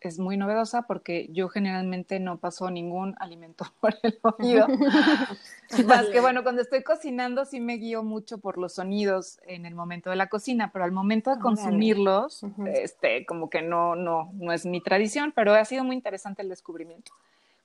es 0.00 0.18
muy 0.18 0.36
novedosa 0.36 0.82
porque 0.82 1.28
yo 1.30 1.48
generalmente 1.48 2.20
no 2.20 2.38
paso 2.38 2.70
ningún 2.70 3.14
alimento 3.18 3.64
por 3.80 3.96
el 4.02 4.18
oído. 4.22 4.66
Más 5.86 6.06
que 6.06 6.20
bueno, 6.20 6.42
cuando 6.42 6.62
estoy 6.62 6.82
cocinando 6.82 7.44
sí 7.44 7.60
me 7.60 7.74
guío 7.74 8.02
mucho 8.02 8.38
por 8.38 8.58
los 8.58 8.74
sonidos 8.74 9.40
en 9.46 9.66
el 9.66 9.74
momento 9.74 10.10
de 10.10 10.16
la 10.16 10.28
cocina, 10.28 10.70
pero 10.72 10.84
al 10.84 10.92
momento 10.92 11.34
de 11.34 11.40
consumirlos, 11.40 12.42
este, 12.66 13.24
como 13.26 13.50
que 13.50 13.62
no, 13.62 13.94
no, 13.94 14.30
no 14.34 14.52
es 14.52 14.66
mi 14.66 14.80
tradición, 14.80 15.32
pero 15.34 15.54
ha 15.54 15.64
sido 15.64 15.84
muy 15.84 15.96
interesante 15.96 16.42
el 16.42 16.48
descubrimiento. 16.48 17.12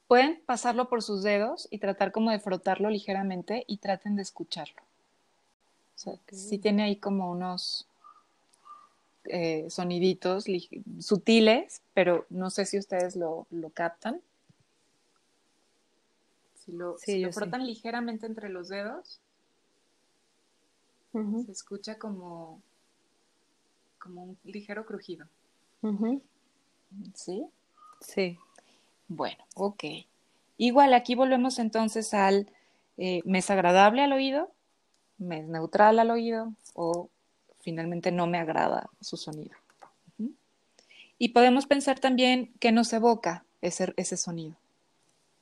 Pueden 0.08 0.40
pasarlo 0.46 0.88
por 0.88 1.02
sus 1.02 1.24
dedos 1.24 1.68
y 1.72 1.80
tratar 1.80 2.12
como 2.12 2.30
de 2.30 2.40
frotarlo 2.40 2.90
ligeramente 2.90 3.64
y 3.68 3.78
traten 3.78 4.16
de 4.16 4.22
escucharlo. 4.22 4.82
O 5.96 5.98
sea, 5.98 6.14
sí 6.32 6.58
tiene 6.58 6.84
ahí 6.84 6.98
como 6.98 7.32
unos, 7.32 7.88
eh, 9.28 9.70
soniditos 9.70 10.46
sutiles, 11.00 11.82
pero 11.94 12.26
no 12.30 12.50
sé 12.50 12.66
si 12.66 12.78
ustedes 12.78 13.16
lo, 13.16 13.48
captan. 13.74 14.22
Si 16.56 16.72
lo, 16.72 16.98
frotan 17.32 17.66
ligeramente 17.66 18.26
entre 18.26 18.50
los 18.50 18.70
dedos, 18.70 19.20
se 21.46 21.52
escucha 21.52 21.98
como, 21.98 22.62
como 24.00 24.24
un 24.24 24.38
ligero 24.44 24.86
crujido. 24.86 25.28
¿Sí? 27.14 27.46
Sí. 28.02 28.38
Bueno, 29.08 29.44
ok. 29.56 29.84
Igual 30.58 30.94
aquí 30.94 31.16
volvemos 31.16 31.60
entonces 31.60 32.14
al 32.14 32.50
eh, 32.98 33.22
mes 33.26 33.50
agradable 33.50 34.04
al 34.04 34.14
oído, 34.14 34.52
mes 35.18 35.48
neutral 35.48 36.00
al 36.00 36.12
oído 36.12 36.54
o 36.74 37.10
finalmente 37.66 38.12
no 38.12 38.28
me 38.28 38.38
agrada 38.38 38.90
su 39.02 39.18
sonido. 39.18 39.58
Y 41.18 41.30
podemos 41.30 41.66
pensar 41.66 42.00
también 42.00 42.54
qué 42.60 42.72
nos 42.72 42.94
evoca 42.94 43.44
ese, 43.62 43.92
ese 43.98 44.18
sonido, 44.18 44.56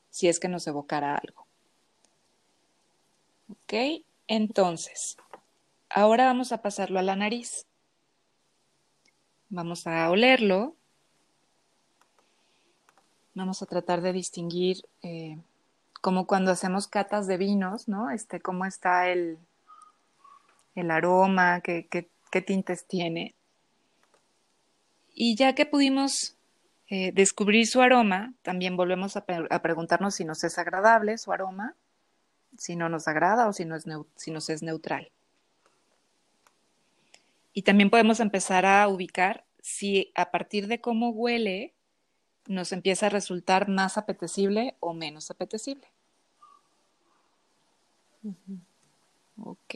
si 0.09 0.29
es 0.29 0.39
que 0.39 0.47
nos 0.47 0.65
evocara 0.67 1.17
algo. 1.17 1.45
¿Ok? 3.49 4.05
Entonces, 4.27 5.17
ahora 5.89 6.25
vamos 6.25 6.53
a 6.53 6.61
pasarlo 6.61 6.99
a 6.99 7.03
la 7.03 7.17
nariz. 7.17 7.65
Vamos 9.49 9.85
a 9.85 10.09
olerlo. 10.09 10.77
Vamos 13.33 13.61
a 13.61 13.65
tratar 13.65 14.01
de 14.01 14.13
distinguir, 14.13 14.77
eh, 15.01 15.37
como 16.01 16.25
cuando 16.25 16.51
hacemos 16.51 16.87
catas 16.87 17.27
de 17.27 17.37
vinos, 17.37 17.87
¿no? 17.87 18.11
Este, 18.11 18.39
cómo 18.39 18.65
está 18.65 19.09
el, 19.09 19.39
el 20.75 20.91
aroma, 20.91 21.61
qué, 21.61 21.87
qué 21.89 22.12
tintes 22.41 22.85
tiene. 22.85 23.35
Y 25.13 25.35
ya 25.35 25.53
que 25.53 25.65
pudimos 25.65 26.35
eh, 26.89 27.11
descubrir 27.13 27.67
su 27.67 27.81
aroma, 27.81 28.33
también 28.41 28.75
volvemos 28.75 29.15
a, 29.15 29.25
preguntarnos 29.61 30.15
si 30.15 30.25
nos 30.25 30.43
es 30.43 30.57
agradable 30.57 31.17
su 31.17 31.31
aroma, 31.31 31.75
si 32.57 32.75
no 32.75 32.89
nos 32.89 33.07
agrada 33.07 33.47
o 33.47 33.53
si, 33.53 33.65
no 33.65 33.75
es 33.75 33.85
si 34.15 34.31
nos 34.31 34.49
es 34.49 34.63
neutral. 34.63 35.11
Y 37.53 37.61
también 37.61 37.89
podemos 37.89 38.19
empezar 38.19 38.65
a 38.65 38.87
ubicar 38.87 39.45
si 39.61 40.11
a 40.15 40.31
partir 40.31 40.67
de 40.67 40.81
cómo 40.81 41.09
huele 41.09 41.73
nos 42.47 42.71
empieza 42.71 43.05
a 43.05 43.09
resultar 43.09 43.69
más 43.69 43.97
apetecible 43.97 44.75
o 44.79 44.93
menos 44.93 45.31
apetecible. 45.31 45.87
Ok. 49.37 49.75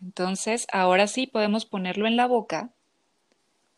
Entonces, 0.00 0.66
ahora 0.72 1.08
sí 1.08 1.26
podemos 1.26 1.66
ponerlo 1.66 2.06
en 2.06 2.16
la 2.16 2.26
boca, 2.26 2.70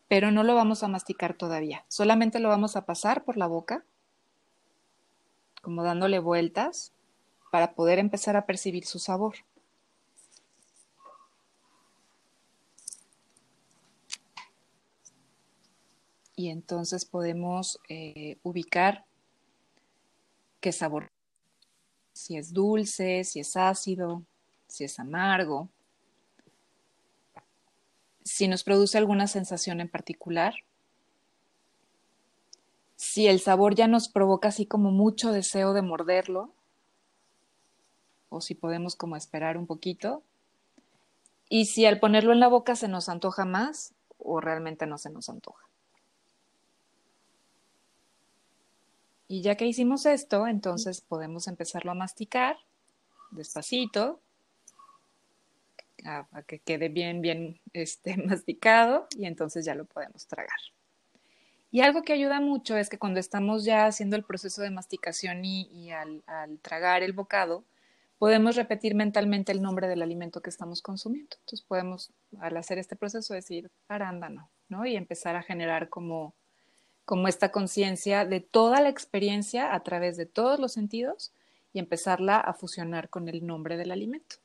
pero 0.07 0.29
no 0.29 0.43
lo 0.43 0.55
vamos 0.55 0.83
a 0.83 0.87
masticar 0.87 1.33
todavía. 1.33 1.83
Solamente 1.87 2.39
lo 2.39 2.49
vamos 2.49 2.75
a 2.75 2.85
pasar 2.85 3.23
por 3.23 3.37
la 3.37 3.47
boca, 3.47 3.83
como 5.61 5.83
dándole 5.83 6.19
vueltas, 6.19 6.93
para 7.51 7.73
poder 7.73 7.97
empezar 7.97 8.35
a 8.35 8.45
percibir 8.45 8.85
su 8.85 8.99
sabor. 8.99 9.35
Y 16.35 16.49
entonces 16.49 17.05
podemos 17.05 17.79
eh, 17.89 18.37
ubicar 18.41 19.05
qué 20.59 20.71
sabor, 20.71 21.11
si 22.13 22.37
es 22.37 22.53
dulce, 22.53 23.23
si 23.23 23.39
es 23.39 23.55
ácido, 23.57 24.23
si 24.67 24.83
es 24.83 24.99
amargo 24.99 25.69
si 28.23 28.47
nos 28.47 28.63
produce 28.63 28.97
alguna 28.97 29.27
sensación 29.27 29.81
en 29.81 29.89
particular, 29.89 30.53
si 32.95 33.27
el 33.27 33.39
sabor 33.39 33.75
ya 33.75 33.87
nos 33.87 34.09
provoca 34.09 34.49
así 34.49 34.65
como 34.65 34.91
mucho 34.91 35.31
deseo 35.31 35.73
de 35.73 35.81
morderlo, 35.81 36.53
o 38.29 38.41
si 38.41 38.55
podemos 38.55 38.95
como 38.95 39.15
esperar 39.15 39.57
un 39.57 39.67
poquito, 39.67 40.23
y 41.49 41.65
si 41.65 41.85
al 41.85 41.99
ponerlo 41.99 42.31
en 42.31 42.39
la 42.39 42.47
boca 42.47 42.75
se 42.75 42.87
nos 42.87 43.09
antoja 43.09 43.43
más 43.43 43.93
o 44.17 44.39
realmente 44.39 44.85
no 44.85 44.97
se 44.97 45.09
nos 45.09 45.29
antoja. 45.29 45.65
Y 49.27 49.41
ya 49.41 49.55
que 49.55 49.65
hicimos 49.65 50.05
esto, 50.05 50.45
entonces 50.45 51.01
podemos 51.01 51.47
empezarlo 51.47 51.91
a 51.91 51.95
masticar 51.95 52.57
despacito, 53.31 54.19
a, 56.05 56.27
que 56.47 56.59
quede 56.59 56.89
bien, 56.89 57.21
bien 57.21 57.59
este, 57.73 58.17
masticado 58.25 59.07
y 59.17 59.25
entonces 59.25 59.65
ya 59.65 59.75
lo 59.75 59.85
podemos 59.85 60.27
tragar. 60.27 60.59
Y 61.71 61.79
algo 61.79 62.03
que 62.03 62.11
ayuda 62.11 62.41
mucho 62.41 62.75
es 62.75 62.89
que 62.89 62.99
cuando 62.99 63.21
estamos 63.21 63.63
ya 63.63 63.85
haciendo 63.85 64.17
el 64.17 64.25
proceso 64.25 64.61
de 64.61 64.71
masticación 64.71 65.45
y, 65.45 65.91
al, 65.91 66.21
tragar 66.61 67.01
el 67.01 67.13
bocado, 67.13 67.63
podemos 68.17 68.57
repetir 68.57 68.93
mentalmente 68.93 69.53
el 69.53 69.61
nombre 69.61 69.87
del 69.87 70.01
alimento 70.01 70.41
que 70.41 70.49
estamos 70.49 70.81
consumiendo. 70.81 71.37
Entonces 71.39 71.65
podemos, 71.65 72.11
al 72.39 72.57
hacer 72.57 72.77
este 72.77 72.97
proceso, 72.97 73.33
decir 73.33 73.71
arándano, 73.87 74.49
¿no? 74.67 74.85
Y 74.85 74.97
empezar 74.97 75.37
a 75.37 75.43
generar 75.43 75.87
como, 75.87 76.35
como 77.05 77.29
esta 77.29 77.51
conciencia 77.51 78.25
de 78.25 78.41
toda 78.41 78.81
la 78.81 78.89
experiencia 78.89 79.73
a 79.73 79.81
través 79.81 80.17
de 80.17 80.25
todos 80.25 80.59
los 80.59 80.73
sentidos 80.73 81.31
y 81.71 81.79
empezarla 81.79 82.37
a 82.37 82.53
fusionar 82.53 83.09
con 83.09 83.29
el 83.29 83.47
nombre 83.47 83.77
del 83.77 83.91
alimento. 83.91 84.35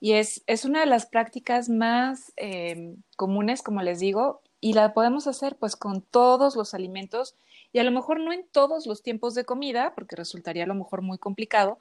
Y 0.00 0.12
es, 0.12 0.42
es 0.46 0.64
una 0.64 0.80
de 0.80 0.86
las 0.86 1.06
prácticas 1.06 1.68
más 1.68 2.32
eh, 2.36 2.96
comunes, 3.16 3.62
como 3.62 3.82
les 3.82 4.00
digo, 4.00 4.40
y 4.60 4.72
la 4.72 4.94
podemos 4.94 5.26
hacer 5.26 5.56
pues 5.56 5.76
con 5.76 6.02
todos 6.02 6.56
los 6.56 6.74
alimentos 6.74 7.36
y 7.72 7.78
a 7.78 7.84
lo 7.84 7.90
mejor 7.90 8.20
no 8.20 8.32
en 8.32 8.46
todos 8.50 8.86
los 8.86 9.02
tiempos 9.02 9.34
de 9.34 9.44
comida, 9.44 9.94
porque 9.94 10.16
resultaría 10.16 10.64
a 10.64 10.66
lo 10.66 10.74
mejor 10.74 11.02
muy 11.02 11.18
complicado, 11.18 11.78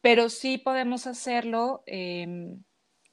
pero 0.00 0.28
sí 0.28 0.58
podemos 0.58 1.06
hacerlo 1.06 1.82
em, 1.86 2.62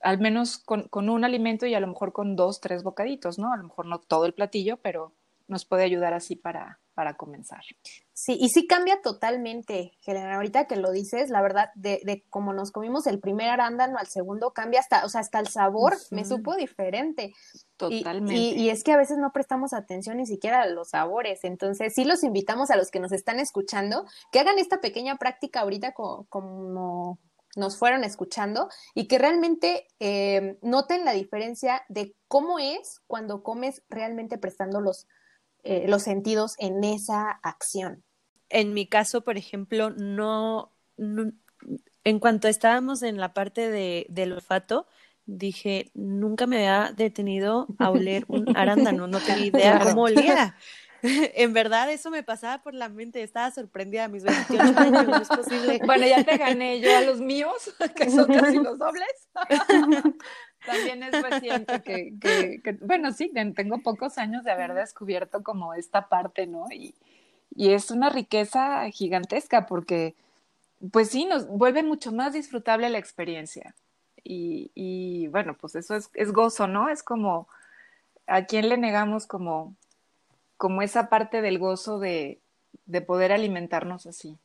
al 0.02 0.20
menos 0.20 0.58
con, 0.58 0.88
con, 0.88 1.10
un 1.10 1.26
alimento 1.26 1.66
y 1.66 1.76
a 1.76 1.80
lo 1.80 1.88
mejor 1.88 2.14
con 2.14 2.36
dos, 2.36 2.62
tres 2.62 2.84
bocaditos, 2.84 3.38
¿no? 3.38 3.54
A 3.54 3.58
lo 3.58 3.64
mejor 3.64 3.86
no 3.86 4.00
todo 4.00 4.26
el 4.26 4.34
platillo, 4.34 4.78
pero 4.78 5.14
nos 5.48 5.66
puede 5.66 5.84
ayudar 5.84 6.14
así 6.14 6.36
para, 6.36 6.80
para 6.98 7.14
comenzar. 7.14 7.62
Sí, 8.12 8.36
y 8.39 8.50
sí 8.50 8.66
cambia 8.66 9.04
totalmente, 9.04 9.91
Helena. 10.04 10.38
Ahorita 10.38 10.66
que 10.66 10.78
lo 10.78 10.89
dices, 10.89 11.30
la 11.30 11.43
verdad, 11.43 11.70
de, 11.76 12.02
de 12.04 12.26
como 12.32 12.54
nos 12.54 12.72
comimos 12.72 13.06
el 13.06 13.20
primer 13.20 13.52
arándano 13.52 14.00
al 14.00 14.08
segundo, 14.08 14.50
cambia 14.50 14.80
hasta, 14.80 15.06
o 15.06 15.10
sea, 15.10 15.22
hasta 15.22 15.39
el 15.39 15.48
sabor 15.48 15.95
me 16.10 16.26
supo 16.26 16.56
diferente. 16.56 17.36
Totalmente. 17.78 18.34
Y, 18.34 18.72
es 18.72 18.84
que 18.84 18.93
a 18.93 18.98
veces 18.98 19.20
no 19.20 19.32
prestamos 19.32 19.74
atención 19.74 20.18
ni 20.18 20.26
siquiera 20.26 20.64
a 20.64 20.66
los 20.66 20.89
sabores. 20.89 21.43
Entonces, 21.43 21.93
sí 21.93 22.04
los 22.04 22.24
invitamos 22.24 22.72
a 22.72 22.78
los 22.78 22.89
que 22.89 23.00
nos 23.00 23.12
están 23.12 23.39
escuchando 23.39 24.08
que 24.32 24.39
hagan 24.39 24.58
esta 24.58 24.82
pequeña 24.82 25.18
práctica 25.18 25.60
ahorita 25.60 25.93
como, 25.93 27.20
nos 27.56 27.78
fueron 27.78 28.04
escuchando 28.06 28.70
y 28.95 29.08
que 29.08 29.20
realmente 29.20 29.86
eh, 30.00 30.58
noten 30.64 31.06
la 31.06 31.12
diferencia 31.12 31.84
de 31.89 32.16
cómo 32.28 32.58
es 32.58 33.02
cuando 33.06 33.43
comes 33.43 33.84
realmente 33.88 34.39
prestando 34.39 34.82
los 34.82 35.06
eh, 35.64 35.86
los 35.88 36.03
sentidos 36.03 36.55
en 36.60 36.84
esa 36.84 37.30
acción. 37.43 38.03
En 38.49 38.74
mi 38.74 38.88
caso, 38.88 39.22
por 39.22 39.38
ejemplo, 39.38 39.89
no, 39.89 40.72
en 40.97 42.20
cuanto 42.20 42.47
estábamos 42.47 43.03
en 43.03 43.18
la 43.18 43.34
parte 43.34 43.70
de, 43.70 44.05
del 44.10 44.34
olfato, 44.34 44.88
dije, 45.26 45.91
nunca 45.93 46.47
me 46.47 46.58
había 46.58 46.93
detenido 46.93 47.68
a 47.80 47.91
oler 47.91 48.26
un 48.28 48.45
arándano, 48.58 49.08
no 49.08 49.20
tenía 49.20 49.45
idea 49.45 49.80
cómo 49.80 50.03
olía. 50.03 50.55
en 51.01 51.53
verdad, 51.53 51.91
eso 51.91 52.10
me 52.10 52.24
pasaba 52.24 52.64
por 52.64 52.74
la 52.74 52.89
mente, 52.89 53.22
estaba 53.22 53.51
sorprendida 53.51 54.05
a 54.05 54.08
mis 54.08 54.24
28 54.24 54.74
años, 54.78 55.08
no 55.08 55.18
es 55.18 55.28
posible. 55.28 55.80
Bueno, 55.86 56.08
ya 56.08 56.24
te 56.24 56.38
gané 56.38 56.80
yo 56.80 56.95
a 56.95 57.01
los 57.01 57.20
míos, 57.20 57.76
que 57.95 58.10
son 58.10 58.28
casi 58.28 58.58
los 58.58 58.78
dobles. 58.80 59.08
También 60.68 61.01
es 61.01 61.24
reciente 61.24 61.82
que, 61.82 62.13
que, 62.20 62.78
bueno, 62.82 63.11
sí, 63.11 63.32
tengo 63.55 63.80
pocos 63.80 64.18
años 64.20 64.43
de 64.43 64.51
haber 64.51 64.74
descubierto 64.74 65.41
como 65.41 65.74
esta 65.74 66.07
parte, 66.09 66.45
¿no? 66.45 66.65
Y, 66.72 66.93
y 67.55 67.72
es 67.72 67.89
una 67.89 68.09
riqueza 68.09 68.89
gigantesca 68.91 69.65
porque, 69.65 70.13
pues 70.91 71.09
sí, 71.09 71.26
nos 71.26 71.47
vuelve 71.47 71.82
mucho 71.82 72.11
más 72.11 72.34
disfrutable 72.34 72.89
la 72.89 72.99
experiencia. 72.99 73.74
Y, 74.24 74.72
y 74.76 75.28
bueno, 75.30 75.55
pues 75.59 75.76
eso 75.76 75.95
es, 75.95 76.11
es 76.13 76.32
gozo, 76.32 76.68
¿no? 76.68 76.89
Es 76.89 77.01
como, 77.01 77.47
¿a 78.28 78.43
quién 78.43 78.70
le 78.70 78.78
negamos 78.78 79.26
como, 79.26 79.74
como 80.57 80.82
esa 80.82 81.09
parte 81.09 81.41
del 81.41 81.57
gozo 81.57 81.97
de, 81.97 82.39
de 82.86 83.01
poder 83.01 83.32
alimentarnos 83.32 84.05
así? 84.05 84.38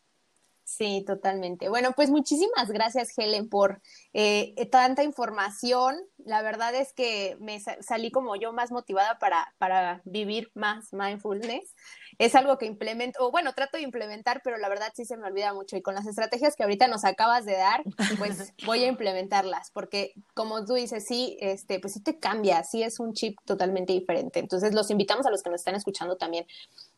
Sí, 0.78 1.04
totalmente. 1.06 1.68
Bueno, 1.68 1.92
pues 1.94 2.08
muchísimas 2.08 2.70
gracias, 2.70 3.12
Helen, 3.18 3.50
por 3.50 3.82
eh, 4.14 4.54
tanta 4.70 5.02
información. 5.02 5.96
La 6.16 6.40
verdad 6.40 6.74
es 6.74 6.94
que 6.94 7.36
me 7.40 7.60
salí 7.60 8.10
como 8.10 8.36
yo 8.36 8.54
más 8.54 8.72
motivada 8.72 9.18
para, 9.18 9.54
para 9.58 10.00
vivir 10.06 10.50
más 10.54 10.90
mindfulness. 10.94 11.74
Es 12.18 12.34
algo 12.34 12.58
que 12.58 12.66
implemento, 12.66 13.24
o 13.24 13.30
bueno, 13.30 13.52
trato 13.54 13.76
de 13.76 13.82
implementar, 13.82 14.40
pero 14.44 14.58
la 14.58 14.68
verdad 14.68 14.92
sí 14.94 15.04
se 15.04 15.16
me 15.16 15.26
olvida 15.26 15.52
mucho. 15.54 15.76
Y 15.76 15.82
con 15.82 15.94
las 15.94 16.06
estrategias 16.06 16.56
que 16.56 16.62
ahorita 16.62 16.88
nos 16.88 17.04
acabas 17.04 17.44
de 17.44 17.52
dar, 17.52 17.82
pues 18.18 18.52
voy 18.66 18.84
a 18.84 18.88
implementarlas, 18.88 19.70
porque 19.70 20.14
como 20.34 20.64
tú 20.64 20.74
dices, 20.74 21.06
sí, 21.06 21.36
este, 21.40 21.80
pues 21.80 21.94
sí 21.94 22.02
te 22.02 22.18
cambia, 22.18 22.62
sí 22.64 22.82
es 22.82 23.00
un 23.00 23.12
chip 23.12 23.38
totalmente 23.44 23.92
diferente. 23.92 24.40
Entonces 24.40 24.74
los 24.74 24.90
invitamos 24.90 25.26
a 25.26 25.30
los 25.30 25.42
que 25.42 25.50
nos 25.50 25.60
están 25.60 25.74
escuchando 25.74 26.16
también 26.16 26.46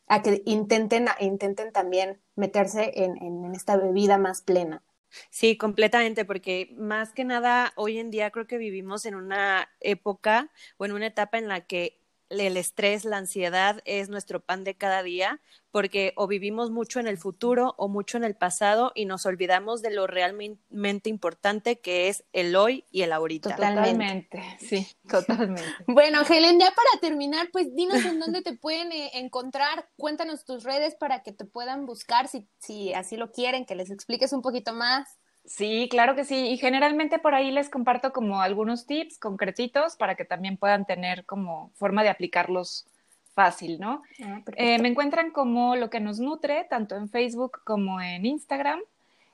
a 0.07 0.23
que 0.23 0.43
intenten, 0.45 1.07
intenten 1.21 1.73
también 1.73 2.21
meterse 2.37 2.93
en, 2.95 3.17
en, 3.23 3.55
esta 3.55 3.77
bebida 3.77 4.19
más 4.19 4.43
plena. 4.43 4.83
Sí, 5.31 5.57
completamente, 5.57 6.25
porque 6.25 6.75
más 6.77 7.13
que 7.13 7.25
nada 7.25 7.73
hoy 7.77 7.99
en 7.99 8.11
día 8.11 8.31
creo 8.31 8.47
que 8.47 8.59
vivimos 8.59 9.07
en 9.07 9.15
una 9.15 9.69
época 9.81 10.51
o 10.77 10.85
en 10.85 10.93
una 10.93 11.07
etapa 11.07 11.39
en 11.39 11.49
la 11.49 11.61
que 11.63 12.04
el 12.29 12.57
estrés, 12.57 13.05
la 13.05 13.19
ansiedad 13.19 13.81
es 13.85 14.09
nuestro 14.09 14.41
pan 14.41 14.65
de 14.65 14.75
cada 14.75 15.03
día, 15.03 15.41
porque 15.71 16.13
o 16.17 16.27
vivimos 16.27 16.71
mucho 16.71 17.01
en 17.01 17.07
el 17.07 17.19
futuro 17.19 17.75
o 17.77 17.89
mucho 17.89 18.17
en 18.17 18.25
el 18.25 18.37
pasado 18.37 18.93
y 18.95 19.07
nos 19.07 19.27
olvidamos 19.27 19.83
de 19.83 19.91
lo 19.91 20.07
realmente 20.07 21.11
importante 21.11 21.81
que 21.81 22.09
es 22.09 22.25
el 22.33 22.55
hoy 22.57 22.85
y 22.91 23.03
el 23.03 23.13
ahorita. 23.13 23.57
Totalmente, 23.57 24.43
sí, 24.61 24.87
totalmente. 25.09 25.63
Bueno, 25.87 26.23
Helen, 26.29 26.61
ya 26.61 26.71
para 26.71 27.01
terminar, 27.01 27.49
pues 27.53 27.75
dinos 27.75 28.05
en 28.05 28.21
dónde 28.21 28.43
te 28.43 28.57
pueden 28.57 28.93
eh, 28.93 29.11
encontrar, 29.15 29.89
cuéntanos 29.97 30.45
tus 30.45 30.65
redes 30.65 30.95
para 30.95 31.23
que 31.23 31.33
te 31.33 31.45
puedan 31.45 31.87
buscar 31.87 32.29
si, 32.29 32.49
si 32.59 32.95
así 32.95 33.17
lo 33.17 33.33
quieren, 33.33 33.67
que 33.67 33.75
les 33.75 33.91
expliques 33.91 34.33
un 34.33 34.43
poquito 34.43 34.73
más. 34.73 35.19
Sí, 35.45 35.89
claro 35.91 36.15
que 36.15 36.25
sí. 36.25 36.49
Y 36.49 36.57
generalmente 36.57 37.19
por 37.19 37.35
ahí 37.35 37.51
les 37.51 37.69
comparto 37.69 38.13
como 38.13 38.41
algunos 38.41 38.87
tips 38.87 39.19
concretitos 39.19 39.97
para 39.97 40.15
que 40.15 40.25
también 40.25 40.57
puedan 40.57 40.87
tener 40.87 41.27
como 41.27 41.71
forma 41.75 42.03
de 42.03 42.09
aplicarlos 42.09 42.87
fácil, 43.35 43.79
¿no? 43.79 44.03
Ah, 44.23 44.41
eh, 44.57 44.79
me 44.79 44.89
encuentran 44.89 45.31
como 45.33 45.77
lo 45.77 45.91
que 45.91 46.01
nos 46.01 46.19
nutre, 46.19 46.65
tanto 46.71 46.97
en 46.97 47.09
Facebook 47.09 47.61
como 47.65 48.01
en 48.01 48.25
Instagram. 48.25 48.81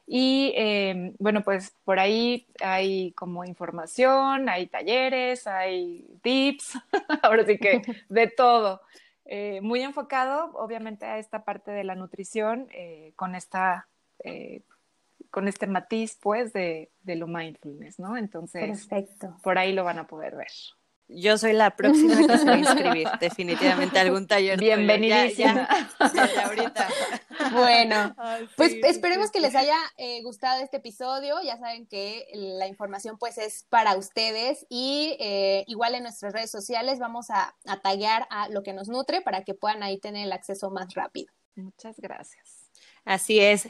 Y 0.06 0.52
eh, 0.56 1.14
bueno, 1.20 1.42
pues 1.42 1.76
por 1.84 2.00
ahí 2.00 2.48
hay 2.60 3.12
como 3.12 3.44
información, 3.44 4.48
hay 4.48 4.66
talleres, 4.66 5.46
hay 5.46 6.08
tips, 6.22 6.76
ahora 7.22 7.46
sí 7.46 7.58
que 7.58 7.82
de 8.08 8.26
todo. 8.26 8.80
Eh, 9.26 9.60
muy 9.60 9.82
enfocado, 9.82 10.50
obviamente, 10.54 11.06
a 11.06 11.18
esta 11.18 11.44
parte 11.44 11.70
de 11.70 11.84
la 11.84 11.94
nutrición 11.94 12.66
con 13.14 13.36
esta 13.36 13.86
con 15.30 15.48
este 15.48 15.66
matiz, 15.66 16.18
pues, 16.20 16.52
de, 16.52 16.90
de 17.02 17.16
lo 17.16 17.26
mindfulness, 17.26 17.98
¿no? 17.98 18.16
Entonces, 18.16 18.86
Perfecto. 18.86 19.36
por 19.42 19.58
ahí 19.58 19.72
lo 19.72 19.84
van 19.84 19.98
a 19.98 20.06
poder 20.06 20.36
ver. 20.36 20.48
Yo 21.12 21.36
soy 21.38 21.52
la 21.54 21.74
próxima 21.74 22.16
que 22.16 22.38
se 22.38 22.44
va 22.44 22.52
a 22.52 22.58
inscribir, 22.58 23.08
definitivamente 23.20 23.98
algún 23.98 24.28
taller. 24.28 24.58
Bienvenidísima. 24.58 25.68
ahorita. 26.44 26.88
Bueno, 27.52 28.14
pues 28.56 28.76
esperemos 28.84 29.30
que 29.32 29.40
les 29.40 29.56
haya 29.56 29.76
eh, 29.96 30.22
gustado 30.22 30.62
este 30.62 30.76
episodio. 30.76 31.42
Ya 31.42 31.58
saben 31.58 31.86
que 31.86 32.26
la 32.32 32.68
información 32.68 33.18
pues 33.18 33.38
es 33.38 33.66
para 33.68 33.96
ustedes 33.96 34.66
y 34.68 35.16
eh, 35.18 35.64
igual 35.66 35.96
en 35.96 36.04
nuestras 36.04 36.32
redes 36.32 36.50
sociales 36.50 37.00
vamos 37.00 37.30
a, 37.30 37.56
a 37.66 37.80
taggear 37.80 38.26
a 38.30 38.48
lo 38.48 38.62
que 38.62 38.72
nos 38.72 38.88
nutre 38.88 39.20
para 39.20 39.42
que 39.42 39.54
puedan 39.54 39.82
ahí 39.82 39.98
tener 39.98 40.26
el 40.26 40.32
acceso 40.32 40.70
más 40.70 40.94
rápido. 40.94 41.32
Muchas 41.56 41.98
gracias. 41.98 42.59
Así 43.04 43.40
es. 43.40 43.68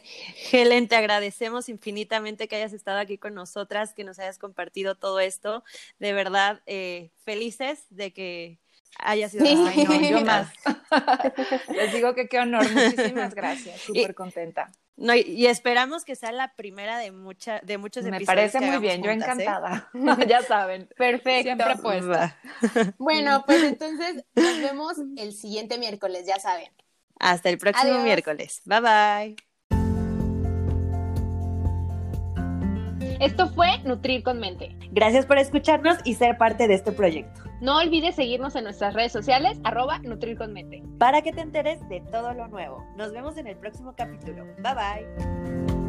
Helen, 0.52 0.88
te 0.88 0.96
agradecemos 0.96 1.68
infinitamente 1.68 2.48
que 2.48 2.56
hayas 2.56 2.72
estado 2.72 2.98
aquí 2.98 3.18
con 3.18 3.34
nosotras, 3.34 3.94
que 3.94 4.04
nos 4.04 4.18
hayas 4.18 4.38
compartido 4.38 4.96
todo 4.96 5.20
esto. 5.20 5.64
De 5.98 6.12
verdad, 6.12 6.60
eh, 6.66 7.10
felices 7.24 7.84
de 7.90 8.12
que 8.12 8.58
hayas 8.98 9.32
sido. 9.32 9.44
Ay, 9.46 9.84
no, 9.84 10.00
yo 10.00 10.20
más. 10.24 10.52
Les 11.74 11.92
digo 11.92 12.14
que 12.14 12.28
qué 12.28 12.38
honor. 12.38 12.68
Muchísimas 12.70 13.34
gracias. 13.34 13.80
Súper 13.86 14.14
contenta. 14.14 14.70
No, 14.96 15.14
y, 15.14 15.46
esperamos 15.46 16.04
que 16.04 16.14
sea 16.14 16.30
la 16.30 16.54
primera 16.56 16.98
de, 16.98 17.10
mucha, 17.10 17.60
de 17.60 17.78
muchos 17.78 18.04
Me 18.04 18.18
episodios. 18.18 18.52
Me 18.52 18.60
parece 18.60 18.60
muy 18.60 18.78
bien, 18.86 19.02
yo 19.02 19.10
¿eh? 19.10 19.14
encantada. 19.14 19.90
ya 20.28 20.42
saben. 20.42 20.90
Perfecto. 20.94 21.42
Siempre 21.42 21.76
puesta. 21.76 22.36
Bueno, 22.98 23.42
pues 23.46 23.62
entonces 23.62 24.26
nos 24.34 24.58
vemos 24.58 24.96
el 25.16 25.32
siguiente 25.32 25.78
miércoles, 25.78 26.26
ya 26.26 26.38
saben. 26.38 26.70
Hasta 27.20 27.50
el 27.50 27.58
próximo 27.58 28.02
miércoles. 28.02 28.62
Bye 28.64 28.80
bye. 28.80 29.36
Esto 33.20 33.48
fue 33.50 33.78
Nutrir 33.84 34.22
con 34.22 34.40
Mente. 34.40 34.74
Gracias 34.92 35.26
por 35.26 35.36
escucharnos 35.36 35.98
y 36.04 36.14
ser 36.14 36.38
parte 36.38 36.66
de 36.66 36.74
este 36.74 36.90
proyecto. 36.90 37.42
No 37.60 37.76
olvides 37.76 38.16
seguirnos 38.16 38.56
en 38.56 38.64
nuestras 38.64 38.94
redes 38.94 39.12
sociales, 39.12 39.58
arroba 39.62 39.98
Nutrir 39.98 40.38
con 40.38 40.54
Mente. 40.54 40.82
Para 40.98 41.20
que 41.20 41.30
te 41.30 41.42
enteres 41.42 41.86
de 41.90 42.00
todo 42.10 42.32
lo 42.32 42.48
nuevo. 42.48 42.82
Nos 42.96 43.12
vemos 43.12 43.36
en 43.36 43.46
el 43.46 43.56
próximo 43.56 43.94
capítulo. 43.94 44.46
Bye 44.62 44.74
bye. 44.74 45.79